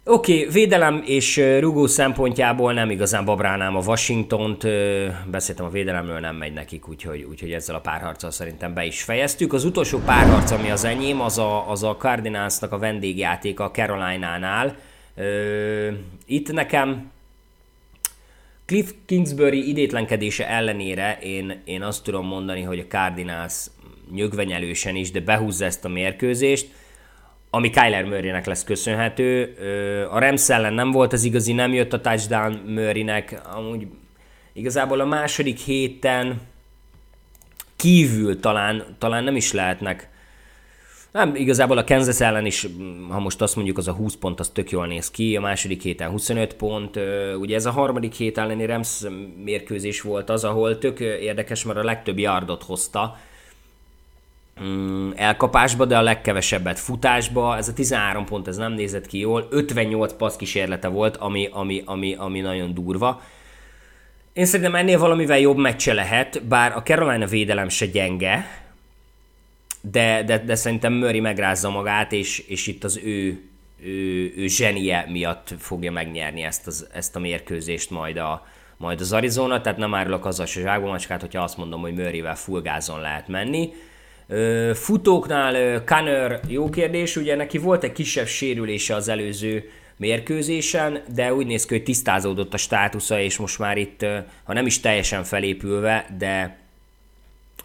Oké, 0.09 0.39
okay, 0.39 0.51
védelem 0.51 1.03
és 1.05 1.37
rugó 1.59 1.87
szempontjából 1.87 2.73
nem 2.73 2.89
igazán 2.89 3.25
babrálnám 3.25 3.75
a 3.75 3.81
Washington-t, 3.85 4.67
beszéltem 5.29 5.65
a 5.65 5.69
védelemről, 5.69 6.19
nem 6.19 6.35
megy 6.35 6.53
nekik, 6.53 6.87
úgyhogy, 6.87 7.23
úgyhogy 7.23 7.51
ezzel 7.51 7.75
a 7.75 7.79
párharccal 7.79 8.31
szerintem 8.31 8.73
be 8.73 8.85
is 8.85 9.03
fejeztük. 9.03 9.53
Az 9.53 9.65
utolsó 9.65 9.99
párharc, 9.99 10.51
ami 10.51 10.69
az 10.69 10.83
enyém, 10.83 11.21
az 11.21 11.37
a, 11.37 11.69
az 11.69 11.83
a 11.83 11.95
Cardinalsnak 11.95 12.71
a 12.71 12.77
vendégjátéka 12.77 13.63
a 13.63 13.71
Carolina-nál. 13.71 14.75
Itt 16.25 16.51
nekem 16.51 17.11
Cliff 18.67 18.91
Kingsbury 19.05 19.67
idétlenkedése 19.67 20.49
ellenére 20.49 21.17
én, 21.21 21.61
én 21.65 21.81
azt 21.81 22.03
tudom 22.03 22.25
mondani, 22.25 22.61
hogy 22.61 22.79
a 22.79 22.87
Cardinals 22.87 23.65
nyögvenyelősen 24.11 24.95
is, 24.95 25.11
de 25.11 25.19
behúzza 25.19 25.65
ezt 25.65 25.85
a 25.85 25.87
mérkőzést, 25.87 26.67
ami 27.49 27.69
Kyler 27.69 28.03
Murraynek 28.03 28.45
lesz 28.45 28.63
köszönhető. 28.63 29.55
A 30.11 30.19
Rams 30.19 30.49
ellen 30.49 30.73
nem 30.73 30.91
volt 30.91 31.13
az 31.13 31.23
igazi, 31.23 31.53
nem 31.53 31.73
jött 31.73 31.93
a 31.93 32.01
touchdown 32.01 32.53
Murraynek, 32.53 33.41
amúgy 33.55 33.87
igazából 34.53 34.99
a 34.99 35.05
második 35.05 35.57
héten 35.57 36.41
kívül 37.75 38.39
talán, 38.39 38.95
talán 38.97 39.23
nem 39.23 39.35
is 39.35 39.51
lehetnek 39.51 40.09
nem, 41.17 41.35
igazából 41.35 41.77
a 41.77 41.83
Kansas 41.83 42.19
ellen 42.19 42.45
is, 42.45 42.67
ha 43.09 43.19
most 43.19 43.41
azt 43.41 43.55
mondjuk, 43.55 43.77
az 43.77 43.87
a 43.87 43.91
20 43.91 44.15
pont, 44.15 44.39
az 44.39 44.49
tök 44.49 44.69
jól 44.69 44.87
néz 44.87 45.11
ki, 45.11 45.35
a 45.35 45.41
második 45.41 45.81
héten 45.81 46.09
25 46.09 46.53
pont, 46.53 46.99
ugye 47.39 47.55
ez 47.55 47.65
a 47.65 47.71
harmadik 47.71 48.13
hét 48.13 48.37
elleni 48.37 48.65
Rams 48.65 49.03
mérkőzés 49.43 50.01
volt 50.01 50.29
az, 50.29 50.43
ahol 50.43 50.77
tök 50.77 50.99
érdekes, 50.99 51.63
mert 51.63 51.79
a 51.79 51.83
legtöbb 51.83 52.17
yardot 52.17 52.63
hozta 52.63 53.17
mm, 54.63 55.09
elkapásba, 55.15 55.85
de 55.85 55.97
a 55.97 56.01
legkevesebbet 56.01 56.79
futásba, 56.79 57.57
ez 57.57 57.67
a 57.67 57.73
13 57.73 58.25
pont, 58.25 58.47
ez 58.47 58.57
nem 58.57 58.73
nézett 58.73 59.07
ki 59.07 59.19
jól, 59.19 59.47
58 59.49 60.13
passz 60.13 60.35
kísérlete 60.35 60.87
volt, 60.87 61.17
ami, 61.17 61.49
ami, 61.51 61.81
ami, 61.85 62.15
ami 62.15 62.39
nagyon 62.39 62.73
durva. 62.73 63.21
Én 64.33 64.45
szerintem 64.45 64.75
ennél 64.75 64.99
valamivel 64.99 65.39
jobb 65.39 65.57
meccse 65.57 65.93
lehet, 65.93 66.45
bár 66.45 66.75
a 66.75 66.81
Carolina 66.81 67.25
védelem 67.25 67.69
se 67.69 67.85
gyenge, 67.85 68.65
de, 69.91 70.23
de, 70.23 70.37
de 70.37 70.55
szerintem 70.55 70.93
Murray 70.93 71.19
megrázza 71.19 71.69
magát, 71.69 72.11
és, 72.11 72.39
és 72.39 72.67
itt 72.67 72.83
az 72.83 72.99
ő, 73.03 73.41
ő, 73.83 74.33
ő 74.35 74.47
zsenie 74.47 75.05
miatt 75.09 75.53
fogja 75.59 75.91
megnyerni 75.91 76.41
ezt, 76.41 76.67
az, 76.67 76.87
ezt 76.93 77.15
a 77.15 77.19
mérkőzést 77.19 77.89
majd, 77.89 78.17
a, 78.17 78.47
majd 78.77 79.01
az 79.01 79.13
Arizona, 79.13 79.61
tehát 79.61 79.77
nem 79.77 79.93
árulok 79.93 80.25
azzal 80.25 80.45
se 80.45 80.61
zsákbomacskát, 80.61 81.21
hogyha 81.21 81.43
azt 81.43 81.57
mondom, 81.57 81.81
hogy 81.81 81.93
Murrayvel 81.93 82.35
full 82.35 82.61
gázon 82.61 83.01
lehet 83.01 83.27
menni. 83.27 83.73
Futóknál 84.73 85.83
Kanner 85.83 86.39
jó 86.47 86.69
kérdés, 86.69 87.15
ugye 87.15 87.35
neki 87.35 87.57
volt 87.57 87.83
egy 87.83 87.91
kisebb 87.91 88.27
sérülése 88.27 88.95
az 88.95 89.07
előző 89.07 89.69
mérkőzésen, 89.97 91.03
de 91.13 91.33
úgy 91.33 91.45
néz 91.45 91.65
ki, 91.65 91.73
hogy 91.73 91.83
tisztázódott 91.83 92.53
a 92.53 92.57
státusza, 92.57 93.19
és 93.19 93.37
most 93.37 93.59
már 93.59 93.77
itt, 93.77 94.05
ha 94.43 94.53
nem 94.53 94.65
is 94.65 94.79
teljesen 94.79 95.23
felépülve, 95.23 96.05
de 96.17 96.65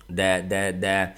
de, 0.07 0.45
de, 0.49 0.73
de 0.79 1.15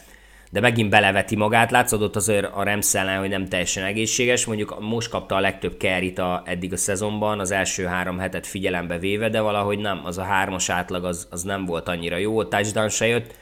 de 0.54 0.60
megint 0.60 0.90
beleveti 0.90 1.36
magát. 1.36 1.70
Látszódott 1.70 2.16
azért 2.16 2.44
a 2.44 2.62
Rams 2.62 2.94
ellen, 2.94 3.18
hogy 3.18 3.28
nem 3.28 3.48
teljesen 3.48 3.84
egészséges. 3.84 4.44
Mondjuk 4.44 4.80
most 4.80 5.08
kapta 5.08 5.34
a 5.34 5.40
legtöbb 5.40 5.76
kerit 5.76 6.18
a, 6.18 6.42
eddig 6.46 6.72
a 6.72 6.76
szezonban, 6.76 7.40
az 7.40 7.50
első 7.50 7.84
három 7.84 8.18
hetet 8.18 8.46
figyelembe 8.46 8.98
véve, 8.98 9.28
de 9.28 9.40
valahogy 9.40 9.78
nem. 9.78 10.00
Az 10.04 10.18
a 10.18 10.22
hármas 10.22 10.68
átlag 10.68 11.04
az, 11.04 11.28
az 11.30 11.42
nem 11.42 11.64
volt 11.64 11.88
annyira 11.88 12.16
jó, 12.16 12.38
a 12.38 12.48
touchdown 12.48 12.88
se 12.88 13.06
jött. 13.06 13.34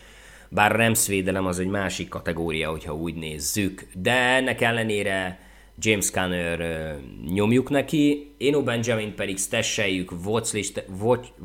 Bár 0.49 0.73
a 0.73 0.77
Rams 0.77 1.07
védelem 1.07 1.47
az 1.47 1.59
egy 1.59 1.67
másik 1.67 2.09
kategória, 2.09 2.71
hogyha 2.71 2.95
úgy 2.95 3.15
nézzük. 3.15 3.87
De 3.95 4.13
ennek 4.13 4.61
ellenére 4.61 5.39
James 5.79 6.11
Conner 6.11 6.97
nyomjuk 7.27 7.71
neki, 7.71 8.35
Eno 8.39 8.63
Benjamin 8.63 9.15
pedig 9.15 9.39
stesseljük, 9.39 10.13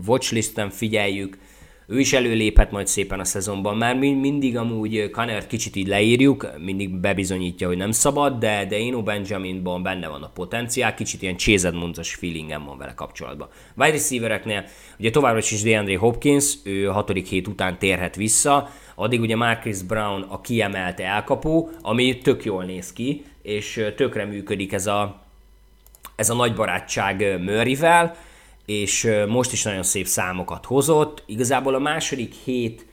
watchlisten 0.06 0.70
figyeljük, 0.70 1.38
ő 1.90 2.00
is 2.00 2.14
előléphet 2.14 2.72
majd 2.72 2.88
szépen 2.88 3.20
a 3.20 3.24
szezonban. 3.24 3.78
Már 3.78 3.96
mindig 3.96 4.58
amúgy 4.58 5.10
Connor 5.10 5.48
kicsit 5.48 5.76
így 5.76 5.88
leírjuk, 5.88 6.48
mindig 6.58 6.90
bebizonyítja, 6.90 7.68
hogy 7.68 7.78
nem 7.78 7.92
szabad, 7.92 8.40
de, 8.40 8.66
de 8.66 8.76
Eno 8.76 9.04
Benjaminban 9.04 9.84
benne 9.84 10.08
van 10.08 10.24
a 10.24 10.30
potenciál, 10.30 10.94
kicsit 10.94 11.22
ilyen 11.22 11.38
Chase 11.38 11.68
Edmonds-os 11.68 12.16
feelingem 12.16 12.66
van 12.66 12.78
vele 12.78 12.94
kapcsolatban. 12.94 13.48
Wide 13.76 13.92
receivereknél 13.92 14.66
ugye 15.00 15.10
továbbra 15.10 15.38
is 15.38 15.62
DeAndre 15.62 15.98
Hopkins, 15.98 16.54
ő 16.64 16.86
hatodik 16.86 17.28
hét 17.28 17.48
után 17.48 17.80
térhet 17.80 18.16
vissza, 18.16 18.70
addig 18.96 19.22
ugye 19.22 19.36
Marcus 19.36 19.82
Brown 19.82 20.22
a 20.22 20.42
kiemelte 20.42 21.06
elkapó, 21.06 21.70
ami 21.82 22.18
tök 22.18 22.46
jól 22.46 22.64
néz 22.64 22.94
ki, 22.94 23.24
és 23.42 23.86
tökre 23.96 24.26
működik 24.26 24.74
ez 24.74 24.88
a, 24.88 25.22
ez 26.16 26.30
a 26.30 26.36
nagy 26.36 26.54
barátság 26.54 27.42
Murrayvel, 27.42 28.16
és 28.68 29.10
most 29.28 29.52
is 29.52 29.64
nagyon 29.64 29.84
szép 29.84 30.06
számokat 30.06 30.66
hozott. 30.66 31.24
Igazából 31.26 31.76
a 31.76 31.80
második 31.80 32.34
hét 32.34 32.86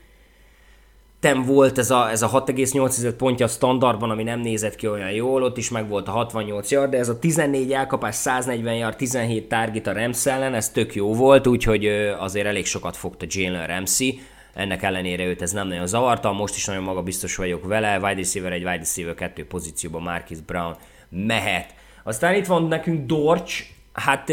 tem 1.19 1.43
volt 1.43 1.77
ez 1.77 1.91
a, 1.91 2.09
ez 2.09 2.21
a 2.21 2.29
6,8 2.29 3.13
pontja 3.17 3.45
a 3.45 3.49
standardban, 3.49 4.09
ami 4.09 4.23
nem 4.23 4.39
nézett 4.39 4.75
ki 4.75 4.87
olyan 4.87 5.11
jól, 5.11 5.43
ott 5.43 5.57
is 5.57 5.69
meg 5.69 5.89
volt 5.89 6.07
a 6.07 6.11
68 6.11 6.71
yard, 6.71 6.91
de 6.91 6.97
ez 6.97 7.09
a 7.09 7.19
14 7.19 7.71
elkapás, 7.71 8.15
140 8.15 8.75
yard, 8.75 8.95
17 8.95 9.47
target 9.47 9.87
a 9.87 9.93
Rams 9.93 10.25
ellen, 10.25 10.53
ez 10.53 10.69
tök 10.69 10.95
jó 10.95 11.13
volt, 11.13 11.47
úgyhogy 11.47 11.85
azért 12.19 12.45
elég 12.45 12.65
sokat 12.65 12.95
fogta 12.97 13.25
Jalen 13.29 13.67
Ramsey, 13.67 14.19
ennek 14.53 14.83
ellenére 14.83 15.25
őt 15.25 15.41
ez 15.41 15.51
nem 15.51 15.67
nagyon 15.67 15.87
zavarta, 15.87 16.31
most 16.31 16.55
is 16.55 16.65
nagyon 16.65 16.83
magabiztos 16.83 17.35
vagyok 17.35 17.67
vele, 17.67 17.95
wide 17.95 18.21
receiver 18.21 18.51
egy 18.51 18.63
wide 18.63 18.77
receiver 18.77 19.13
kettő 19.13 19.45
pozícióban 19.45 20.01
Marcus 20.01 20.39
Brown 20.39 20.75
mehet. 21.09 21.73
Aztán 22.03 22.35
itt 22.35 22.45
van 22.45 22.67
nekünk 22.67 23.05
Dorch, 23.05 23.63
hát 23.93 24.31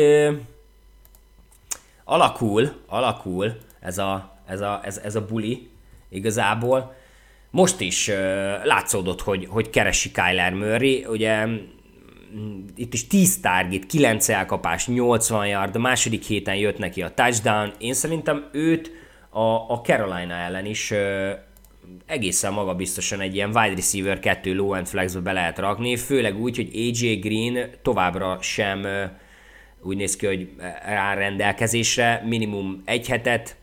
alakul, 2.05 2.73
alakul 2.87 3.57
ez 3.81 3.99
a, 3.99 4.39
ez 4.47 4.61
a, 4.61 4.81
ez, 4.85 4.97
ez 4.97 5.17
a 5.17 5.25
buli 5.25 5.71
igazából. 6.09 6.95
Most 7.51 7.81
is 7.81 8.09
uh, 8.09 8.17
látszódott, 8.65 9.21
hogy, 9.21 9.47
hogy 9.51 9.71
keresi 9.71 10.11
Kyler 10.11 10.53
Murray, 10.53 11.05
ugye 11.05 11.47
mm, 11.47 12.65
itt 12.75 12.95
is 12.95 13.07
10 13.07 13.41
target, 13.41 13.87
9 13.87 14.29
elkapás, 14.29 14.87
80 14.87 15.47
yard, 15.47 15.77
a 15.77 15.79
második 15.79 16.23
héten 16.25 16.57
jött 16.57 16.79
neki 16.79 17.03
a 17.03 17.15
touchdown. 17.15 17.73
Én 17.79 17.95
szerintem 17.95 18.49
őt 18.53 18.91
a, 19.31 19.73
a 19.73 19.81
Carolina 19.83 20.35
ellen 20.35 20.67
is 20.67 20.91
uh, 20.91 21.31
egészen 22.07 22.53
magabiztosan 22.53 23.21
egy 23.21 23.35
ilyen 23.35 23.57
wide 23.57 23.75
receiver 23.75 24.19
2 24.19 24.55
low 24.55 24.75
end 24.75 24.87
flexbe 24.87 25.21
be 25.21 25.33
lehet 25.33 25.59
rakni, 25.59 25.97
főleg 25.97 26.41
úgy, 26.41 26.57
hogy 26.57 26.71
AJ 26.75 27.15
Green 27.15 27.71
továbbra 27.83 28.39
sem 28.41 28.87
úgy 29.83 29.97
néz 29.97 30.17
ki, 30.17 30.27
hogy 30.27 30.49
rá 30.85 31.15
rendelkezésre 31.15 32.23
minimum 32.27 32.83
egy 32.85 33.09
hetet, 33.09 33.57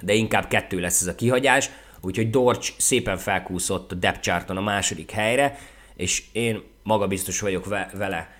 de 0.00 0.12
inkább 0.12 0.48
kettő 0.48 0.80
lesz 0.80 1.00
ez 1.00 1.06
a 1.06 1.14
kihagyás, 1.14 1.70
úgyhogy 2.00 2.30
Dorch 2.30 2.72
szépen 2.76 3.16
felkúszott 3.16 3.92
a 3.92 3.94
depth 3.94 4.50
a 4.50 4.60
második 4.60 5.10
helyre, 5.10 5.58
és 5.96 6.22
én 6.32 6.62
magabiztos 6.82 7.40
vagyok 7.40 7.66
vele 7.92 8.36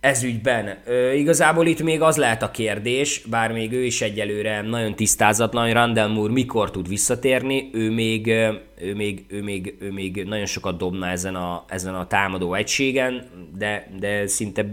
ez 0.00 0.22
ügyben. 0.22 0.78
Ö, 0.84 1.12
igazából 1.12 1.66
itt 1.66 1.82
még 1.82 2.02
az 2.02 2.16
lehet 2.16 2.42
a 2.42 2.50
kérdés, 2.50 3.22
bár 3.30 3.52
még 3.52 3.72
ő 3.72 3.84
is 3.84 4.02
egyelőre 4.02 4.60
nagyon 4.60 4.94
tisztázatlan, 4.94 5.72
Randall 5.72 6.08
Moore 6.08 6.32
mikor 6.32 6.70
tud 6.70 6.88
visszatérni, 6.88 7.70
ő 7.72 7.90
még, 7.90 8.26
ő 8.80 8.94
még, 8.94 9.24
ő 9.28 9.42
még, 9.42 9.74
ő 9.78 9.92
még 9.92 10.24
nagyon 10.24 10.46
sokat 10.46 10.76
dobna 10.76 11.08
ezen 11.08 11.34
a, 11.34 11.64
ezen 11.68 11.94
a 11.94 12.06
támadó 12.06 12.54
egységen, 12.54 13.24
de, 13.58 13.88
de 13.98 14.26
szinte 14.26 14.66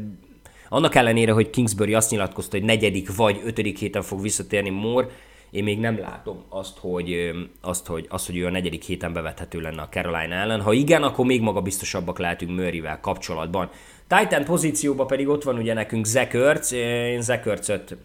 annak 0.73 0.95
ellenére, 0.95 1.31
hogy 1.31 1.49
Kingsbury 1.49 1.93
azt 1.93 2.11
nyilatkozta, 2.11 2.57
hogy 2.57 2.65
negyedik 2.65 3.15
vagy 3.15 3.41
ötödik 3.45 3.77
héten 3.77 4.01
fog 4.01 4.21
visszatérni 4.21 4.69
Moore, 4.69 5.07
én 5.51 5.63
még 5.63 5.79
nem 5.79 5.99
látom 5.99 6.43
azt, 6.49 6.77
hogy, 6.77 7.31
azt, 7.61 7.87
hogy, 7.87 8.05
azt, 8.09 8.25
hogy 8.25 8.37
ő 8.37 8.45
a 8.45 8.49
negyedik 8.49 8.83
héten 8.83 9.13
bevethető 9.13 9.59
lenne 9.59 9.81
a 9.81 9.89
Carolina 9.89 10.35
ellen. 10.35 10.61
Ha 10.61 10.73
igen, 10.73 11.03
akkor 11.03 11.25
még 11.25 11.41
magabiztosabbak 11.41 12.19
lehetünk 12.19 12.51
Murrayvel 12.51 12.99
kapcsolatban. 12.99 13.69
Titan 14.07 14.43
pozícióban 14.43 15.07
pedig 15.07 15.27
ott 15.27 15.43
van 15.43 15.57
ugye 15.57 15.73
nekünk 15.73 16.05
Zekörc. 16.05 16.71
Én 16.71 17.21
Zekörcöt 17.21 17.97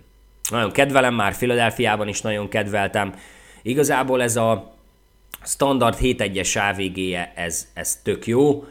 nagyon 0.50 0.70
kedvelem, 0.70 1.14
már 1.14 1.36
Philadelphiában 1.36 2.08
is 2.08 2.20
nagyon 2.20 2.48
kedveltem. 2.48 3.14
Igazából 3.62 4.22
ez 4.22 4.36
a 4.36 4.74
standard 5.44 5.96
7-1-es 6.00 6.70
AVG-je, 6.70 7.32
ez, 7.36 7.68
ez 7.74 8.00
tök 8.02 8.26
jó 8.26 8.64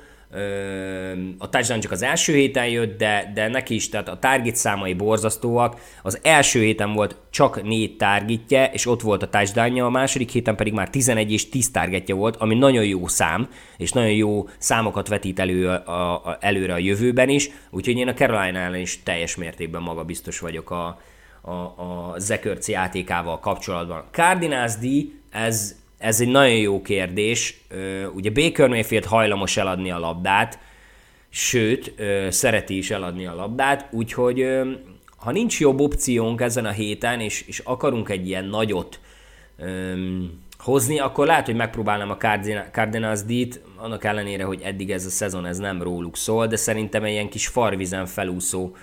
a 1.37 1.49
touchdown 1.49 1.79
csak 1.79 1.91
az 1.91 2.01
első 2.01 2.33
héten 2.33 2.67
jött, 2.67 2.97
de, 2.97 3.31
de 3.33 3.47
neki 3.47 3.75
is, 3.75 3.89
tehát 3.89 4.07
a 4.09 4.19
target 4.19 4.55
számai 4.55 4.93
borzasztóak. 4.93 5.79
Az 6.03 6.19
első 6.23 6.61
héten 6.61 6.93
volt 6.93 7.15
csak 7.29 7.63
négy 7.63 7.97
targetje, 7.97 8.71
és 8.73 8.85
ott 8.85 9.01
volt 9.01 9.23
a 9.23 9.29
touchdownja, 9.29 9.85
a 9.85 9.89
második 9.89 10.29
héten 10.29 10.55
pedig 10.55 10.73
már 10.73 10.89
11 10.89 11.31
és 11.31 11.49
10 11.49 11.71
targetje 11.71 12.15
volt, 12.15 12.35
ami 12.35 12.55
nagyon 12.55 12.85
jó 12.85 13.07
szám, 13.07 13.49
és 13.77 13.91
nagyon 13.91 14.11
jó 14.11 14.47
számokat 14.57 15.07
vetít 15.07 15.39
elő 15.39 15.67
a, 15.67 16.25
a, 16.25 16.37
előre 16.39 16.73
a 16.73 16.77
jövőben 16.77 17.29
is, 17.29 17.49
úgyhogy 17.69 17.97
én 17.97 18.07
a 18.07 18.13
Carolina 18.13 18.59
ellen 18.59 18.79
is 18.79 19.03
teljes 19.03 19.35
mértékben 19.35 19.81
magabiztos 19.81 20.39
vagyok 20.39 20.71
a, 20.71 20.99
a, 21.41 21.51
a 21.51 22.13
Zekörci 22.17 22.71
játékával 22.71 23.39
kapcsolatban. 23.39 24.03
Cardinals 24.11 24.75
D, 24.75 24.85
ez 25.29 25.75
ez 25.97 26.21
egy 26.21 26.27
nagyon 26.27 26.57
jó 26.57 26.81
kérdés. 26.81 27.61
Ugye 28.13 28.31
Baker 28.31 28.69
Mayfield 28.69 29.05
hajlamos 29.05 29.57
eladni 29.57 29.91
a 29.91 29.99
labdát, 29.99 30.59
sőt, 31.29 31.93
szereti 32.29 32.77
is 32.77 32.91
eladni 32.91 33.25
a 33.25 33.35
labdát, 33.35 33.87
úgyhogy 33.91 34.45
ha 35.17 35.31
nincs 35.31 35.59
jobb 35.59 35.79
opciónk 35.79 36.41
ezen 36.41 36.65
a 36.65 36.71
héten, 36.71 37.19
és, 37.19 37.41
és 37.41 37.59
akarunk 37.59 38.09
egy 38.09 38.27
ilyen 38.27 38.45
nagyot 38.45 38.99
öm, 39.57 40.45
hozni, 40.57 40.99
akkor 40.99 41.25
lehet, 41.25 41.45
hogy 41.45 41.55
megpróbálnám 41.55 42.09
a 42.09 42.17
Cardinals 42.71 43.23
D-t, 43.23 43.61
annak 43.75 44.03
ellenére, 44.03 44.43
hogy 44.43 44.61
eddig 44.61 44.91
ez 44.91 45.05
a 45.05 45.09
szezon 45.09 45.45
ez 45.45 45.57
nem 45.57 45.81
róluk 45.81 46.17
szól, 46.17 46.47
de 46.47 46.55
szerintem 46.55 47.03
egy 47.03 47.11
ilyen 47.11 47.29
kis 47.29 47.47
farvizen 47.47 48.05
felúszó 48.05 48.75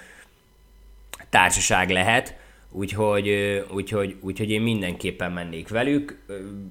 társaság 1.31 1.91
lehet. 1.91 2.37
Úgyhogy, 2.77 3.29
úgyhogy, 3.71 4.17
úgyhogy 4.21 4.51
én 4.51 4.61
mindenképpen 4.61 5.33
mennék 5.33 5.69
velük, 5.69 6.25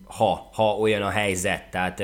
ha, 0.04 0.50
ha 0.54 0.78
olyan 0.78 1.02
a 1.02 1.10
helyzet, 1.10 1.70
tehát 1.70 2.04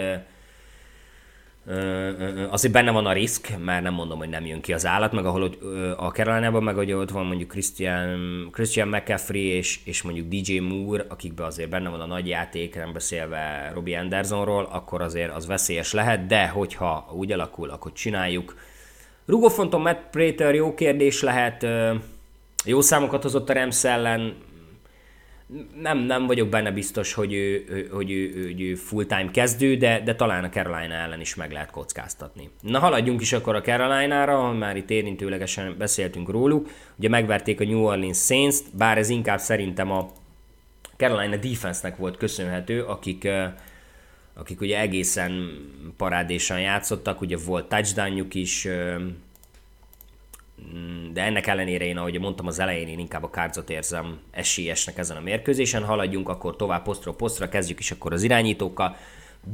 azért 2.49 2.73
benne 2.73 2.91
van 2.91 3.05
a 3.05 3.13
risk, 3.13 3.57
mert 3.65 3.83
nem 3.83 3.93
mondom, 3.93 4.17
hogy 4.17 4.29
nem 4.29 4.45
jön 4.45 4.61
ki 4.61 4.73
az 4.73 4.85
állat, 4.85 5.11
meg 5.11 5.25
ahol 5.25 5.51
a 5.97 6.07
carolina 6.07 6.59
meg 6.59 6.75
hogy 6.75 6.91
ott 6.91 7.09
van 7.09 7.25
mondjuk 7.25 7.49
Christian, 7.49 8.49
Christian 8.51 8.87
McCaffrey 8.87 9.45
és, 9.45 9.79
és 9.85 10.01
mondjuk 10.01 10.27
DJ 10.27 10.57
Moore, 10.57 11.05
akikben 11.07 11.45
azért 11.45 11.69
benne 11.69 11.89
van 11.89 12.01
a 12.01 12.05
nagy 12.05 12.27
játék, 12.27 12.75
nem 12.75 12.93
beszélve 12.93 13.71
Robbie 13.73 13.99
Andersonról, 13.99 14.67
akkor 14.71 15.01
azért 15.01 15.35
az 15.35 15.47
veszélyes 15.47 15.93
lehet, 15.93 16.25
de 16.25 16.47
hogyha 16.47 17.11
úgy 17.15 17.31
alakul, 17.31 17.69
akkor 17.69 17.91
csináljuk. 17.91 18.55
Rugófonton 19.25 19.81
Matt 19.81 20.09
Prater 20.11 20.55
jó 20.55 20.73
kérdés 20.73 21.21
lehet, 21.21 21.67
jó 22.65 22.81
számokat 22.81 23.23
hozott 23.23 23.49
a 23.49 23.53
Rams 23.53 23.83
ellen, 23.83 24.35
nem, 25.81 25.97
nem 25.97 26.27
vagyok 26.27 26.49
benne 26.49 26.71
biztos, 26.71 27.13
hogy 27.13 27.33
ő, 27.33 27.65
hogy 27.91 28.11
ő, 28.11 28.43
hogy 28.43 28.61
ő 28.61 28.75
full-time 28.75 29.31
kezdő, 29.31 29.75
de, 29.75 30.01
de 30.01 30.15
talán 30.15 30.43
a 30.43 30.49
Carolina 30.49 30.93
ellen 30.93 31.21
is 31.21 31.35
meg 31.35 31.51
lehet 31.51 31.71
kockáztatni. 31.71 32.49
Na 32.61 32.79
haladjunk 32.79 33.21
is 33.21 33.33
akkor 33.33 33.55
a 33.55 33.61
Carolina-ra, 33.61 34.51
már 34.51 34.77
itt 34.77 34.89
érintőlegesen 34.89 35.75
beszéltünk 35.77 36.29
róluk. 36.29 36.69
Ugye 36.97 37.09
megverték 37.09 37.59
a 37.59 37.63
New 37.63 37.83
Orleans 37.83 38.17
Saints-t, 38.17 38.75
bár 38.77 38.97
ez 38.97 39.09
inkább 39.09 39.39
szerintem 39.39 39.91
a 39.91 40.11
Carolina 40.97 41.35
defense-nek 41.35 41.97
volt 41.97 42.17
köszönhető, 42.17 42.83
akik, 42.83 43.27
akik 44.33 44.61
ugye 44.61 44.79
egészen 44.79 45.51
parádésan 45.97 46.59
játszottak, 46.61 47.21
ugye 47.21 47.37
volt 47.45 47.69
touchdownjuk 47.69 48.33
is, 48.33 48.67
de 51.13 51.21
ennek 51.21 51.47
ellenére 51.47 51.85
én, 51.85 51.97
ahogy 51.97 52.19
mondtam 52.19 52.47
az 52.47 52.59
elején, 52.59 52.87
én 52.87 52.99
inkább 52.99 53.23
a 53.23 53.29
kárdzot 53.29 53.69
érzem 53.69 54.19
esélyesnek 54.31 54.97
ezen 54.97 55.17
a 55.17 55.21
mérkőzésen. 55.21 55.83
Haladjunk 55.83 56.29
akkor 56.29 56.55
tovább 56.55 56.83
posztról 56.83 57.15
posztra, 57.15 57.49
kezdjük 57.49 57.79
is 57.79 57.91
akkor 57.91 58.13
az 58.13 58.23
irányítókkal. 58.23 58.95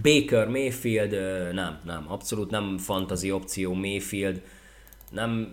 Baker, 0.01 0.47
Mayfield, 0.47 1.11
nem, 1.53 1.79
nem, 1.85 2.05
abszolút 2.07 2.49
nem 2.49 2.77
fantazi 2.77 3.31
opció 3.31 3.73
Mayfield, 3.73 4.41
nem, 5.11 5.47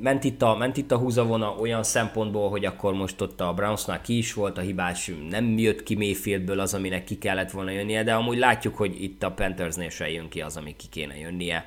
ment 0.00 0.24
itt, 0.24 0.42
a, 0.42 0.56
ment 0.56 0.76
itt 0.76 0.90
a 0.90 0.96
húzavona 0.96 1.54
olyan 1.54 1.82
szempontból, 1.82 2.50
hogy 2.50 2.64
akkor 2.64 2.94
most 2.94 3.20
ott 3.20 3.40
a 3.40 3.54
Brownsnál 3.54 4.00
ki 4.00 4.16
is 4.16 4.34
volt 4.34 4.58
a 4.58 4.60
hibás, 4.60 5.10
nem 5.30 5.58
jött 5.58 5.82
ki 5.82 5.94
Mayfieldből 5.94 6.60
az, 6.60 6.74
aminek 6.74 7.04
ki 7.04 7.18
kellett 7.18 7.50
volna 7.50 7.70
jönnie, 7.70 8.02
de 8.02 8.14
amúgy 8.14 8.38
látjuk, 8.38 8.76
hogy 8.76 9.02
itt 9.02 9.22
a 9.22 9.30
Panthersnél 9.30 9.90
se 9.90 10.10
jön 10.10 10.28
ki 10.28 10.40
az, 10.40 10.56
ami 10.56 10.76
ki 10.76 10.86
kéne 10.90 11.18
jönnie 11.18 11.64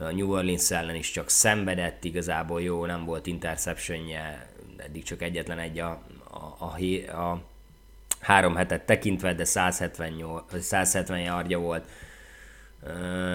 a 0.00 0.12
New 0.12 0.32
Orleans 0.32 0.70
ellen 0.70 0.94
is 0.94 1.10
csak 1.10 1.28
szenvedett, 1.28 2.04
igazából 2.04 2.62
jó, 2.62 2.86
nem 2.86 3.04
volt 3.04 3.26
interceptionje, 3.26 4.50
eddig 4.76 5.02
csak 5.02 5.22
egyetlen 5.22 5.58
egy 5.58 5.78
a, 5.78 6.02
a, 6.30 6.64
a, 6.64 7.20
a 7.20 7.42
három 8.20 8.54
hetet 8.54 8.86
tekintve, 8.86 9.34
de 9.34 9.44
170, 9.44 10.42
170 10.60 11.18
yardja 11.18 11.58
volt. 11.58 11.84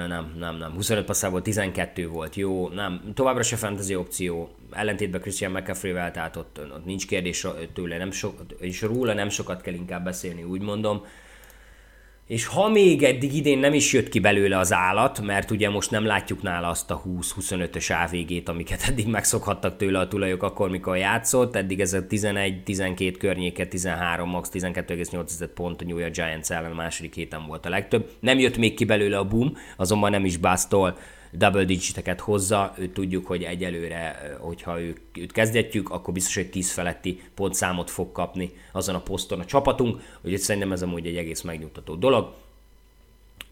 nem, 0.07 0.35
nem, 0.37 0.55
nem. 0.55 0.71
25 0.73 1.05
passzából 1.05 1.41
12 1.41 2.07
volt, 2.07 2.35
jó, 2.35 2.69
nem. 2.69 3.11
Továbbra 3.13 3.43
se 3.43 3.55
fantasy 3.55 3.95
opció, 3.95 4.55
ellentétben 4.71 5.21
Christian 5.21 5.51
McCaffrey-vel, 5.51 6.11
tehát 6.11 6.35
ott, 6.35 6.59
ott 6.59 6.85
nincs 6.85 7.07
kérdés 7.07 7.47
tőle, 7.73 7.97
nem 7.97 8.11
so, 8.11 8.31
és 8.59 8.81
róla 8.81 9.13
nem 9.13 9.29
sokat 9.29 9.61
kell 9.61 9.73
inkább 9.73 10.03
beszélni, 10.03 10.43
úgy 10.43 10.61
mondom 10.61 11.05
és 12.27 12.45
ha 12.45 12.69
még 12.69 13.03
eddig 13.03 13.35
idén 13.35 13.57
nem 13.59 13.73
is 13.73 13.93
jött 13.93 14.09
ki 14.09 14.19
belőle 14.19 14.57
az 14.57 14.73
állat, 14.73 15.21
mert 15.21 15.51
ugye 15.51 15.69
most 15.69 15.91
nem 15.91 16.05
látjuk 16.05 16.41
nála 16.41 16.67
azt 16.67 16.91
a 16.91 17.01
20-25-ös 17.07 18.03
AVG-t, 18.03 18.49
amiket 18.49 18.83
eddig 18.87 19.07
megszokhattak 19.07 19.77
tőle 19.77 19.99
a 19.99 20.07
tulajok 20.07 20.43
akkor, 20.43 20.69
mikor 20.69 20.97
játszott, 20.97 21.55
eddig 21.55 21.79
ez 21.79 21.93
a 21.93 22.05
11-12 22.05 23.15
környéke, 23.17 23.65
13, 23.65 24.29
max 24.29 24.49
12,8 24.53 25.49
pont 25.53 25.81
a 25.81 25.85
New 25.85 25.97
York 25.97 26.13
Giants 26.13 26.49
ellen 26.49 26.71
a 26.71 26.75
második 26.75 27.13
héten 27.13 27.45
volt 27.47 27.65
a 27.65 27.69
legtöbb. 27.69 28.09
Nem 28.19 28.39
jött 28.39 28.57
még 28.57 28.73
ki 28.73 28.85
belőle 28.85 29.17
a 29.17 29.27
boom, 29.27 29.57
azonban 29.77 30.11
nem 30.11 30.25
is 30.25 30.37
básztol 30.37 30.97
double 31.37 31.63
digiteket 31.63 32.19
hozza, 32.19 32.75
tudjuk, 32.93 33.25
hogy 33.25 33.43
egyelőre, 33.43 34.35
hogyha 34.39 34.81
őt, 34.81 35.01
őt 35.13 35.31
kezdetjük, 35.31 35.89
akkor 35.89 36.13
biztos, 36.13 36.35
hogy 36.35 36.49
10 36.49 36.71
feletti 36.71 37.21
pontszámot 37.33 37.89
fog 37.89 38.11
kapni 38.11 38.51
azon 38.71 38.95
a 38.95 39.01
poszton 39.01 39.39
a 39.39 39.45
csapatunk, 39.45 40.01
úgyhogy 40.21 40.39
szerintem 40.39 40.71
ez 40.71 40.81
amúgy 40.81 41.07
egy 41.07 41.17
egész 41.17 41.41
megnyugtató 41.41 41.95
dolog. 41.95 42.33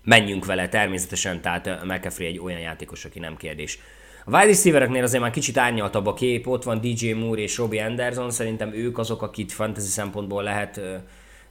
Menjünk 0.03 0.45
vele 0.45 0.69
természetesen, 0.69 1.41
tehát 1.41 1.83
McAfee 1.85 2.27
egy 2.27 2.39
olyan 2.39 2.59
játékos, 2.59 3.05
aki 3.05 3.19
nem 3.19 3.37
kérdés. 3.37 3.79
A 4.25 4.31
wide 4.31 4.45
receivereknél 4.45 5.03
azért 5.03 5.21
már 5.21 5.31
kicsit 5.31 5.57
árnyaltabb 5.57 6.05
a 6.05 6.13
kép, 6.13 6.47
ott 6.47 6.63
van 6.63 6.81
DJ 6.81 7.11
Moore 7.11 7.41
és 7.41 7.57
Robbie 7.57 7.85
Anderson, 7.85 8.31
szerintem 8.31 8.73
ők 8.73 8.97
azok, 8.97 9.21
akit 9.21 9.51
fantasy 9.51 9.87
szempontból 9.87 10.43
lehet 10.43 10.81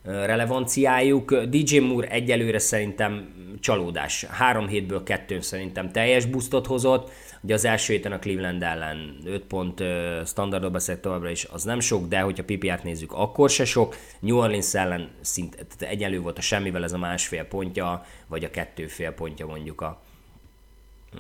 relevanciájuk. 0.03 1.35
DJ 1.35 1.79
Moore 1.79 2.09
egyelőre 2.09 2.59
szerintem 2.59 3.35
csalódás. 3.61 4.25
Három 4.25 4.69
hétből 4.69 5.03
kettőn 5.03 5.41
szerintem 5.41 5.93
teljes 5.93 6.27
boostot 6.27 6.67
hozott. 6.67 7.11
Ugye 7.43 7.55
az 7.55 7.65
első 7.65 7.93
héten 7.93 8.13
a 8.13 8.19
Cleveland 8.19 8.63
ellen 8.63 9.17
5 9.25 9.45
pont 9.45 9.83
standardba 10.27 10.71
beszélt 10.71 11.01
továbbra 11.01 11.31
is, 11.31 11.45
az 11.45 11.65
nem 11.65 11.81
sok, 11.81 12.09
de 12.09 12.21
hogyha 12.21 12.45
PPR-t 12.45 12.83
nézzük, 12.83 13.13
akkor 13.13 13.51
se 13.51 13.65
sok. 13.65 13.97
New 14.21 14.37
Orleans 14.37 14.75
ellen 14.75 15.11
szint, 15.21 15.67
egyenlő 15.79 16.21
volt 16.21 16.39
a 16.39 16.41
semmivel 16.41 16.85
ez 16.85 16.93
a 16.93 16.99
másfél 16.99 17.45
pontja, 17.45 18.05
vagy 18.27 18.45
a 18.45 18.51
kettő 18.51 18.87
fél 18.87 19.11
pontja 19.11 19.47
mondjuk 19.47 19.81
a, 19.81 20.03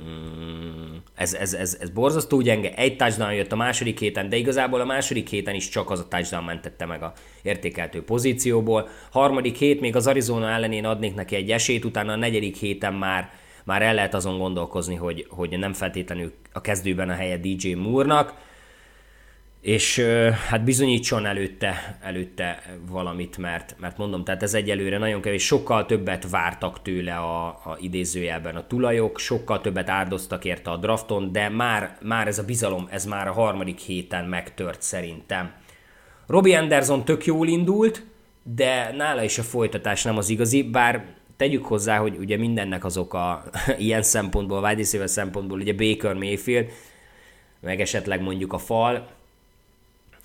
Mm, 0.00 0.96
ez, 1.14 1.34
ez, 1.34 1.54
ez, 1.54 1.76
ez 1.80 1.90
borzasztó 1.90 2.40
gyenge. 2.40 2.74
Egy 2.74 2.96
touchdown 2.96 3.32
jött 3.32 3.52
a 3.52 3.56
második 3.56 3.98
héten, 3.98 4.28
de 4.28 4.36
igazából 4.36 4.80
a 4.80 4.84
második 4.84 5.28
héten 5.28 5.54
is 5.54 5.68
csak 5.68 5.90
az 5.90 6.00
a 6.00 6.08
touchdown 6.08 6.44
mentette 6.44 6.86
meg 6.86 7.02
a 7.02 7.12
értékeltő 7.42 8.04
pozícióból. 8.04 8.88
Harmadik 9.10 9.56
hét 9.56 9.80
még 9.80 9.96
az 9.96 10.06
Arizona 10.06 10.50
ellenén 10.50 10.84
adnék 10.84 11.14
neki 11.14 11.36
egy 11.36 11.50
esélyt, 11.50 11.84
utána 11.84 12.12
a 12.12 12.16
negyedik 12.16 12.56
héten 12.56 12.94
már, 12.94 13.30
már 13.64 13.82
el 13.82 13.94
lehet 13.94 14.14
azon 14.14 14.38
gondolkozni, 14.38 14.94
hogy, 14.94 15.26
hogy 15.28 15.58
nem 15.58 15.72
feltétlenül 15.72 16.32
a 16.52 16.60
kezdőben 16.60 17.08
a 17.08 17.14
helye 17.14 17.36
DJ 17.36 17.72
Moore-nak 17.72 18.34
és 19.62 19.98
hát 20.48 20.64
bizonyítson 20.64 21.26
előtte, 21.26 21.98
előtte 22.00 22.62
valamit, 22.88 23.38
mert, 23.38 23.76
mert 23.80 23.98
mondom, 23.98 24.24
tehát 24.24 24.42
ez 24.42 24.54
egyelőre 24.54 24.98
nagyon 24.98 25.20
kevés, 25.20 25.44
sokkal 25.44 25.86
többet 25.86 26.30
vártak 26.30 26.82
tőle 26.82 27.14
a, 27.14 27.46
a 27.46 27.76
idézőjelben 27.80 28.56
a 28.56 28.66
tulajok, 28.66 29.18
sokkal 29.18 29.60
többet 29.60 29.88
áldoztak 29.88 30.44
érte 30.44 30.70
a 30.70 30.76
drafton, 30.76 31.32
de 31.32 31.48
már, 31.48 31.96
már 32.00 32.26
ez 32.26 32.38
a 32.38 32.44
bizalom, 32.44 32.88
ez 32.90 33.04
már 33.04 33.28
a 33.28 33.32
harmadik 33.32 33.78
héten 33.78 34.24
megtört 34.24 34.82
szerintem. 34.82 35.52
Robbie 36.26 36.58
Anderson 36.58 37.04
tök 37.04 37.24
jól 37.24 37.48
indult, 37.48 38.02
de 38.42 38.92
nála 38.96 39.22
is 39.22 39.38
a 39.38 39.42
folytatás 39.42 40.02
nem 40.02 40.16
az 40.16 40.28
igazi, 40.28 40.62
bár 40.62 41.04
tegyük 41.36 41.64
hozzá, 41.64 41.98
hogy 41.98 42.16
ugye 42.16 42.36
mindennek 42.36 42.84
az 42.84 42.96
oka 42.96 43.44
ilyen 43.78 44.02
szempontból, 44.02 44.62
wide 44.62 45.06
szempontból, 45.06 45.60
ugye 45.60 45.74
Baker 45.74 46.14
Mayfield, 46.14 46.68
meg 47.60 47.80
esetleg 47.80 48.22
mondjuk 48.22 48.52
a 48.52 48.58
fal, 48.58 49.20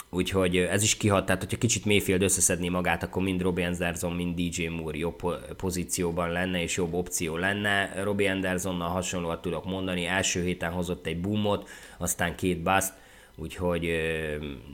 Úgyhogy 0.09 0.57
ez 0.57 0.83
is 0.83 0.97
kihat, 0.97 1.25
tehát 1.25 1.41
hogyha 1.41 1.57
kicsit 1.57 1.85
Mayfield 1.85 2.21
összeszedné 2.21 2.69
magát, 2.69 3.03
akkor 3.03 3.23
mind 3.23 3.41
Robbie 3.41 3.65
Anderson, 3.65 4.13
mind 4.13 4.35
DJ 4.35 4.65
Moore 4.65 4.97
jobb 4.97 5.21
pozícióban 5.57 6.31
lenne, 6.31 6.61
és 6.61 6.75
jobb 6.75 6.93
opció 6.93 7.37
lenne. 7.37 8.03
Robbie 8.03 8.31
Andersonnal 8.31 8.89
hasonlóan 8.89 9.41
tudok 9.41 9.65
mondani, 9.65 10.05
első 10.05 10.43
héten 10.43 10.71
hozott 10.71 11.05
egy 11.05 11.21
boomot, 11.21 11.69
aztán 11.97 12.35
két 12.35 12.61
bust, 12.61 12.93
úgyhogy 13.35 13.91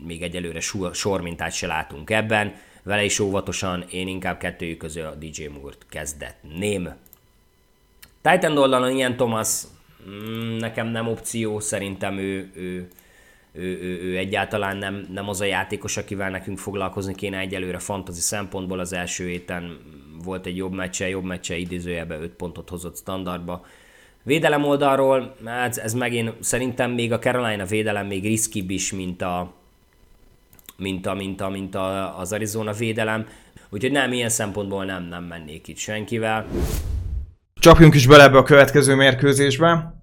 még 0.06 0.22
egyelőre 0.22 0.60
sormintát 0.94 1.54
se 1.54 1.68
látunk 1.68 2.10
ebben. 2.10 2.56
Vele 2.84 3.04
is 3.04 3.20
óvatosan, 3.20 3.86
én 3.92 4.08
inkább 4.08 4.38
kettőjük 4.38 4.78
közül 4.78 5.06
a 5.06 5.16
DJ 5.16 5.46
Moore-t 5.46 5.86
kezdetném. 5.90 6.94
Titan 8.22 8.58
oldalon 8.58 8.96
ilyen 8.96 9.16
Thomas, 9.16 9.62
mm, 10.10 10.58
nekem 10.58 10.88
nem 10.88 11.08
opció, 11.08 11.60
szerintem 11.60 12.18
ő, 12.18 12.52
ő 12.56 12.88
ő, 13.54 13.80
ő, 13.82 14.02
ő 14.02 14.18
egyáltalán 14.18 14.78
nem, 14.78 15.08
nem 15.12 15.30
az 15.30 15.42
a 15.42 15.46
játékos, 15.46 15.98
akivel 15.98 16.30
nekünk 16.30 16.58
foglalkozni 16.58 17.16
kéne 17.16 17.38
egyelőre 17.38 17.80
fantasy 17.80 18.20
szempontból. 18.20 18.80
Az 18.80 18.94
első 18.94 19.28
héten 19.28 19.78
volt 20.24 20.46
egy 20.46 20.58
jobb 20.58 20.74
meccse, 20.74 21.10
jobb 21.10 21.24
meccse 21.24 21.58
idézőjelben 21.58 22.22
5 22.22 22.32
pontot 22.32 22.70
hozott 22.70 22.98
standardba. 22.98 23.66
Védelem 24.24 24.64
oldalról, 24.64 25.36
hát 25.46 25.78
ez 25.78 25.94
megint 25.94 26.34
szerintem 26.40 26.92
még 26.92 27.12
a 27.12 27.20
Carolina 27.20 27.66
védelem 27.66 28.08
még 28.08 28.24
riskibb 28.24 28.70
is, 28.70 28.92
mint 28.92 29.22
a, 29.22 29.54
mint, 30.78 31.06
a, 31.06 31.14
mint, 31.14 31.42
a, 31.42 31.50
mint 31.50 31.76
a, 31.76 32.20
az 32.20 32.34
Arizona 32.34 32.72
védelem. 32.72 33.28
Úgyhogy 33.70 33.92
nem, 33.92 34.14
ilyen 34.14 34.30
szempontból 34.30 34.86
nem, 34.86 35.04
nem 35.04 35.24
mennék 35.24 35.68
itt 35.68 35.78
senkivel. 35.78 36.48
Csapjunk 37.54 37.96
is 37.96 38.08
bele 38.08 38.24
ebbe 38.24 38.38
a 38.38 38.44
következő 38.44 38.96
mérkőzésbe. 38.96 40.03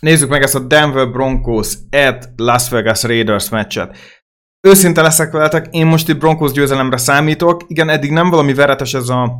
Nézzük 0.00 0.28
meg 0.28 0.42
ezt 0.42 0.54
a 0.54 0.58
Denver 0.58 1.10
Broncos 1.10 1.74
at 1.90 2.28
Las 2.36 2.68
Vegas 2.68 3.02
Raiders 3.02 3.48
meccset. 3.48 3.96
Őszinte 4.60 5.02
leszek 5.02 5.32
veletek, 5.32 5.66
én 5.70 5.86
most 5.86 6.08
itt 6.08 6.18
Broncos 6.18 6.52
győzelemre 6.52 6.96
számítok. 6.96 7.64
Igen, 7.66 7.88
eddig 7.88 8.10
nem 8.10 8.30
valami 8.30 8.54
veretes 8.54 8.94
ez 8.94 9.08
a, 9.08 9.32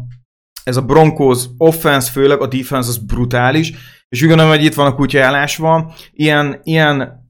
ez 0.64 0.76
a 0.76 0.82
Broncos 0.82 1.44
offense, 1.56 2.10
főleg 2.10 2.40
a 2.40 2.46
defense 2.46 2.88
az 2.88 2.98
brutális, 2.98 3.72
és 4.08 4.22
úgy 4.22 4.28
gondolom, 4.28 4.52
hogy 4.52 4.64
itt 4.64 4.74
van 4.74 4.86
a 4.86 4.94
kutya 4.94 5.18
elásva. 5.18 5.94
Ilyen, 6.12 6.60
ilyen 6.62 7.24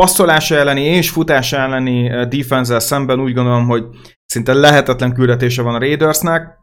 passzolása 0.00 0.54
elleni 0.54 0.82
és 0.82 1.10
futása 1.10 1.56
elleni 1.56 2.08
eh, 2.08 2.26
defense 2.26 2.78
szemben 2.78 3.20
úgy 3.20 3.34
gondolom, 3.34 3.66
hogy 3.66 3.84
szinte 4.24 4.52
lehetetlen 4.52 5.12
küldetése 5.12 5.62
van 5.62 5.74
a 5.74 5.78
Raidersnek. 5.78 6.57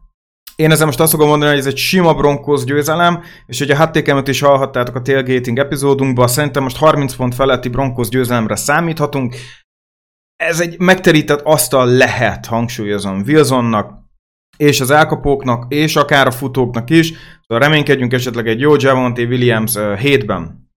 Én 0.56 0.72
ezzel 0.72 0.86
most 0.86 1.00
azt 1.00 1.12
fogom 1.12 1.28
mondani, 1.28 1.50
hogy 1.50 1.60
ez 1.60 1.66
egy 1.66 1.78
sima 1.78 2.14
Broncos 2.14 2.64
győzelem, 2.64 3.24
és 3.46 3.60
hogy 3.60 3.72
a 3.72 3.76
hattékemet 3.76 4.28
is 4.28 4.40
hallhattátok 4.40 4.96
a 4.96 5.02
tailgating 5.02 5.60
epizódunkban, 5.60 6.28
szerintem 6.28 6.64
most 6.64 6.78
30 6.78 7.16
pont 7.16 7.36
feletti 7.36 7.70
Broncos 7.70 8.10
győzelemre 8.10 8.56
számíthatunk. 8.56 9.36
Ez 10.36 10.60
egy 10.60 10.80
megterített 10.80 11.42
asztal 11.42 11.88
lehet, 11.88 12.46
hangsúlyozom, 12.46 13.24
Wilsonnak, 13.28 14.04
és 14.58 14.82
az 14.82 14.92
elkapóknak, 14.92 15.74
és 15.74 15.96
akár 15.96 16.28
a 16.28 16.32
futóknak 16.32 16.90
is. 16.90 17.14
Szóval 17.48 17.68
reménykedjünk 17.68 18.14
esetleg 18.14 18.48
egy 18.48 18.60
jó 18.60 18.76
Javonte 18.76 19.22
Williams 19.22 19.76
uh, 19.76 19.98
hétben. 19.98 20.70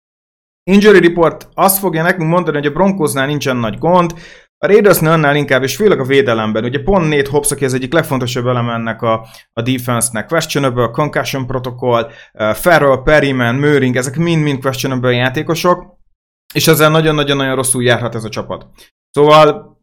Injury 0.70 1.00
Report 1.00 1.48
azt 1.54 1.78
fogja 1.78 2.02
nekünk 2.02 2.30
mondani, 2.30 2.56
hogy 2.56 2.66
a 2.66 2.72
Broncosnál 2.72 3.26
nincsen 3.26 3.56
nagy 3.56 3.78
gond, 3.78 4.14
a 4.58 4.66
Raidersnél 4.66 5.10
annál 5.10 5.36
inkább, 5.36 5.62
és 5.62 5.76
főleg 5.76 6.00
a 6.00 6.04
védelemben, 6.04 6.64
ugye 6.64 6.82
pont 6.82 7.08
Nate 7.08 7.30
Hobbs, 7.30 7.50
aki 7.50 7.64
az 7.64 7.74
egyik 7.74 7.92
legfontosabb 7.92 8.46
eleme 8.46 8.72
ennek 8.72 9.02
a, 9.02 9.26
a 9.52 9.62
defense-nek, 9.62 10.26
questionable, 10.26 10.88
concussion 10.88 11.46
protocol, 11.46 12.10
uh, 12.32 12.54
Farrell, 12.54 13.02
Perryman, 13.02 13.54
Möring, 13.54 13.96
ezek 13.96 14.16
mind-mind 14.16 14.60
questionable 14.60 15.12
játékosok, 15.12 15.96
és 16.54 16.66
ezzel 16.66 16.90
nagyon-nagyon-nagyon 16.90 17.54
rosszul 17.54 17.82
járhat 17.82 18.14
ez 18.14 18.24
a 18.24 18.28
csapat. 18.28 18.66
Szóval 19.10 19.76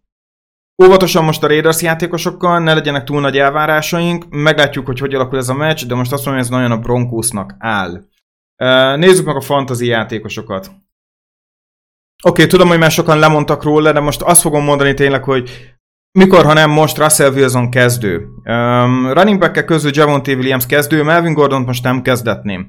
Óvatosan 0.84 1.24
most 1.24 1.44
a 1.44 1.48
Raiders 1.48 1.82
játékosokkal, 1.82 2.60
ne 2.60 2.74
legyenek 2.74 3.04
túl 3.04 3.22
nagy 3.22 3.38
elvárásaink, 3.38 4.26
meglátjuk, 4.30 4.86
hogy 4.86 5.00
hogy 5.00 5.14
alakul 5.14 5.38
ez 5.38 5.50
a 5.50 5.54
meccs, 5.54 5.86
de 5.86 5.96
most 5.96 6.12
azt 6.12 6.26
mondom, 6.26 6.44
hogy 6.44 6.54
ez 6.54 6.60
nagyon 6.60 6.78
a 6.78 6.82
Broncosnak 6.82 7.56
áll. 7.58 8.02
Nézzük 8.98 9.26
meg 9.26 9.36
a 9.36 9.42
fantasy 9.42 9.86
játékosokat. 9.86 10.72
Oké, 12.24 12.41
okay, 12.41 12.47
tudom, 12.47 12.68
hogy 12.68 12.78
már 12.78 12.91
sokan 12.91 13.20
lemondtak 13.20 13.63
róla, 13.63 13.91
de 13.91 13.99
most 13.99 14.22
azt 14.22 14.41
fogom 14.41 14.63
mondani 14.63 14.93
tényleg, 14.93 15.24
hogy 15.24 15.76
mikor, 16.11 16.45
ha 16.45 16.53
nem 16.53 16.70
most, 16.70 16.97
Russell 16.97 17.32
Wilson 17.32 17.70
kezdő. 17.70 18.16
Um, 18.43 19.11
running 19.13 19.39
back 19.39 19.66
közül 19.66 19.91
Javonte 19.93 20.34
Williams 20.34 20.66
kezdő, 20.66 21.03
Melvin 21.03 21.34
Gordon 21.34 21.61
most 21.61 21.84
nem 21.84 22.01
kezdetném 22.01 22.68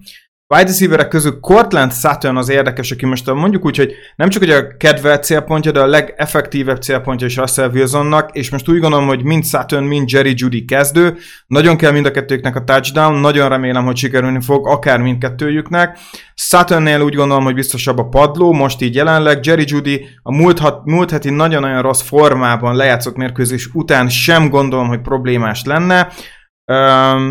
wide 0.49 0.66
receiverek 0.66 1.09
közül 1.09 1.40
Cortland 1.40 1.92
Sutton 1.92 2.36
az 2.36 2.49
érdekes, 2.49 2.90
aki 2.90 3.07
most 3.07 3.32
mondjuk 3.32 3.64
úgy, 3.64 3.76
hogy 3.76 3.92
nem 4.16 4.28
csak 4.28 4.42
hogy 4.42 4.51
a 4.51 4.76
kedvelt 4.76 5.24
célpontja, 5.24 5.70
de 5.70 5.80
a 5.80 5.86
legeffektívebb 5.86 6.82
célpontja 6.82 7.26
is 7.26 7.36
Russell 7.36 7.70
Wilsonnak, 7.70 8.30
és 8.32 8.51
most 8.51 8.68
úgy 8.68 8.80
gondolom, 8.80 9.07
hogy 9.07 9.22
mind 9.22 9.44
Sutton, 9.44 9.84
mind 9.84 10.11
Jerry 10.11 10.32
Judy 10.36 10.64
kezdő, 10.64 11.16
nagyon 11.47 11.76
kell 11.76 11.92
mind 11.92 12.07
a 12.07 12.11
kettőknek 12.11 12.57
a 12.57 12.64
touchdown, 12.64 13.20
nagyon 13.20 13.49
remélem, 13.49 13.84
hogy 13.84 13.97
sikerülni 13.97 14.40
fog, 14.40 14.68
akár 14.68 15.01
mindkettőjüknek. 15.01 15.99
Suttonnél 16.34 17.01
úgy 17.01 17.14
gondolom, 17.14 17.44
hogy 17.44 17.55
biztosabb 17.55 17.99
a 17.99 18.09
padló, 18.09 18.53
most 18.53 18.82
így 18.82 18.94
jelenleg, 18.94 19.47
Jerry 19.47 19.64
Judy 19.66 20.07
a 20.22 20.34
múlt, 20.34 20.59
hat, 20.59 20.84
múlt 20.84 21.11
heti 21.11 21.30
nagyon-nagyon 21.30 21.82
rossz 21.82 22.03
formában 22.03 22.76
lejátszott 22.76 23.16
mérkőzés 23.16 23.68
után 23.72 24.09
sem 24.09 24.49
gondolom, 24.49 24.88
hogy 24.88 25.01
problémás 25.01 25.64
lenne. 25.64 26.09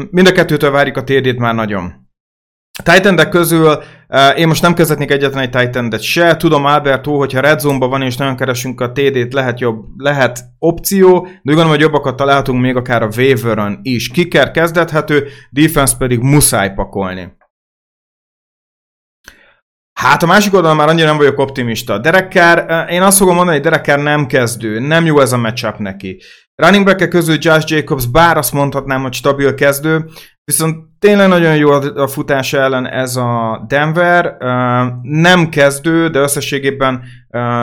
Mind 0.09 0.27
a 0.27 0.31
kettőtől 0.31 0.71
várjuk 0.71 0.97
a 0.97 1.03
térdét 1.03 1.37
már 1.37 1.55
nagyon. 1.55 2.04
Titan 2.83 3.29
közül 3.29 3.83
uh, 4.09 4.39
én 4.39 4.47
most 4.47 4.61
nem 4.61 4.73
kezdetnék 4.73 5.11
egyetlen 5.11 5.43
egy 5.43 5.49
titan 5.49 5.99
se, 5.99 6.37
tudom 6.37 6.65
Alberto, 6.65 7.17
hogyha 7.17 7.39
red 7.39 7.59
zone 7.59 7.85
van 7.85 8.01
és 8.01 8.17
nagyon 8.17 8.35
keresünk 8.35 8.81
a 8.81 8.91
TD-t, 8.91 9.33
lehet 9.33 9.59
jobb, 9.59 9.85
lehet 9.97 10.39
opció, 10.59 11.21
de 11.21 11.29
úgy 11.29 11.41
gondolom, 11.43 11.69
hogy 11.69 11.79
jobbakat 11.79 12.15
találhatunk 12.15 12.61
még 12.61 12.75
akár 12.75 13.03
a 13.03 13.09
waiver 13.17 13.79
is. 13.81 14.09
Kicker 14.09 14.51
kezdethető, 14.51 15.27
defense 15.49 15.95
pedig 15.97 16.19
muszáj 16.19 16.73
pakolni. 16.73 17.33
Hát 19.99 20.23
a 20.23 20.25
másik 20.25 20.53
oldalon 20.53 20.77
már 20.77 20.87
annyira 20.87 21.07
nem 21.07 21.17
vagyok 21.17 21.39
optimista. 21.39 21.97
Derekár, 21.97 22.89
én 22.89 23.01
azt 23.01 23.17
fogom 23.17 23.35
mondani, 23.35 23.57
hogy 23.57 23.65
Derekár 23.65 23.99
nem 23.99 24.25
kezdő, 24.25 24.79
nem 24.79 25.05
jó 25.05 25.19
ez 25.19 25.31
a 25.31 25.37
matchup 25.37 25.77
neki. 25.77 26.21
Running 26.55 26.85
back 26.85 27.09
közül 27.09 27.37
Josh 27.39 27.71
Jacobs, 27.71 28.05
bár 28.05 28.37
azt 28.37 28.53
mondhatnám, 28.53 29.01
hogy 29.01 29.13
stabil 29.13 29.53
kezdő, 29.53 30.09
viszont 30.45 30.85
tényleg 30.99 31.27
nagyon 31.27 31.55
jó 31.55 31.71
a 31.95 32.07
futás 32.07 32.53
ellen 32.53 32.87
ez 32.87 33.15
a 33.15 33.63
Denver. 33.67 34.37
Nem 35.01 35.49
kezdő, 35.49 36.09
de 36.09 36.19
összességében 36.19 37.03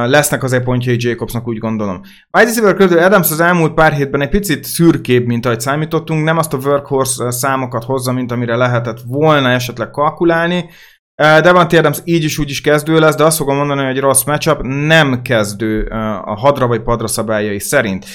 lesznek 0.06 0.42
azért 0.42 0.64
pontjai 0.64 0.96
Jacobsnak, 0.98 1.48
úgy 1.48 1.58
gondolom. 1.58 2.00
Wide 2.32 2.48
receiver 2.48 2.74
közül 2.74 2.98
Adams 2.98 3.30
az 3.30 3.40
elmúlt 3.40 3.74
pár 3.74 3.92
hétben 3.92 4.20
egy 4.20 4.28
picit 4.28 4.64
szürkébb, 4.64 5.26
mint 5.26 5.46
ahogy 5.46 5.60
számítottunk, 5.60 6.24
nem 6.24 6.38
azt 6.38 6.54
a 6.54 6.58
workhorse 6.58 7.30
számokat 7.30 7.84
hozza, 7.84 8.12
mint 8.12 8.32
amire 8.32 8.56
lehetett 8.56 9.00
volna 9.06 9.48
esetleg 9.48 9.90
kalkulálni. 9.90 10.70
Devante 11.16 11.78
Adams 11.78 11.98
így 12.04 12.24
is 12.24 12.38
úgy 12.38 12.50
is 12.50 12.60
kezdő 12.60 12.98
lesz, 12.98 13.14
de 13.14 13.24
azt 13.24 13.36
fogom 13.36 13.56
mondani, 13.56 13.84
hogy 13.84 13.98
rossz 13.98 14.24
matchup 14.24 14.60
nem 14.62 15.22
kezdő 15.22 15.84
a 16.24 16.34
hadra 16.34 16.66
vagy 16.66 16.82
padra 16.82 17.06
szabályai 17.06 17.58
szerint. 17.58 18.06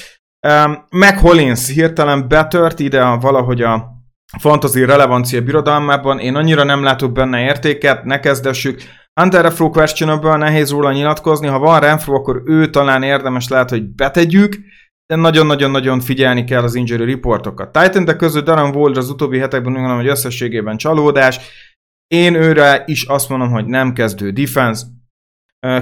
Meg 0.90 1.18
Hollins 1.18 1.68
hirtelen 1.68 2.28
betört 2.28 2.78
ide 2.78 3.02
a, 3.02 3.18
valahogy 3.18 3.62
a 3.62 3.97
fantasy 4.38 4.84
relevancia 4.84 5.42
birodalmában. 5.42 6.18
Én 6.18 6.34
annyira 6.34 6.64
nem 6.64 6.82
látok 6.82 7.12
benne 7.12 7.40
értéket, 7.40 8.04
ne 8.04 8.20
kezdessük. 8.20 8.82
Hunter 9.20 9.42
Refro 9.42 9.70
questionable, 9.70 10.36
nehéz 10.36 10.70
róla 10.70 10.92
nyilatkozni. 10.92 11.46
Ha 11.46 11.58
van 11.58 11.80
Renfro, 11.80 12.14
akkor 12.14 12.42
ő 12.44 12.70
talán 12.70 13.02
érdemes 13.02 13.48
lehet, 13.48 13.70
hogy 13.70 13.82
betegyük, 13.82 14.56
de 15.06 15.16
nagyon-nagyon-nagyon 15.16 16.00
figyelni 16.00 16.44
kell 16.44 16.62
az 16.62 16.74
injury 16.74 17.04
reportokat. 17.12 17.72
titan 17.72 18.04
de 18.04 18.16
közül 18.16 18.42
Darren 18.42 18.74
Waller 18.74 18.98
az 18.98 19.10
utóbbi 19.10 19.38
hetekben 19.38 19.72
úgy 19.72 19.78
gondolom, 19.78 20.00
hogy 20.00 20.10
összességében 20.10 20.76
csalódás. 20.76 21.40
Én 22.06 22.34
őre 22.34 22.82
is 22.86 23.04
azt 23.04 23.28
mondom, 23.28 23.50
hogy 23.50 23.66
nem 23.66 23.92
kezdő 23.92 24.30
defense, 24.30 24.86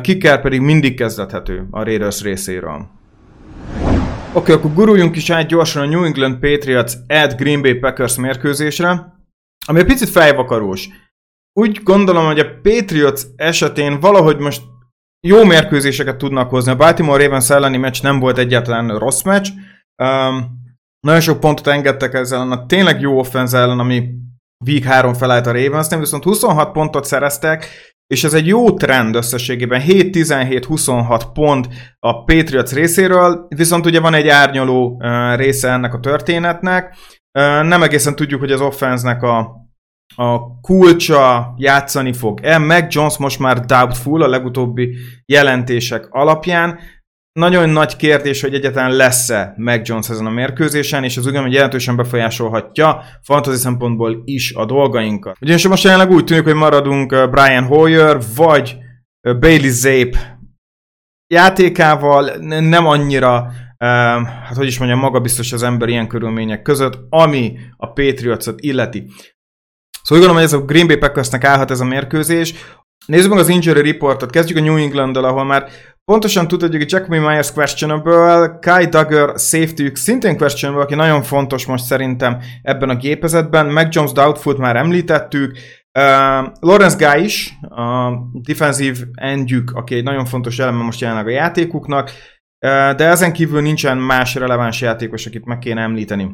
kicker 0.00 0.40
pedig 0.40 0.60
mindig 0.60 0.96
kezdethető 0.96 1.66
a 1.70 1.82
Raiders 1.82 2.22
részéről. 2.22 2.95
Oké, 4.36 4.52
okay, 4.52 4.64
akkor 4.64 4.76
guruljunk 4.76 5.16
is 5.16 5.30
át 5.30 5.46
gyorsan 5.46 5.82
a 5.82 5.86
New 5.86 6.04
England 6.04 6.38
Patriots 6.38 6.92
at 7.08 7.36
Green 7.36 7.62
Bay 7.62 7.74
Packers 7.74 8.16
mérkőzésre, 8.16 9.14
ami 9.66 9.78
egy 9.78 9.86
picit 9.86 10.08
fejvakarós. 10.08 10.88
Úgy 11.52 11.82
gondolom, 11.82 12.26
hogy 12.26 12.38
a 12.38 12.60
Patriots 12.62 13.22
esetén 13.36 14.00
valahogy 14.00 14.38
most 14.38 14.62
jó 15.26 15.44
mérkőzéseket 15.44 16.16
tudnak 16.16 16.50
hozni. 16.50 16.70
A 16.72 16.76
Baltimore 16.76 17.24
Ravens 17.24 17.50
elleni 17.50 17.76
meccs 17.76 18.02
nem 18.02 18.18
volt 18.18 18.38
egyáltalán 18.38 18.98
rossz 18.98 19.22
meccs. 19.22 19.48
Um, 20.02 20.60
nagyon 21.00 21.20
sok 21.20 21.40
pontot 21.40 21.66
engedtek 21.66 22.14
ezzel 22.14 22.52
a 22.52 22.66
tényleg 22.66 23.00
jó 23.00 23.18
offense 23.18 23.58
ellen, 23.58 23.78
ami 23.78 24.08
Week 24.66 24.84
3 24.84 25.14
felállt 25.14 25.46
a 25.46 25.52
Ravensnél, 25.52 25.98
viszont 25.98 26.24
26 26.24 26.72
pontot 26.72 27.04
szereztek, 27.04 27.68
és 28.06 28.24
ez 28.24 28.34
egy 28.34 28.46
jó 28.46 28.72
trend 28.72 29.14
összességében, 29.14 29.82
7-17-26 29.86 31.22
pont 31.32 31.68
a 31.98 32.24
Patriots 32.24 32.72
részéről, 32.72 33.46
viszont 33.48 33.86
ugye 33.86 34.00
van 34.00 34.14
egy 34.14 34.28
árnyaló 34.28 35.02
része 35.36 35.70
ennek 35.70 35.94
a 35.94 36.00
történetnek, 36.00 36.96
nem 37.62 37.82
egészen 37.82 38.16
tudjuk, 38.16 38.40
hogy 38.40 38.52
az 38.52 38.60
offense 38.60 39.10
a, 39.10 39.38
a 40.16 40.60
kulcsa 40.60 41.54
játszani 41.56 42.12
fog-e, 42.12 42.58
meg 42.58 42.86
Jones 42.90 43.16
most 43.18 43.38
már 43.38 43.60
doubtful 43.60 44.22
a 44.22 44.28
legutóbbi 44.28 44.96
jelentések 45.24 46.06
alapján, 46.10 46.78
nagyon 47.36 47.68
nagy 47.68 47.96
kérdés, 47.96 48.40
hogy 48.40 48.54
egyáltalán 48.54 48.92
lesz-e 48.92 49.54
Mac 49.56 49.88
Jones 49.88 50.08
ezen 50.08 50.26
a 50.26 50.30
mérkőzésen, 50.30 51.04
és 51.04 51.16
ez 51.16 51.26
ugyanúgy 51.26 51.52
jelentősen 51.52 51.96
befolyásolhatja 51.96 53.02
fantasy 53.22 53.56
szempontból 53.56 54.22
is 54.24 54.52
a 54.54 54.64
dolgainkat. 54.64 55.36
Ugyanis 55.40 55.68
most 55.68 55.84
jelenleg 55.84 56.10
úgy 56.10 56.24
tűnik, 56.24 56.44
hogy 56.44 56.54
maradunk 56.54 57.30
Brian 57.30 57.64
Hoyer, 57.64 58.18
vagy 58.36 58.76
Bailey 59.20 59.70
Zape 59.70 60.38
játékával, 61.34 62.36
nem 62.60 62.86
annyira, 62.86 63.52
hát 63.78 64.56
hogy 64.56 64.66
is 64.66 64.78
mondjam, 64.78 65.00
magabiztos 65.00 65.52
az 65.52 65.62
ember 65.62 65.88
ilyen 65.88 66.08
körülmények 66.08 66.62
között, 66.62 66.98
ami 67.08 67.58
a 67.76 67.86
Patriots-ot 67.86 68.60
illeti. 68.60 68.98
Szóval 70.02 70.24
úgy 70.24 70.26
gondolom, 70.26 70.34
hogy 70.34 70.44
ez 70.44 70.52
a 70.52 70.64
Green 70.64 70.86
Bay 70.86 70.96
Packersnek 70.96 71.44
állhat 71.44 71.70
ez 71.70 71.80
a 71.80 71.84
mérkőzés. 71.84 72.54
Nézzük 73.06 73.30
meg 73.30 73.38
az 73.38 73.48
injury 73.48 73.92
reportot, 73.92 74.30
kezdjük 74.30 74.58
a 74.58 74.60
New 74.60 74.76
England-dal, 74.76 75.24
ahol 75.24 75.44
már 75.44 75.68
Pontosan 76.12 76.48
tudod, 76.48 76.70
hogy 76.70 76.90
Jacoby 76.92 77.18
Myers 77.18 77.52
questionable, 77.52 78.58
Kai 78.60 78.86
Duggar 78.86 79.38
safety 79.38 79.90
szintén 79.94 80.36
questionable, 80.36 80.82
aki 80.82 80.94
nagyon 80.94 81.22
fontos 81.22 81.66
most 81.66 81.84
szerintem 81.84 82.38
ebben 82.62 82.88
a 82.88 82.96
gépezetben, 82.96 83.66
Meg 83.66 83.88
Jones 83.90 84.12
doubtful 84.12 84.56
már 84.58 84.76
említettük, 84.76 85.58
uh, 85.98 86.02
Lawrence 86.60 86.96
Guy 86.96 87.24
is, 87.24 87.52
a 87.60 88.12
defensive 88.32 88.98
endjük, 89.14 89.70
aki 89.74 89.94
egy 89.94 90.02
nagyon 90.02 90.24
fontos 90.24 90.58
eleme 90.58 90.82
most 90.82 91.00
jelenleg 91.00 91.26
a 91.26 91.30
játékuknak, 91.30 92.08
uh, 92.08 92.94
de 92.94 93.04
ezen 93.04 93.32
kívül 93.32 93.60
nincsen 93.60 93.98
más 93.98 94.34
releváns 94.34 94.80
játékos, 94.80 95.26
akit 95.26 95.44
meg 95.44 95.58
kéne 95.58 95.82
említeni. 95.82 96.30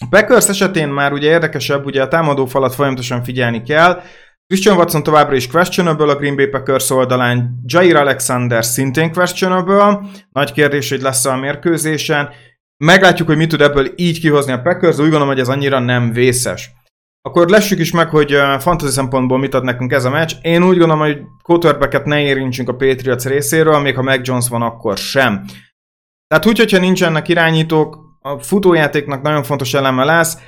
A 0.00 0.06
Packers 0.10 0.48
esetén 0.48 0.88
már 0.88 1.12
ugye 1.12 1.28
érdekesebb, 1.28 1.84
ugye 1.84 2.02
a 2.02 2.08
támadó 2.08 2.46
falat 2.46 2.74
folyamatosan 2.74 3.22
figyelni 3.22 3.62
kell, 3.62 4.02
Christian 4.48 4.76
Watson 4.76 5.02
továbbra 5.02 5.34
is 5.34 5.46
questionable 5.46 6.10
a 6.10 6.16
Green 6.16 6.36
Bay 6.36 6.46
Packers 6.46 6.90
oldalán, 6.90 7.60
Jair 7.64 7.96
Alexander 7.96 8.64
szintén 8.64 9.12
questionable, 9.12 10.00
nagy 10.32 10.52
kérdés, 10.52 10.88
hogy 10.88 11.00
lesz 11.00 11.24
a 11.24 11.36
mérkőzésen. 11.36 12.28
Meglátjuk, 12.84 13.28
hogy 13.28 13.36
mit 13.36 13.48
tud 13.48 13.60
ebből 13.60 13.92
így 13.96 14.20
kihozni 14.20 14.52
a 14.52 14.60
Packers, 14.60 14.96
úgy 14.96 15.02
gondolom, 15.02 15.26
hogy 15.28 15.38
ez 15.38 15.48
annyira 15.48 15.78
nem 15.78 16.12
vészes. 16.12 16.70
Akkor 17.22 17.48
lessük 17.48 17.78
is 17.78 17.92
meg, 17.92 18.08
hogy 18.08 18.36
fantasy 18.58 18.92
szempontból 18.92 19.38
mit 19.38 19.54
ad 19.54 19.64
nekünk 19.64 19.92
ez 19.92 20.04
a 20.04 20.10
meccs. 20.10 20.34
Én 20.42 20.62
úgy 20.62 20.78
gondolom, 20.78 20.98
hogy 20.98 21.20
quarterbacket 21.42 22.04
ne 22.04 22.20
érintsünk 22.20 22.68
a 22.68 22.76
Patriots 22.76 23.24
részéről, 23.24 23.78
még 23.78 23.94
ha 23.94 24.02
Mac 24.02 24.26
Jones 24.26 24.48
van, 24.48 24.62
akkor 24.62 24.96
sem. 24.96 25.44
Tehát 26.26 26.46
úgy, 26.46 26.58
hogyha 26.58 26.78
nincsenek 26.78 27.28
irányítók, 27.28 27.98
a 28.20 28.38
futójátéknak 28.38 29.22
nagyon 29.22 29.42
fontos 29.42 29.74
eleme 29.74 30.04
lesz. 30.04 30.38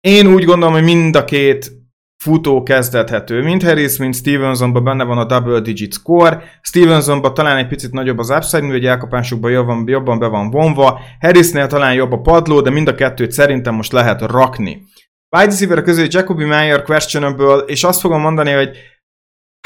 Én 0.00 0.26
úgy 0.26 0.44
gondolom, 0.44 0.74
hogy 0.74 0.82
mind 0.82 1.16
a 1.16 1.24
két 1.24 1.80
futó 2.22 2.62
kezdethető. 2.62 3.42
Mint 3.42 3.62
Harris, 3.62 3.96
mint 3.96 4.14
Stevensonban 4.14 4.84
benne 4.84 5.04
van 5.04 5.18
a 5.18 5.24
double 5.24 5.60
digit 5.60 5.92
score. 5.92 6.42
Stevensonban 6.60 7.34
talán 7.34 7.56
egy 7.56 7.66
picit 7.66 7.92
nagyobb 7.92 8.18
az 8.18 8.30
upside, 8.30 8.66
hogy 8.66 8.86
elkapásokban 8.86 9.50
jobban, 9.50 9.84
jobban 9.86 10.18
be 10.18 10.26
van 10.26 10.50
vonva. 10.50 11.00
Harrisnél 11.20 11.66
talán 11.66 11.94
jobb 11.94 12.12
a 12.12 12.20
padló, 12.20 12.60
de 12.60 12.70
mind 12.70 12.88
a 12.88 12.94
kettőt 12.94 13.32
szerintem 13.32 13.74
most 13.74 13.92
lehet 13.92 14.20
rakni. 14.20 14.82
Wide 15.36 15.50
receiver 15.50 15.82
közül 15.82 16.06
Jacoby 16.10 16.44
Meyer 16.44 16.82
questionable, 16.82 17.56
és 17.56 17.84
azt 17.84 18.00
fogom 18.00 18.20
mondani, 18.20 18.50
hogy 18.50 18.76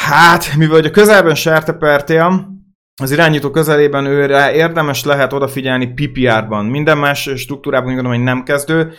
hát, 0.03 0.57
mivel 0.57 0.85
a 0.85 0.91
közelben 0.91 1.35
sertepertél, 1.35 2.55
az 3.03 3.11
irányító 3.11 3.51
közelében 3.51 4.07
őre 4.07 4.55
érdemes 4.55 5.05
lehet 5.05 5.33
odafigyelni 5.33 5.87
PPR-ban. 5.87 6.65
Minden 6.65 6.99
más 6.99 7.31
struktúrában 7.37 7.87
gondolom, 7.87 8.13
hogy 8.17 8.25
nem 8.25 8.43
kezdő, 8.43 8.93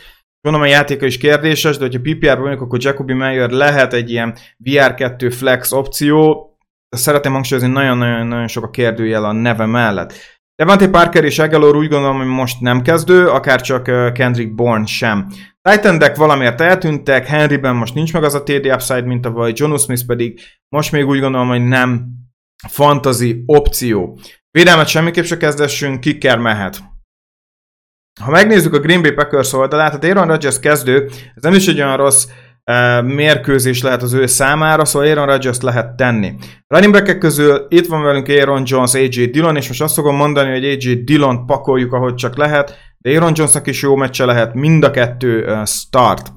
Gondolom 0.47 0.71
a 0.71 0.73
játéka 0.73 1.05
is 1.05 1.17
kérdéses, 1.17 1.77
de 1.77 1.83
hogyha 1.83 1.99
PPR-ban 1.99 2.41
vagyok, 2.41 2.61
akkor 2.61 2.79
Jacobi 2.81 3.13
Meyer 3.13 3.49
lehet 3.49 3.93
egy 3.93 4.09
ilyen 4.09 4.35
VR2 4.63 5.33
flex 5.37 5.71
opció. 5.71 6.49
Szeretném 6.89 7.33
hangsúlyozni, 7.33 7.71
nagyon-nagyon 7.71 8.47
sok 8.47 8.63
a 8.63 8.69
kérdőjel 8.69 9.25
a 9.25 9.31
neve 9.31 9.65
mellett. 9.65 10.13
Devante 10.55 10.89
Parker 10.89 11.23
és 11.23 11.39
Egelor 11.39 11.75
úgy 11.75 11.87
gondolom, 11.87 12.17
hogy 12.17 12.25
most 12.27 12.61
nem 12.61 12.81
kezdő, 12.81 13.27
akár 13.27 13.61
csak 13.61 14.13
Kendrick 14.13 14.55
Bourne 14.55 14.85
sem. 14.85 15.27
Titan 15.61 16.01
valamiért 16.15 16.61
eltűntek, 16.61 17.25
Henryben 17.25 17.75
most 17.75 17.93
nincs 17.93 18.13
meg 18.13 18.23
az 18.23 18.33
a 18.33 18.43
TD 18.43 18.65
upside, 18.65 19.05
mint 19.05 19.25
a 19.25 19.31
vagy 19.31 19.59
John 19.59 19.75
Smith 19.75 20.05
pedig 20.05 20.39
most 20.69 20.91
még 20.91 21.07
úgy 21.07 21.19
gondolom, 21.19 21.47
hogy 21.47 21.63
nem 21.63 22.05
fantasy 22.67 23.43
opció. 23.45 24.19
Védelmet 24.51 24.87
semmiképp 24.87 25.23
se 25.23 25.37
kezdessünk, 25.37 25.99
kicker 25.99 26.37
mehet 26.37 26.95
ha 28.19 28.31
megnézzük 28.31 28.73
a 28.73 28.79
Green 28.79 29.01
Bay 29.01 29.11
Packers 29.11 29.53
oldalát, 29.53 29.91
hát 29.91 30.03
Aaron 30.03 30.27
Rodgers 30.27 30.59
kezdő, 30.59 31.09
ez 31.35 31.43
nem 31.43 31.53
is 31.53 31.67
egy 31.67 31.81
olyan 31.81 31.97
rossz 31.97 32.25
uh, 32.71 33.03
mérkőzés 33.03 33.81
lehet 33.81 34.01
az 34.01 34.13
ő 34.13 34.25
számára, 34.25 34.85
szóval 34.85 35.07
Aaron 35.07 35.25
Rodgers 35.25 35.61
lehet 35.61 35.95
tenni. 35.95 36.33
Running 36.67 36.93
back 36.93 37.17
közül 37.17 37.65
itt 37.69 37.87
van 37.87 38.03
velünk 38.03 38.27
Aaron 38.27 38.63
Jones, 38.65 38.93
AJ 38.93 39.25
Dillon, 39.25 39.55
és 39.55 39.67
most 39.67 39.81
azt 39.81 39.93
fogom 39.93 40.15
mondani, 40.15 40.51
hogy 40.51 40.65
AJ 40.65 41.03
Dillon 41.03 41.45
pakoljuk, 41.45 41.93
ahogy 41.93 42.15
csak 42.15 42.37
lehet, 42.37 42.77
de 42.97 43.09
Aaron 43.09 43.31
Jonesnak 43.35 43.67
is 43.67 43.81
jó 43.81 43.95
meccse 43.95 44.25
lehet, 44.25 44.53
mind 44.53 44.83
a 44.83 44.91
kettő 44.91 45.45
uh, 45.45 45.65
start. 45.65 46.31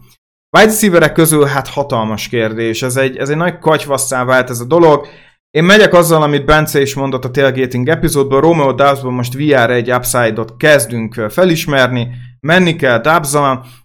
Wide 0.56 0.70
receiverek 0.70 1.12
közül 1.12 1.44
hát 1.44 1.68
hatalmas 1.68 2.28
kérdés, 2.28 2.82
ez 2.82 2.96
egy, 2.96 3.16
ez 3.16 3.28
egy 3.28 3.36
nagy 3.36 3.58
katyvasszá 3.58 4.24
vált 4.24 4.50
ez 4.50 4.60
a 4.60 4.64
dolog, 4.64 5.06
Én 5.50 5.64
megyek 5.64 5.94
azzal, 5.94 6.22
amit 6.22 6.44
Bence 6.44 6.80
is 6.80 6.94
mondott 6.94 7.24
a 7.24 7.30
tailgating 7.30 7.88
epizódban, 7.88 8.40
Romeo 8.40 8.72
Dubsban 8.72 9.12
most 9.12 9.34
VR 9.34 9.70
egy 9.70 9.92
upside-ot 9.92 10.56
kezdünk 10.56 11.14
felismerni, 11.14 12.08
menni 12.40 12.76
kell 12.76 13.00
dubs 13.00 13.36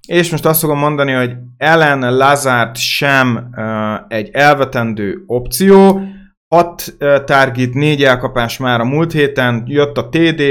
és 0.07 0.32
most 0.32 0.45
azt 0.45 0.59
fogom 0.59 0.78
mondani, 0.78 1.11
hogy 1.11 1.34
Ellen 1.57 2.18
Lazard 2.18 2.76
sem 2.76 3.49
uh, 3.55 3.66
egy 4.07 4.30
elvetendő 4.32 5.24
opció, 5.28 6.01
6 6.55 6.95
uh, 6.99 7.24
target, 7.24 7.74
4 7.74 8.03
elkapás 8.03 8.57
már 8.57 8.80
a 8.80 8.86
múlt 8.86 9.11
héten, 9.11 9.63
jött 9.68 9.97
a 9.97 10.09
TD, 10.09 10.41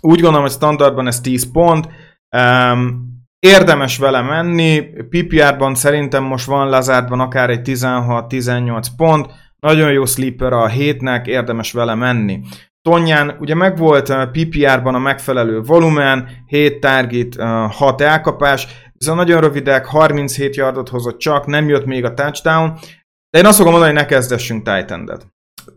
úgy 0.00 0.20
gondolom, 0.20 0.42
hogy 0.42 0.50
standardban 0.50 1.06
ez 1.06 1.20
10 1.20 1.52
pont, 1.52 1.88
um, 2.36 3.06
érdemes 3.38 3.98
vele 3.98 4.22
menni, 4.22 4.80
PPR-ban 4.80 5.74
szerintem 5.74 6.24
most 6.24 6.46
van 6.46 6.68
Lazardban 6.68 7.20
akár 7.20 7.50
egy 7.50 7.60
16-18 7.64 8.86
pont, 8.96 9.30
nagyon 9.60 9.92
jó 9.92 10.04
sleeper 10.04 10.52
a 10.52 10.66
hétnek, 10.66 11.26
érdemes 11.26 11.72
vele 11.72 11.94
menni. 11.94 12.40
Tonyán 12.82 13.36
ugye 13.40 13.54
megvolt 13.54 14.08
a 14.08 14.30
PPR-ban 14.32 14.94
a 14.94 14.98
megfelelő 14.98 15.60
volumen, 15.60 16.28
7 16.46 16.80
target, 16.80 17.36
6 17.70 18.00
elkapás, 18.00 18.66
a 19.06 19.12
nagyon 19.12 19.40
rövidek, 19.40 19.86
37 19.86 20.56
yardot 20.56 20.88
hozott 20.88 21.18
csak, 21.18 21.46
nem 21.46 21.68
jött 21.68 21.84
még 21.84 22.04
a 22.04 22.14
touchdown, 22.14 22.78
de 23.30 23.38
én 23.38 23.46
azt 23.46 23.56
fogom 23.56 23.72
mondani, 23.72 23.92
hogy 23.92 24.02
ne 24.02 24.08
kezdessünk 24.08 24.62
titan 24.62 25.10
-et. 25.10 25.26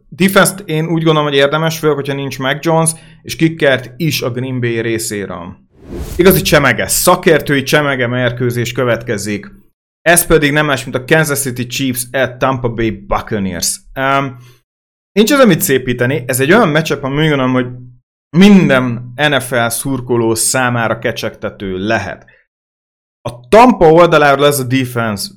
defense 0.09 0.55
én 0.65 0.86
úgy 0.86 1.03
gondolom, 1.03 1.23
hogy 1.23 1.38
érdemes, 1.38 1.79
főleg, 1.79 1.95
hogyha 1.95 2.13
nincs 2.13 2.39
Mac 2.39 2.65
Jones, 2.65 2.89
és 3.21 3.36
kickert 3.36 3.93
is 3.97 4.21
a 4.21 4.32
Green 4.32 4.59
Bay 4.59 4.79
részéről. 4.79 5.57
Igazi 6.15 6.41
csemege, 6.41 6.88
szakértői 6.88 7.63
csemege 7.63 8.07
mérkőzés 8.07 8.71
következik. 8.71 9.51
Ez 10.01 10.25
pedig 10.25 10.51
nem 10.51 10.65
más, 10.65 10.83
mint 10.83 10.95
a 10.95 11.05
Kansas 11.05 11.39
City 11.39 11.67
Chiefs 11.67 12.07
at 12.11 12.37
Tampa 12.37 12.69
Bay 12.69 12.91
Buccaneers. 12.91 13.79
Um, 13.99 14.37
nincs 15.11 15.31
az, 15.31 15.45
mit 15.45 15.61
szépíteni, 15.61 16.23
ez 16.27 16.39
egy 16.39 16.51
olyan 16.51 16.69
meccsap, 16.69 17.03
ami 17.03 17.27
gondolom, 17.27 17.53
hogy 17.53 17.67
minden 18.37 19.13
NFL 19.15 19.67
szurkoló 19.67 20.35
számára 20.35 20.99
kecsegtető 20.99 21.77
lehet. 21.77 22.25
A 23.29 23.47
Tampa 23.47 23.91
oldaláról 23.91 24.45
ez 24.45 24.59
a 24.59 24.63
defense 24.63 25.29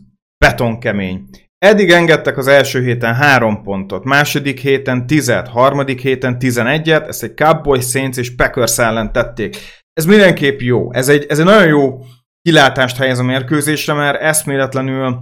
betonkemény. 0.45 1.29
Eddig 1.59 1.91
engedtek 1.91 2.37
az 2.37 2.47
első 2.47 2.83
héten 2.83 3.15
három 3.15 3.63
pontot, 3.63 4.05
második 4.05 4.61
héten 4.61 5.07
tizet, 5.07 5.49
harmadik 5.49 6.01
héten 6.01 6.39
tizenegyet, 6.39 7.07
ezt 7.07 7.23
egy 7.23 7.35
Cowboys, 7.35 7.85
Saints 7.85 8.17
és 8.17 8.35
Packers 8.35 8.79
ellen 8.79 9.13
tették. 9.13 9.57
Ez 9.93 10.05
mindenképp 10.05 10.61
jó. 10.61 10.93
Ez 10.93 11.09
egy, 11.09 11.27
ez 11.29 11.39
egy 11.39 11.45
nagyon 11.45 11.67
jó 11.67 12.01
kilátást 12.49 12.97
helyez 12.97 13.19
a 13.19 13.23
mérkőzésre, 13.23 13.93
mert 13.95 14.21
eszméletlenül 14.21 15.19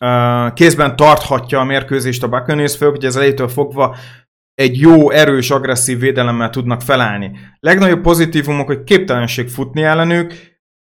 uh, 0.00 0.52
kézben 0.52 0.96
tarthatja 0.96 1.60
a 1.60 1.64
mérkőzést 1.64 2.22
a 2.22 2.28
Buccaneers, 2.28 2.76
főleg, 2.76 2.94
hogy 2.94 3.04
ez 3.04 3.16
elejétől 3.16 3.48
fogva 3.48 3.96
egy 4.54 4.80
jó, 4.80 5.10
erős, 5.10 5.50
agresszív 5.50 5.98
védelemmel 5.98 6.50
tudnak 6.50 6.80
felállni. 6.82 7.38
Legnagyobb 7.60 8.00
pozitívumok, 8.00 8.66
hogy 8.66 8.84
képtelenség 8.84 9.48
futni 9.48 9.82
ellenük, 9.82 10.32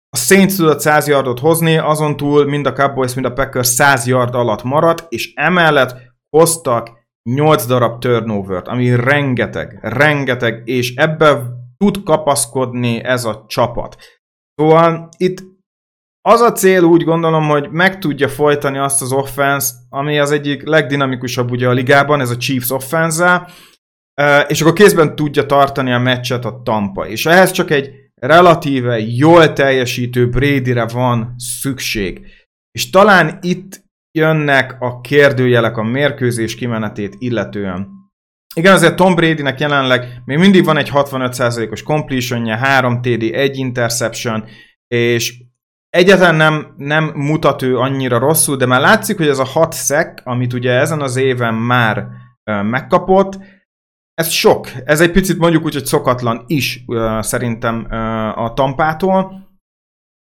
a 0.08 0.16
Saints 0.16 0.56
tudott 0.56 0.80
100 0.80 1.06
yardot 1.08 1.38
hozni, 1.38 1.76
azon 1.76 2.16
túl 2.16 2.44
mind 2.44 2.66
a 2.66 2.72
Cowboys, 2.72 3.14
mind 3.14 3.26
a 3.26 3.32
Packers 3.32 3.66
100 3.66 4.06
yard 4.06 4.34
alatt 4.34 4.62
maradt, 4.62 5.06
és 5.08 5.32
emellett 5.34 5.96
hoztak 6.36 6.90
8 7.30 7.66
darab 7.66 8.00
turnovert, 8.00 8.68
ami 8.68 8.94
rengeteg, 8.96 9.78
rengeteg, 9.82 10.62
és 10.64 10.94
ebbe 10.94 11.42
tud 11.76 12.02
kapaszkodni 12.02 13.04
ez 13.04 13.24
a 13.24 13.44
csapat. 13.48 13.96
Szóval 14.54 15.08
itt 15.16 15.53
az 16.28 16.40
a 16.40 16.52
cél 16.52 16.82
úgy 16.82 17.04
gondolom, 17.04 17.48
hogy 17.48 17.70
meg 17.70 17.98
tudja 17.98 18.28
folytani 18.28 18.78
azt 18.78 19.02
az 19.02 19.12
offense 19.12 19.72
ami 19.88 20.18
az 20.18 20.30
egyik 20.30 20.66
legdinamikusabb 20.66 21.50
ugye 21.50 21.68
a 21.68 21.72
ligában, 21.72 22.20
ez 22.20 22.30
a 22.30 22.36
Chiefs 22.36 22.70
offense 22.70 23.48
és 24.46 24.60
akkor 24.60 24.72
kézben 24.72 25.16
tudja 25.16 25.46
tartani 25.46 25.92
a 25.92 25.98
meccset 25.98 26.44
a 26.44 26.60
Tampa. 26.64 27.06
És 27.06 27.26
ehhez 27.26 27.50
csak 27.50 27.70
egy 27.70 27.90
relatíve 28.14 28.98
jól 28.98 29.52
teljesítő 29.52 30.28
Bradyre 30.28 30.86
van 30.86 31.34
szükség. 31.36 32.26
És 32.70 32.90
talán 32.90 33.38
itt 33.42 33.82
jönnek 34.18 34.76
a 34.80 35.00
kérdőjelek 35.00 35.76
a 35.76 35.82
mérkőzés 35.82 36.54
kimenetét 36.54 37.14
illetően. 37.18 37.88
Igen, 38.54 38.72
azért 38.72 38.96
Tom 38.96 39.14
Bradynek 39.14 39.60
jelenleg 39.60 40.22
még 40.24 40.38
mindig 40.38 40.64
van 40.64 40.76
egy 40.76 40.90
65%-os 40.92 41.82
completionje, 41.82 42.56
3 42.56 43.00
TD, 43.00 43.22
1 43.22 43.56
interception, 43.56 44.44
és 44.86 45.34
egyáltalán 45.94 46.34
nem, 46.34 46.74
nem 46.76 47.12
mutat 47.14 47.62
ő 47.62 47.78
annyira 47.78 48.18
rosszul, 48.18 48.56
de 48.56 48.66
már 48.66 48.80
látszik, 48.80 49.16
hogy 49.16 49.28
ez 49.28 49.38
a 49.38 49.44
6 49.44 49.72
szek, 49.72 50.20
amit 50.24 50.52
ugye 50.52 50.72
ezen 50.72 51.00
az 51.00 51.16
éven 51.16 51.54
már 51.54 52.06
megkapott, 52.44 53.38
ez 54.14 54.28
sok. 54.28 54.68
Ez 54.84 55.00
egy 55.00 55.10
picit 55.10 55.38
mondjuk 55.38 55.64
úgy, 55.64 55.72
hogy 55.72 55.84
szokatlan 55.84 56.44
is 56.46 56.84
szerintem 57.20 57.86
a 58.34 58.52
tampától. 58.54 59.48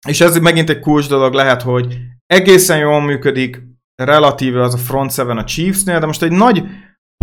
És 0.07 0.21
ez 0.21 0.37
megint 0.37 0.69
egy 0.69 0.79
kulcs 0.79 1.07
dolog 1.07 1.33
lehet, 1.33 1.61
hogy 1.61 1.97
egészen 2.25 2.77
jól 2.77 3.01
működik 3.01 3.61
relatíve 3.95 4.61
az 4.61 4.73
a 4.73 4.77
front 4.77 5.11
seven 5.11 5.37
a 5.37 5.43
Chiefsnél, 5.43 5.99
de 5.99 6.05
most 6.05 6.23
egy 6.23 6.31
nagy 6.31 6.63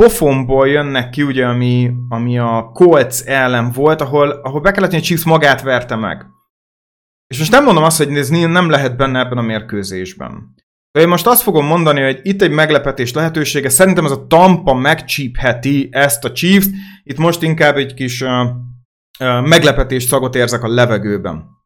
pofonból 0.01 0.69
jönnek 0.69 1.11
ki, 1.11 1.23
ugye, 1.23 1.47
ami, 1.47 1.91
ami 2.09 2.39
a 2.39 2.71
Colts 2.73 3.23
ellen 3.25 3.71
volt, 3.71 4.01
ahol, 4.01 4.31
ahol 4.31 4.61
be 4.61 4.71
kellett, 4.71 4.91
hogy 4.91 5.01
a 5.01 5.03
Chiefs 5.03 5.25
magát 5.25 5.63
verte 5.63 5.97
meg. 5.97 6.27
És 7.29 7.39
most 7.39 7.51
nem 7.51 7.65
mondom 7.65 7.85
azt, 7.85 7.97
hogy 7.97 8.17
ez 8.17 8.29
nem 8.29 8.71
lehet 8.71 8.97
benne 8.97 9.19
ebben 9.19 9.39
a 9.39 9.43
mérkőzésben. 9.43 10.55
De 10.93 11.01
én 11.01 11.09
most 11.09 11.27
azt 11.27 11.43
fogom 11.43 11.67
mondani, 11.67 12.03
hogy 12.03 12.21
itt 12.23 12.43
egy 12.43 12.51
meglepetés 12.51 13.13
lehetősége. 13.13 13.69
Szerintem 13.69 14.05
ez 14.05 14.11
a 14.11 14.27
Tampa 14.27 14.75
megcsípheti 14.75 15.89
ezt 15.91 16.25
a 16.25 16.33
Chiefs. 16.33 16.67
Itt 17.03 17.19
most 17.19 17.43
inkább 17.43 17.77
egy 17.77 17.95
kis 17.95 18.21
uh, 18.21 18.31
uh, 19.21 19.47
meglepetés 19.47 20.03
szagot 20.03 20.35
érzek 20.35 20.63
a 20.63 20.69
levegőben. 20.69 21.58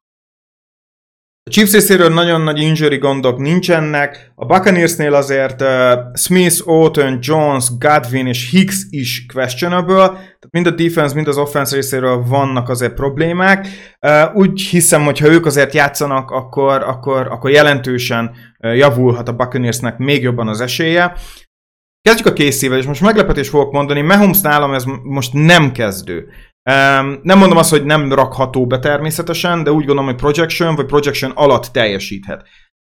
A 1.45 1.51
Chiefs 1.51 1.72
részéről 1.72 2.09
nagyon 2.09 2.40
nagy 2.40 2.61
injury 2.61 2.97
gondok 2.97 3.38
nincsenek, 3.38 4.32
a 4.34 4.45
Buccaneersnél 4.45 5.14
azért 5.14 5.61
uh, 5.61 5.68
Smith, 6.14 6.62
Auton, 6.64 7.18
Jones, 7.20 7.66
Godwin 7.78 8.26
és 8.26 8.51
Hicks 8.51 8.76
is 8.90 9.26
questionable, 9.32 10.07
tehát 10.07 10.51
mind 10.51 10.66
a 10.66 10.70
defense, 10.70 11.14
mind 11.14 11.28
az 11.28 11.36
offense 11.36 11.74
részéről 11.74 12.24
vannak 12.26 12.68
azért 12.68 12.95
problémák. 12.95 13.66
Uh, 14.01 14.36
úgy 14.36 14.61
hiszem, 14.61 15.05
hogy 15.05 15.18
ha 15.18 15.28
ők 15.28 15.47
azért 15.47 15.74
játszanak, 15.74 16.30
akkor, 16.30 16.82
akkor, 16.82 17.26
akkor 17.26 17.51
jelentősen 17.51 18.30
uh, 18.59 18.76
javulhat 18.76 19.28
a 19.28 19.36
Buccaneersnek 19.36 19.99
még 19.99 20.22
jobban 20.22 20.49
az 20.49 20.61
esélye. 20.61 21.12
Kezdjük 22.03 22.26
a 22.26 22.32
készével, 22.32 22.78
és 22.78 22.86
most 22.86 23.01
meglepetés 23.01 23.49
fogok 23.49 23.72
mondani, 23.72 24.01
Mahomes 24.01 24.40
nálam 24.40 24.74
ez 24.74 24.84
most 25.03 25.32
nem 25.32 25.72
kezdő. 25.72 26.28
Nem 27.22 27.38
mondom 27.38 27.56
azt, 27.56 27.70
hogy 27.70 27.84
nem 27.84 28.12
rakható 28.12 28.66
be 28.66 28.78
természetesen, 28.78 29.62
de 29.64 29.70
úgy 29.72 29.84
gondolom, 29.84 30.04
hogy 30.04 30.20
projection 30.20 30.74
vagy 30.74 30.86
projection 30.86 31.30
alatt 31.30 31.64
teljesíthet. 31.64 32.46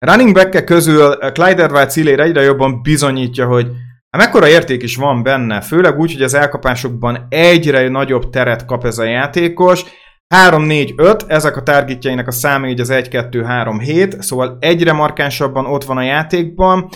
Running 0.06 0.34
back 0.34 0.64
közül 0.66 1.16
Clyde 1.16 1.64
Edwards 1.64 1.96
egyre 1.96 2.42
jobban 2.42 2.82
bizonyítja, 2.82 3.48
hogy 3.48 3.68
hát 4.10 4.22
mekkora 4.22 4.48
érték 4.48 4.84
is 4.84 4.96
van 4.96 5.24
benne, 5.24 5.62
főleg 5.62 6.00
úgy, 6.00 6.14
hogy 6.14 6.22
az 6.22 6.34
elkapásokban 6.34 7.26
egyre 7.30 7.90
nagyobb 7.90 8.30
teret 8.30 8.66
kap 8.66 8.86
ez 8.86 8.98
a 8.98 9.04
játékos. 9.04 9.84
3-4-5, 10.36 11.22
ezek 11.28 11.58
a 11.58 11.64
targetjeinek 11.64 12.28
a 12.28 12.32
száma 12.32 12.68
így 12.68 12.80
az 12.80 12.90
1-2-3-7, 12.92 14.22
szóval 14.22 14.58
egyre 14.60 14.94
markánsabban 14.94 15.66
ott 15.66 15.84
van 15.84 15.98
a 15.98 16.04
játékban. 16.04 16.90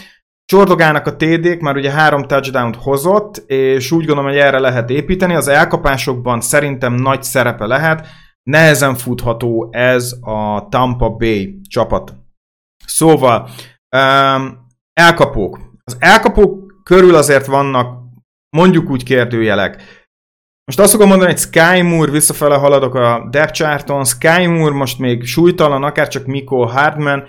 Csordogálnak 0.45 1.07
a 1.07 1.15
TD-k, 1.15 1.59
már 1.59 1.75
ugye 1.75 1.91
három 1.91 2.23
touchdown-t 2.23 2.75
hozott, 2.75 3.37
és 3.37 3.91
úgy 3.91 4.05
gondolom, 4.05 4.31
hogy 4.31 4.39
erre 4.39 4.59
lehet 4.59 4.89
építeni. 4.89 5.35
Az 5.35 5.47
elkapásokban 5.47 6.41
szerintem 6.41 6.93
nagy 6.93 7.23
szerepe 7.23 7.65
lehet. 7.65 8.07
Nehezen 8.43 8.95
futható 8.95 9.69
ez 9.71 10.15
a 10.21 10.67
Tampa 10.69 11.09
Bay 11.09 11.61
csapat. 11.69 12.15
Szóval, 12.85 13.49
um, 13.97 14.67
elkapók. 14.93 15.59
Az 15.83 15.97
elkapók 15.99 16.81
körül 16.83 17.15
azért 17.15 17.45
vannak 17.45 18.03
mondjuk 18.57 18.89
úgy 18.89 19.03
kérdőjelek. 19.03 19.83
Most 20.65 20.79
azt 20.79 20.91
fogom 20.91 21.07
mondani, 21.07 21.31
hogy 21.31 21.39
Sky 21.39 21.81
Moore, 21.81 22.11
visszafele 22.11 22.55
haladok 22.55 22.95
a 22.95 23.27
depth 23.29 23.53
charton, 23.53 24.05
Sky 24.05 24.45
Moore 24.45 24.75
most 24.75 24.99
még 24.99 25.23
súlytalan, 25.23 25.83
akár 25.83 26.07
csak 26.07 26.25
Miko 26.25 26.65
Hardman, 26.65 27.27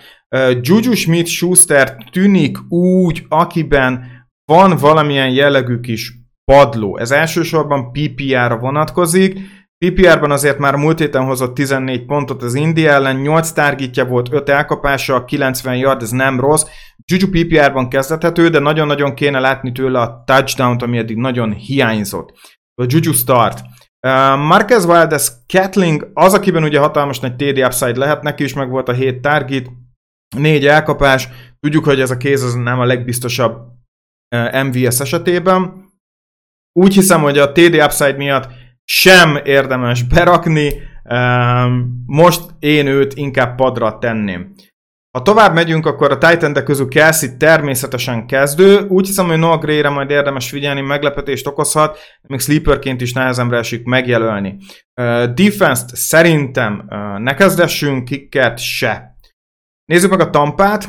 Juju 0.60 0.94
Smith-Schuster 0.94 1.96
tűnik 2.10 2.58
úgy, 2.68 3.26
akiben 3.28 4.04
van 4.44 4.76
valamilyen 4.76 5.30
jellegű 5.30 5.80
kis 5.80 6.12
padló. 6.44 6.98
Ez 6.98 7.10
elsősorban 7.10 7.92
PPR-ra 7.92 8.58
vonatkozik. 8.58 9.38
PPR-ban 9.78 10.30
azért 10.30 10.58
már 10.58 10.74
múlt 10.76 10.98
héten 10.98 11.24
hozott 11.24 11.54
14 11.54 12.04
pontot 12.04 12.42
az 12.42 12.54
Indi 12.54 12.86
ellen, 12.86 13.16
8 13.16 13.50
targetja 13.50 14.04
volt, 14.04 14.32
5 14.32 14.48
elkapása, 14.48 15.24
90 15.24 15.76
yard, 15.76 16.02
ez 16.02 16.10
nem 16.10 16.40
rossz. 16.40 16.64
Juju 17.04 17.28
PPR-ban 17.30 17.88
kezdethető, 17.88 18.48
de 18.48 18.58
nagyon-nagyon 18.58 19.14
kéne 19.14 19.38
látni 19.38 19.72
tőle 19.72 20.00
a 20.00 20.22
touchdown-t, 20.26 20.82
ami 20.82 20.98
eddig 20.98 21.16
nagyon 21.16 21.52
hiányzott. 21.52 22.32
A 22.74 22.84
Juju 22.88 23.12
start. 23.12 23.60
Uh, 24.06 24.46
Marquez 24.46 24.86
Valdez 24.86 25.44
Catling 25.46 26.10
az, 26.14 26.34
akiben 26.34 26.62
ugye 26.62 26.78
hatalmas 26.78 27.20
nagy 27.20 27.36
TD 27.36 27.58
upside 27.58 27.98
lehet, 27.98 28.22
neki 28.22 28.44
is 28.44 28.54
meg 28.54 28.70
volt 28.70 28.88
a 28.88 28.92
7 28.92 29.20
target, 29.20 29.66
négy 30.38 30.66
elkapás, 30.66 31.28
tudjuk, 31.60 31.84
hogy 31.84 32.00
ez 32.00 32.10
a 32.10 32.16
kéz 32.16 32.42
az 32.42 32.54
nem 32.54 32.80
a 32.80 32.84
legbiztosabb 32.84 33.56
MVS 34.64 35.00
esetében, 35.00 35.84
úgy 36.72 36.94
hiszem, 36.94 37.20
hogy 37.20 37.38
a 37.38 37.52
TD 37.52 37.74
Upside 37.74 38.16
miatt 38.16 38.48
sem 38.84 39.40
érdemes 39.44 40.02
berakni, 40.02 40.72
most 42.06 42.42
én 42.58 42.86
őt 42.86 43.14
inkább 43.14 43.56
padra 43.56 43.98
tenném. 43.98 44.54
Ha 45.10 45.22
tovább 45.22 45.54
megyünk, 45.54 45.86
akkor 45.86 46.10
a 46.10 46.18
titan 46.18 46.64
közül 46.64 46.88
Kelsey 46.88 47.36
természetesen 47.36 48.26
kezdő. 48.26 48.86
Úgy 48.88 49.06
hiszem, 49.06 49.26
hogy 49.26 49.38
Noah 49.38 49.60
Gray-re 49.60 49.88
majd 49.88 50.10
érdemes 50.10 50.48
figyelni, 50.48 50.80
meglepetést 50.80 51.46
okozhat, 51.46 51.98
még 52.22 52.40
sleeperként 52.40 53.00
is 53.00 53.12
nehezemre 53.12 53.58
esik 53.58 53.84
megjelölni. 53.84 54.56
Defense-t 55.34 55.96
szerintem 55.96 56.88
ne 57.18 57.34
kezdessünk, 57.34 58.04
kickert 58.04 58.58
se. 58.58 59.15
Nézzük 59.86 60.10
meg 60.10 60.20
a 60.20 60.30
Tampát. 60.30 60.88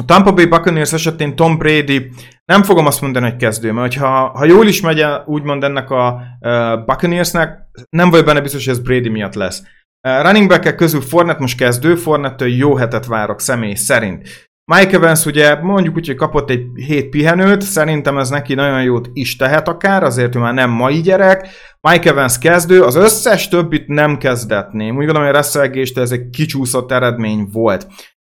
A 0.00 0.04
Tampa 0.04 0.32
Bay 0.32 0.46
Buccaneers 0.46 0.92
esetén 0.92 1.36
Tom 1.36 1.58
Brady 1.58 2.10
nem 2.44 2.62
fogom 2.62 2.86
azt 2.86 3.00
mondani, 3.00 3.30
hogy 3.30 3.36
kezdő, 3.36 3.72
mert 3.72 3.94
ha, 3.94 4.28
ha 4.28 4.44
jól 4.44 4.66
is 4.66 4.80
megy 4.80 5.04
úgymond 5.26 5.64
ennek 5.64 5.90
a 5.90 6.22
uh, 6.40 6.84
Buccaneersnek, 6.84 7.58
nem 7.90 8.10
vagy 8.10 8.24
benne 8.24 8.40
biztos, 8.40 8.64
hogy 8.64 8.74
ez 8.74 8.82
Brady 8.82 9.08
miatt 9.08 9.34
lesz. 9.34 9.62
Uh, 10.08 10.22
running 10.22 10.48
back 10.48 10.76
közül 10.76 11.00
Fornet 11.00 11.38
most 11.38 11.56
kezdő, 11.56 11.94
Fornettől 11.94 12.48
jó 12.48 12.76
hetet 12.76 13.06
várok 13.06 13.40
személy 13.40 13.74
szerint. 13.74 14.28
Mike 14.72 14.96
Evans 14.96 15.26
ugye 15.26 15.60
mondjuk 15.62 15.96
úgy, 15.96 16.06
hogy 16.06 16.16
kapott 16.16 16.50
egy 16.50 16.66
hét 16.74 17.08
pihenőt, 17.08 17.62
szerintem 17.62 18.18
ez 18.18 18.28
neki 18.28 18.54
nagyon 18.54 18.82
jót 18.82 19.10
is 19.12 19.36
tehet 19.36 19.68
akár, 19.68 20.02
azért 20.02 20.34
ő 20.34 20.38
már 20.38 20.54
nem 20.54 20.70
mai 20.70 21.00
gyerek. 21.00 21.48
Mike 21.80 22.10
Evans 22.10 22.38
kezdő, 22.38 22.82
az 22.82 22.94
összes 22.94 23.48
többit 23.48 23.88
nem 23.88 24.18
kezdetném. 24.18 24.96
Úgy 24.96 25.04
gondolom, 25.04 25.22
hogy 25.22 25.34
a 25.34 25.36
reszelgést 25.36 25.98
ez 25.98 26.10
egy 26.10 26.30
kicsúszott 26.30 26.92
eredmény 26.92 27.48
volt. 27.52 27.86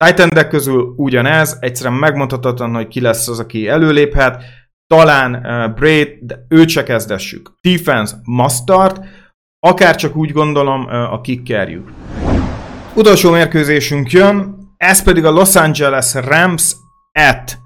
titan 0.06 0.48
közül 0.50 0.94
ugyanez, 0.96 1.58
egyszerűen 1.60 2.00
megmondhatatlan, 2.00 2.74
hogy 2.74 2.88
ki 2.88 3.02
lesz 3.02 3.28
az, 3.28 3.40
aki 3.40 3.68
előléphet. 3.68 4.44
Talán 4.88 5.36
uh, 5.36 5.76
Braid, 5.76 6.18
de 6.20 6.46
őt 6.50 6.70
se 6.70 6.84
kezdessük. 6.84 7.52
Defense 7.62 8.16
must 8.24 8.56
start, 8.56 9.00
akár 9.60 9.96
csak 9.96 10.16
úgy 10.16 10.32
gondolom 10.32 10.84
uh, 10.84 11.14
a 11.14 11.22
kickerjük. 11.22 11.92
Utolsó 12.94 13.32
mérkőzésünk 13.32 14.12
jön, 14.12 14.59
ez 14.84 15.04
pedig 15.04 15.26
a 15.26 15.32
Los 15.32 15.56
Angeles 15.56 16.14
Rams 16.14 16.76
at 17.14 17.58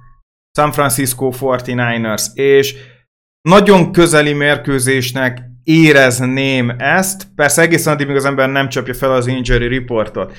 San 0.57 0.71
Francisco 0.71 1.31
49ers, 1.39 2.25
és 2.33 2.75
nagyon 3.41 3.91
közeli 3.91 4.33
mérkőzésnek 4.33 5.41
érezném 5.63 6.69
ezt, 6.77 7.27
persze 7.35 7.61
egészen 7.61 7.93
addig, 7.93 8.07
míg 8.07 8.15
az 8.15 8.25
ember 8.25 8.49
nem 8.49 8.69
csapja 8.69 8.93
fel 8.93 9.11
az 9.11 9.27
injury 9.27 9.67
reportot. 9.67 10.33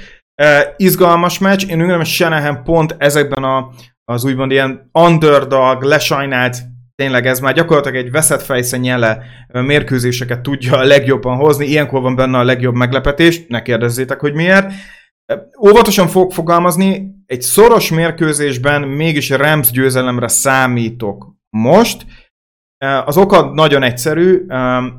Izgalmas 0.76 1.38
meccs, 1.38 1.62
én 1.62 1.72
úgy 1.72 1.78
gondolom, 1.78 2.04
Shanahan 2.04 2.62
pont 2.64 2.94
ezekben 2.98 3.44
a, 3.44 3.70
az 4.04 4.24
úgymond 4.24 4.50
ilyen 4.50 4.90
underdog, 4.92 5.82
lesajnált 5.82 6.56
tényleg 6.94 7.26
ez 7.26 7.40
már 7.40 7.54
gyakorlatilag 7.54 8.04
egy 8.04 8.10
veszett 8.10 8.42
fejszennyele 8.42 9.22
mérkőzéseket 9.48 10.40
tudja 10.40 10.76
a 10.76 10.84
legjobban 10.84 11.36
hozni, 11.36 11.66
ilyenkor 11.66 12.00
van 12.00 12.16
benne 12.16 12.38
a 12.38 12.44
legjobb 12.44 12.74
meglepetés, 12.74 13.46
ne 13.48 13.62
kérdezzétek, 13.62 14.20
hogy 14.20 14.34
miért. 14.34 14.72
Óvatosan 15.60 16.08
fog 16.08 16.32
fogalmazni, 16.32 17.12
egy 17.26 17.42
szoros 17.42 17.90
mérkőzésben 17.90 18.82
mégis 18.82 19.30
Rams 19.30 19.70
győzelemre 19.70 20.28
számítok 20.28 21.34
most. 21.50 22.06
Az 23.04 23.16
oka 23.16 23.52
nagyon 23.52 23.82
egyszerű. 23.82 24.46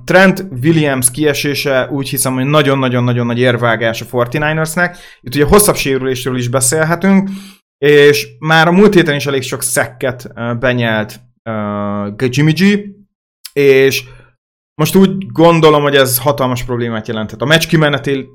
Trent 0.03 0.45
Williams 0.63 1.11
kiesése 1.11 1.89
úgy 1.91 2.09
hiszem, 2.09 2.33
hogy 2.33 2.45
nagyon-nagyon-nagyon 2.45 3.25
nagy 3.25 3.39
érvágás 3.39 4.01
a 4.01 4.05
49ersnek. 4.05 4.97
Itt 5.21 5.35
ugye 5.35 5.45
hosszabb 5.45 5.75
sérülésről 5.75 6.37
is 6.37 6.47
beszélhetünk, 6.47 7.29
és 7.77 8.27
már 8.39 8.67
a 8.67 8.71
múlt 8.71 8.93
héten 8.93 9.15
is 9.15 9.25
elég 9.25 9.41
sok 9.41 9.61
szekket 9.61 10.33
benyelt 10.59 11.19
Jimmy 12.17 12.51
G, 12.51 12.79
és 13.53 14.03
most 14.75 14.95
úgy 14.95 15.25
gondolom, 15.31 15.81
hogy 15.81 15.95
ez 15.95 16.19
hatalmas 16.19 16.63
problémát 16.63 17.07
jelenthet. 17.07 17.41
A 17.41 17.45
meccs, 17.45 17.67
kimenetel, 17.67 18.25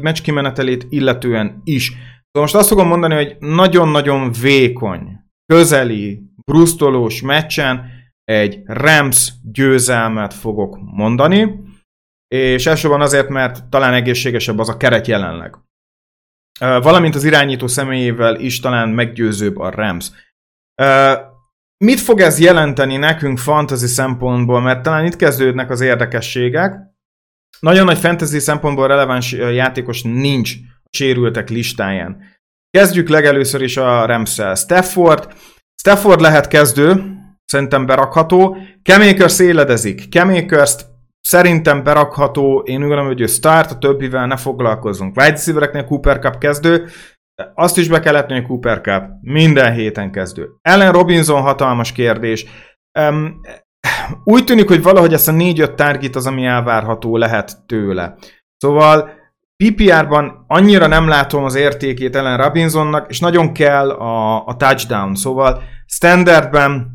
meccs 0.00 0.20
kimenetelét 0.20 0.86
illetően 0.88 1.60
is. 1.64 1.88
Szóval 1.88 2.50
most 2.50 2.54
azt 2.54 2.68
fogom 2.68 2.88
mondani, 2.88 3.14
hogy 3.14 3.36
nagyon-nagyon 3.38 4.32
vékony, 4.32 5.24
közeli, 5.46 6.22
brusztolós 6.44 7.22
meccsen 7.22 7.90
egy 8.24 8.60
Rams 8.64 9.32
győzelmet 9.42 10.34
fogok 10.34 10.78
mondani, 10.80 11.60
és 12.28 12.66
elsősorban 12.66 13.00
azért, 13.00 13.28
mert 13.28 13.64
talán 13.64 13.94
egészségesebb 13.94 14.58
az 14.58 14.68
a 14.68 14.76
keret 14.76 15.06
jelenleg. 15.06 15.56
Valamint 16.58 17.14
az 17.14 17.24
irányító 17.24 17.66
személyével 17.66 18.40
is 18.40 18.60
talán 18.60 18.88
meggyőzőbb 18.88 19.58
a 19.58 19.70
Rams. 19.70 20.10
Mit 21.84 22.00
fog 22.00 22.20
ez 22.20 22.38
jelenteni 22.38 22.96
nekünk 22.96 23.38
fantasy 23.38 23.86
szempontból, 23.86 24.60
mert 24.60 24.82
talán 24.82 25.04
itt 25.04 25.16
kezdődnek 25.16 25.70
az 25.70 25.80
érdekességek. 25.80 26.74
Nagyon 27.60 27.84
nagy 27.84 27.98
fantasy 27.98 28.38
szempontból 28.38 28.88
releváns 28.88 29.32
játékos 29.32 30.02
nincs 30.02 30.54
a 30.84 30.88
sérültek 30.90 31.48
listáján. 31.48 32.22
Kezdjük 32.70 33.08
legelőször 33.08 33.62
is 33.62 33.76
a 33.76 34.06
Ramsel. 34.06 34.54
Stafford. 34.54 35.32
Stafford 35.74 36.20
lehet 36.20 36.48
kezdő, 36.48 37.16
szerintem 37.44 37.86
berakható. 37.86 38.56
Kemakers 38.82 39.38
éledezik. 39.38 40.08
kemakers 40.08 40.74
szerintem 41.20 41.82
berakható, 41.82 42.62
én 42.64 42.74
úgy 42.74 42.80
gondolom, 42.80 43.06
hogy 43.06 43.20
ő 43.20 43.26
start, 43.26 43.70
a 43.70 43.78
többivel 43.78 44.26
ne 44.26 44.36
foglalkozunk. 44.36 45.16
Wide 45.16 45.30
receivereknél 45.30 45.84
Cooper 45.84 46.18
Cup 46.18 46.38
kezdő, 46.38 46.88
azt 47.54 47.78
is 47.78 47.88
be 47.88 48.00
kellett 48.00 48.28
hogy 48.28 48.46
Cooper 48.46 48.80
Cup. 48.80 49.04
Minden 49.20 49.72
héten 49.72 50.10
kezdő. 50.12 50.48
Ellen 50.62 50.92
Robinson 50.92 51.42
hatalmas 51.42 51.92
kérdés. 51.92 52.46
Um, 52.98 53.40
úgy 54.24 54.44
tűnik, 54.44 54.68
hogy 54.68 54.82
valahogy 54.82 55.12
ezt 55.12 55.28
a 55.28 55.32
4-5 55.32 55.74
target 55.74 56.16
az, 56.16 56.26
ami 56.26 56.44
elvárható 56.44 57.16
lehet 57.16 57.66
tőle. 57.66 58.16
Szóval 58.56 59.10
PPR-ban 59.64 60.44
annyira 60.46 60.86
nem 60.86 61.08
látom 61.08 61.44
az 61.44 61.54
értékét 61.54 62.16
Ellen 62.16 62.38
Robinsonnak, 62.38 63.10
és 63.10 63.20
nagyon 63.20 63.52
kell 63.52 63.90
a, 63.90 64.46
a 64.46 64.56
touchdown. 64.56 65.14
Szóval 65.14 65.62
standardben 65.86 66.94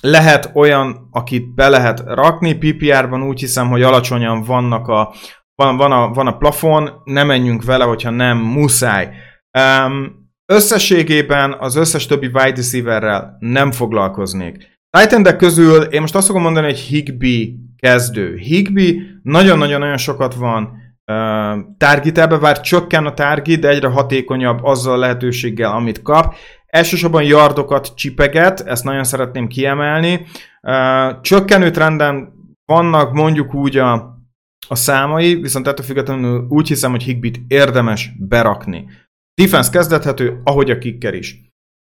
lehet 0.00 0.50
olyan, 0.54 1.08
akit 1.10 1.54
be 1.54 1.68
lehet 1.68 2.02
rakni, 2.06 2.54
PPR-ban 2.54 3.22
úgy 3.22 3.40
hiszem, 3.40 3.68
hogy 3.68 3.82
alacsonyan 3.82 4.42
vannak 4.42 4.88
a, 4.88 5.14
van, 5.54 5.76
van, 5.76 5.92
a, 5.92 6.08
van 6.08 6.26
a 6.26 6.36
plafon, 6.36 6.90
nem 7.04 7.26
menjünk 7.26 7.64
vele, 7.64 7.84
hogyha 7.84 8.10
nem 8.10 8.38
muszáj. 8.38 9.14
Um, 9.58 10.30
összességében 10.46 11.56
az 11.58 11.76
összes 11.76 12.06
többi 12.06 12.26
wide 12.26 12.56
receiverrel 12.56 13.36
nem 13.38 13.72
foglalkoznék. 13.72 14.78
titan 14.90 15.36
közül 15.36 15.82
én 15.82 16.00
most 16.00 16.14
azt 16.14 16.26
fogom 16.26 16.42
mondani, 16.42 16.66
hogy 16.66 16.78
Higby 16.78 17.56
kezdő. 17.76 18.34
Higby 18.36 19.02
nagyon-nagyon-nagyon 19.22 19.96
sokat 19.96 20.34
van 20.34 20.62
uh, 20.62 21.58
targetelbe, 21.78 22.38
bár 22.38 22.60
csökken 22.60 23.06
a 23.06 23.14
target, 23.14 23.60
de 23.60 23.68
egyre 23.68 23.88
hatékonyabb 23.88 24.64
azzal 24.64 24.92
a 24.94 24.98
lehetőséggel, 24.98 25.70
amit 25.70 26.02
kap. 26.02 26.34
Elsősorban 26.66 27.22
yardokat 27.22 27.94
csipeget, 27.94 28.60
ezt 28.60 28.84
nagyon 28.84 29.04
szeretném 29.04 29.46
kiemelni. 29.46 30.26
Uh, 30.62 31.20
csökkenő 31.20 31.70
trenden 31.70 32.32
vannak 32.64 33.12
mondjuk 33.12 33.54
úgy 33.54 33.76
a, 33.76 33.92
a 34.68 34.74
számai, 34.74 35.34
viszont 35.34 35.66
ettől 35.66 35.86
függetlenül 35.86 36.46
úgy 36.48 36.68
hiszem, 36.68 36.90
hogy 36.90 37.02
Higbit 37.02 37.40
érdemes 37.46 38.10
berakni. 38.18 38.84
Defense 39.42 39.70
kezdethető, 39.70 40.40
ahogy 40.44 40.70
a 40.70 40.78
kicker 40.78 41.14
is. 41.14 41.44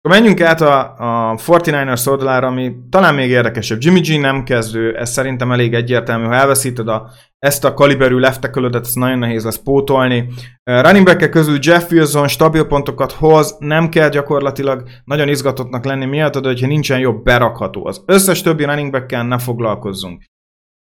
Akkor 0.01 0.19
menjünk 0.19 0.41
át 0.41 0.61
a, 0.61 0.95
a 1.31 1.37
49ers 1.37 2.09
oldalára, 2.09 2.47
ami 2.47 2.77
talán 2.91 3.15
még 3.15 3.31
érdekesebb. 3.31 3.79
Jimmy 3.81 4.01
G 4.01 4.21
nem 4.21 4.43
kezdő, 4.45 4.97
ez 4.97 5.11
szerintem 5.11 5.53
elég 5.53 5.75
egyértelmű. 5.75 6.25
Ha 6.25 6.35
elveszíted 6.35 6.89
a, 6.89 7.11
ezt 7.39 7.65
a 7.65 7.75
kaliberű 7.75 8.19
leftekelődet, 8.19 8.85
ez 8.85 8.93
nagyon 8.93 9.19
nehéz 9.19 9.45
lesz 9.45 9.63
pótolni. 9.63 10.29
Running 10.65 11.05
back 11.05 11.31
közül 11.31 11.59
Jeff 11.61 11.91
Wilson 11.91 12.29
stabil 12.29 12.67
pontokat 12.67 13.13
hoz, 13.13 13.57
nem 13.59 13.89
kell 13.89 14.09
gyakorlatilag 14.09 14.89
nagyon 15.05 15.29
izgatottnak 15.29 15.85
lenni 15.85 16.05
miatt, 16.05 16.39
de 16.39 16.49
hogyha 16.49 16.67
nincsen 16.67 16.99
jobb, 16.99 17.23
berakható. 17.23 17.87
Az 17.87 18.03
összes 18.07 18.43
többi 18.43 18.65
running 18.65 18.91
back 18.91 19.11
ne 19.11 19.39
foglalkozzunk 19.39 20.25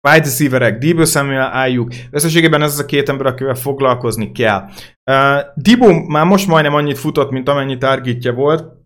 wide 0.09 0.25
receiverek, 0.25 0.79
Debo 0.79 1.05
Samuel 1.05 1.53
álljuk. 1.53 1.93
Összességében 2.11 2.63
ez 2.63 2.73
az 2.73 2.79
a 2.79 2.85
két 2.85 3.09
ember, 3.09 3.27
akivel 3.27 3.55
foglalkozni 3.55 4.33
kell. 4.33 4.69
Uh, 5.11 5.41
Debo 5.55 5.93
már 6.07 6.27
most 6.27 6.47
majdnem 6.47 6.75
annyit 6.75 6.99
futott, 6.99 7.31
mint 7.31 7.49
amennyi 7.49 7.79
targetja 7.79 8.33
volt. 8.33 8.81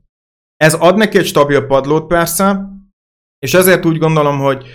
Ez 0.56 0.74
ad 0.74 0.97
neki 0.97 1.18
egy 1.18 1.26
stabil 1.26 1.66
padlót 1.66 2.06
persze, 2.06 2.68
és 3.38 3.55
ezért 3.55 3.84
úgy 3.84 3.98
gondolom, 3.98 4.38
hogy 4.38 4.66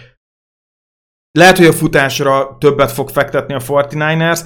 lehet, 1.31 1.57
hogy 1.57 1.65
a 1.65 1.73
futásra 1.73 2.57
többet 2.59 2.91
fog 2.91 3.09
fektetni 3.09 3.53
a 3.53 3.59
49ers, 3.59 4.41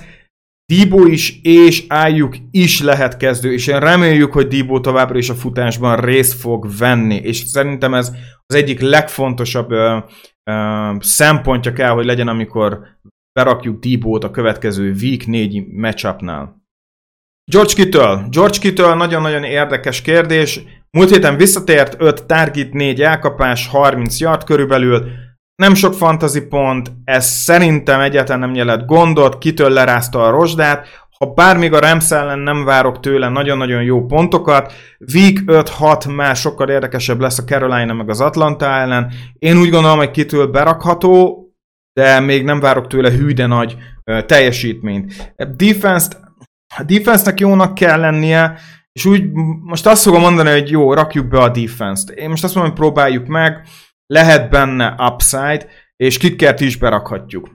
Debo 0.73 1.05
is 1.05 1.39
és 1.41 1.85
álljuk 1.87 2.35
is 2.51 2.81
lehet 2.81 3.17
kezdő, 3.17 3.53
és 3.53 3.67
én 3.67 3.79
reméljük, 3.79 4.33
hogy 4.33 4.47
Debo 4.47 4.79
továbbra 4.79 5.17
is 5.17 5.29
a 5.29 5.35
futásban 5.35 5.95
részt 5.95 6.39
fog 6.39 6.77
venni, 6.77 7.15
és 7.15 7.37
szerintem 7.37 7.93
ez 7.93 8.11
az 8.45 8.55
egyik 8.55 8.79
legfontosabb 8.79 9.69
szempontja 10.99 11.73
kell, 11.73 11.89
hogy 11.89 12.05
legyen, 12.05 12.27
amikor 12.27 12.87
berakjuk 13.39 13.79
Debo-t 13.79 14.23
a 14.23 14.31
következő 14.31 14.95
Week 15.01 15.25
4 15.25 15.67
matchupnál. 15.67 16.63
George 17.51 17.73
Kittle. 17.73 18.27
George 18.29 18.57
Kittle 18.57 18.93
nagyon-nagyon 18.93 19.43
érdekes 19.43 20.01
kérdés. 20.01 20.61
Múlt 20.91 21.09
héten 21.09 21.37
visszatért, 21.37 21.95
5 22.01 22.25
target, 22.25 22.73
4 22.73 23.01
elkapás, 23.01 23.67
30 23.67 24.19
yard 24.19 24.43
körülbelül. 24.43 25.23
nem 25.55 25.73
sok 25.73 25.93
fantasy 25.93 26.41
pont, 26.41 26.91
ez 27.03 27.25
szerintem 27.25 27.99
egyáltalán 27.99 28.39
nem 28.39 28.51
nyelet 28.51 28.85
gondot, 28.85 29.37
kitől 29.37 29.69
lerázta 29.69 30.25
a 30.25 30.29
rozsdát, 30.29 31.04
ha 31.17 31.33
bármíg 31.33 31.73
a 31.73 31.79
Rams 31.79 32.11
ellen 32.11 32.39
nem 32.39 32.63
várok 32.63 32.99
tőle 32.99 33.29
nagyon-nagyon 33.29 33.83
jó 33.83 34.05
pontokat, 34.05 34.73
Week 35.13 35.41
5-6 35.45 36.15
már 36.15 36.35
sokkal 36.35 36.69
érdekesebb 36.69 37.19
lesz 37.19 37.37
a 37.37 37.43
Carolina 37.43 37.93
meg 37.93 38.09
az 38.09 38.21
Atlanta 38.21 38.65
ellen. 38.65 39.11
Én 39.39 39.57
úgy 39.57 39.69
gondolom, 39.69 39.97
hogy 39.97 40.11
kitől 40.11 40.47
berakható, 40.47 41.45
de 41.93 42.19
még 42.19 42.43
nem 42.43 42.59
várok 42.59 42.87
tőle 42.87 43.11
hű 43.11 43.33
nagy 43.33 43.77
uh, 44.05 44.25
teljesítményt. 44.25 45.33
Defense-t, 45.55 46.17
a 46.77 46.83
defense-nek 46.83 47.39
jónak 47.39 47.73
kell 47.73 47.99
lennie, 47.99 48.59
és 48.91 49.05
úgy 49.05 49.31
most 49.61 49.85
azt 49.85 50.03
fogom 50.03 50.21
mondani, 50.21 50.49
hogy 50.49 50.69
jó, 50.69 50.93
rakjuk 50.93 51.27
be 51.27 51.37
a 51.37 51.49
defense-t. 51.49 52.09
Én 52.09 52.29
most 52.29 52.43
azt 52.43 52.55
mondom, 52.55 52.73
hogy 52.73 52.81
próbáljuk 52.81 53.27
meg, 53.27 53.67
lehet 54.05 54.49
benne 54.49 54.95
upside, 55.11 55.67
és 55.95 56.17
kickert 56.17 56.59
is 56.59 56.77
berakhatjuk. 56.77 57.54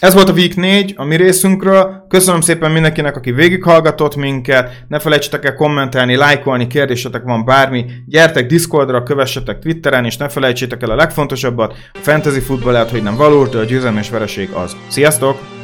Ez 0.00 0.14
volt 0.14 0.28
a 0.28 0.32
Week 0.32 0.54
4 0.54 0.94
a 0.96 1.04
mi 1.04 1.16
részünkről. 1.16 2.04
Köszönöm 2.08 2.40
szépen 2.40 2.70
mindenkinek, 2.70 3.16
aki 3.16 3.32
végighallgatott 3.32 4.16
minket. 4.16 4.84
Ne 4.88 4.98
felejtsetek 4.98 5.44
el 5.44 5.54
kommentelni, 5.54 6.16
lájkolni, 6.16 6.66
kérdésetek 6.66 7.22
van 7.22 7.44
bármi. 7.44 7.84
Gyertek 8.06 8.46
Discordra, 8.46 9.02
kövessetek 9.02 9.58
Twitteren, 9.58 10.04
és 10.04 10.16
ne 10.16 10.28
felejtsétek 10.28 10.82
el 10.82 10.90
a 10.90 10.94
legfontosabbat. 10.94 11.74
A 11.92 11.98
fantasy 11.98 12.40
futball 12.40 12.88
hogy 12.90 13.02
nem 13.02 13.16
valós, 13.16 13.48
de 13.48 13.58
a 13.58 13.64
győzelem 13.64 13.96
és 13.96 14.10
vereség 14.10 14.50
az. 14.50 14.76
Sziasztok! 14.88 15.55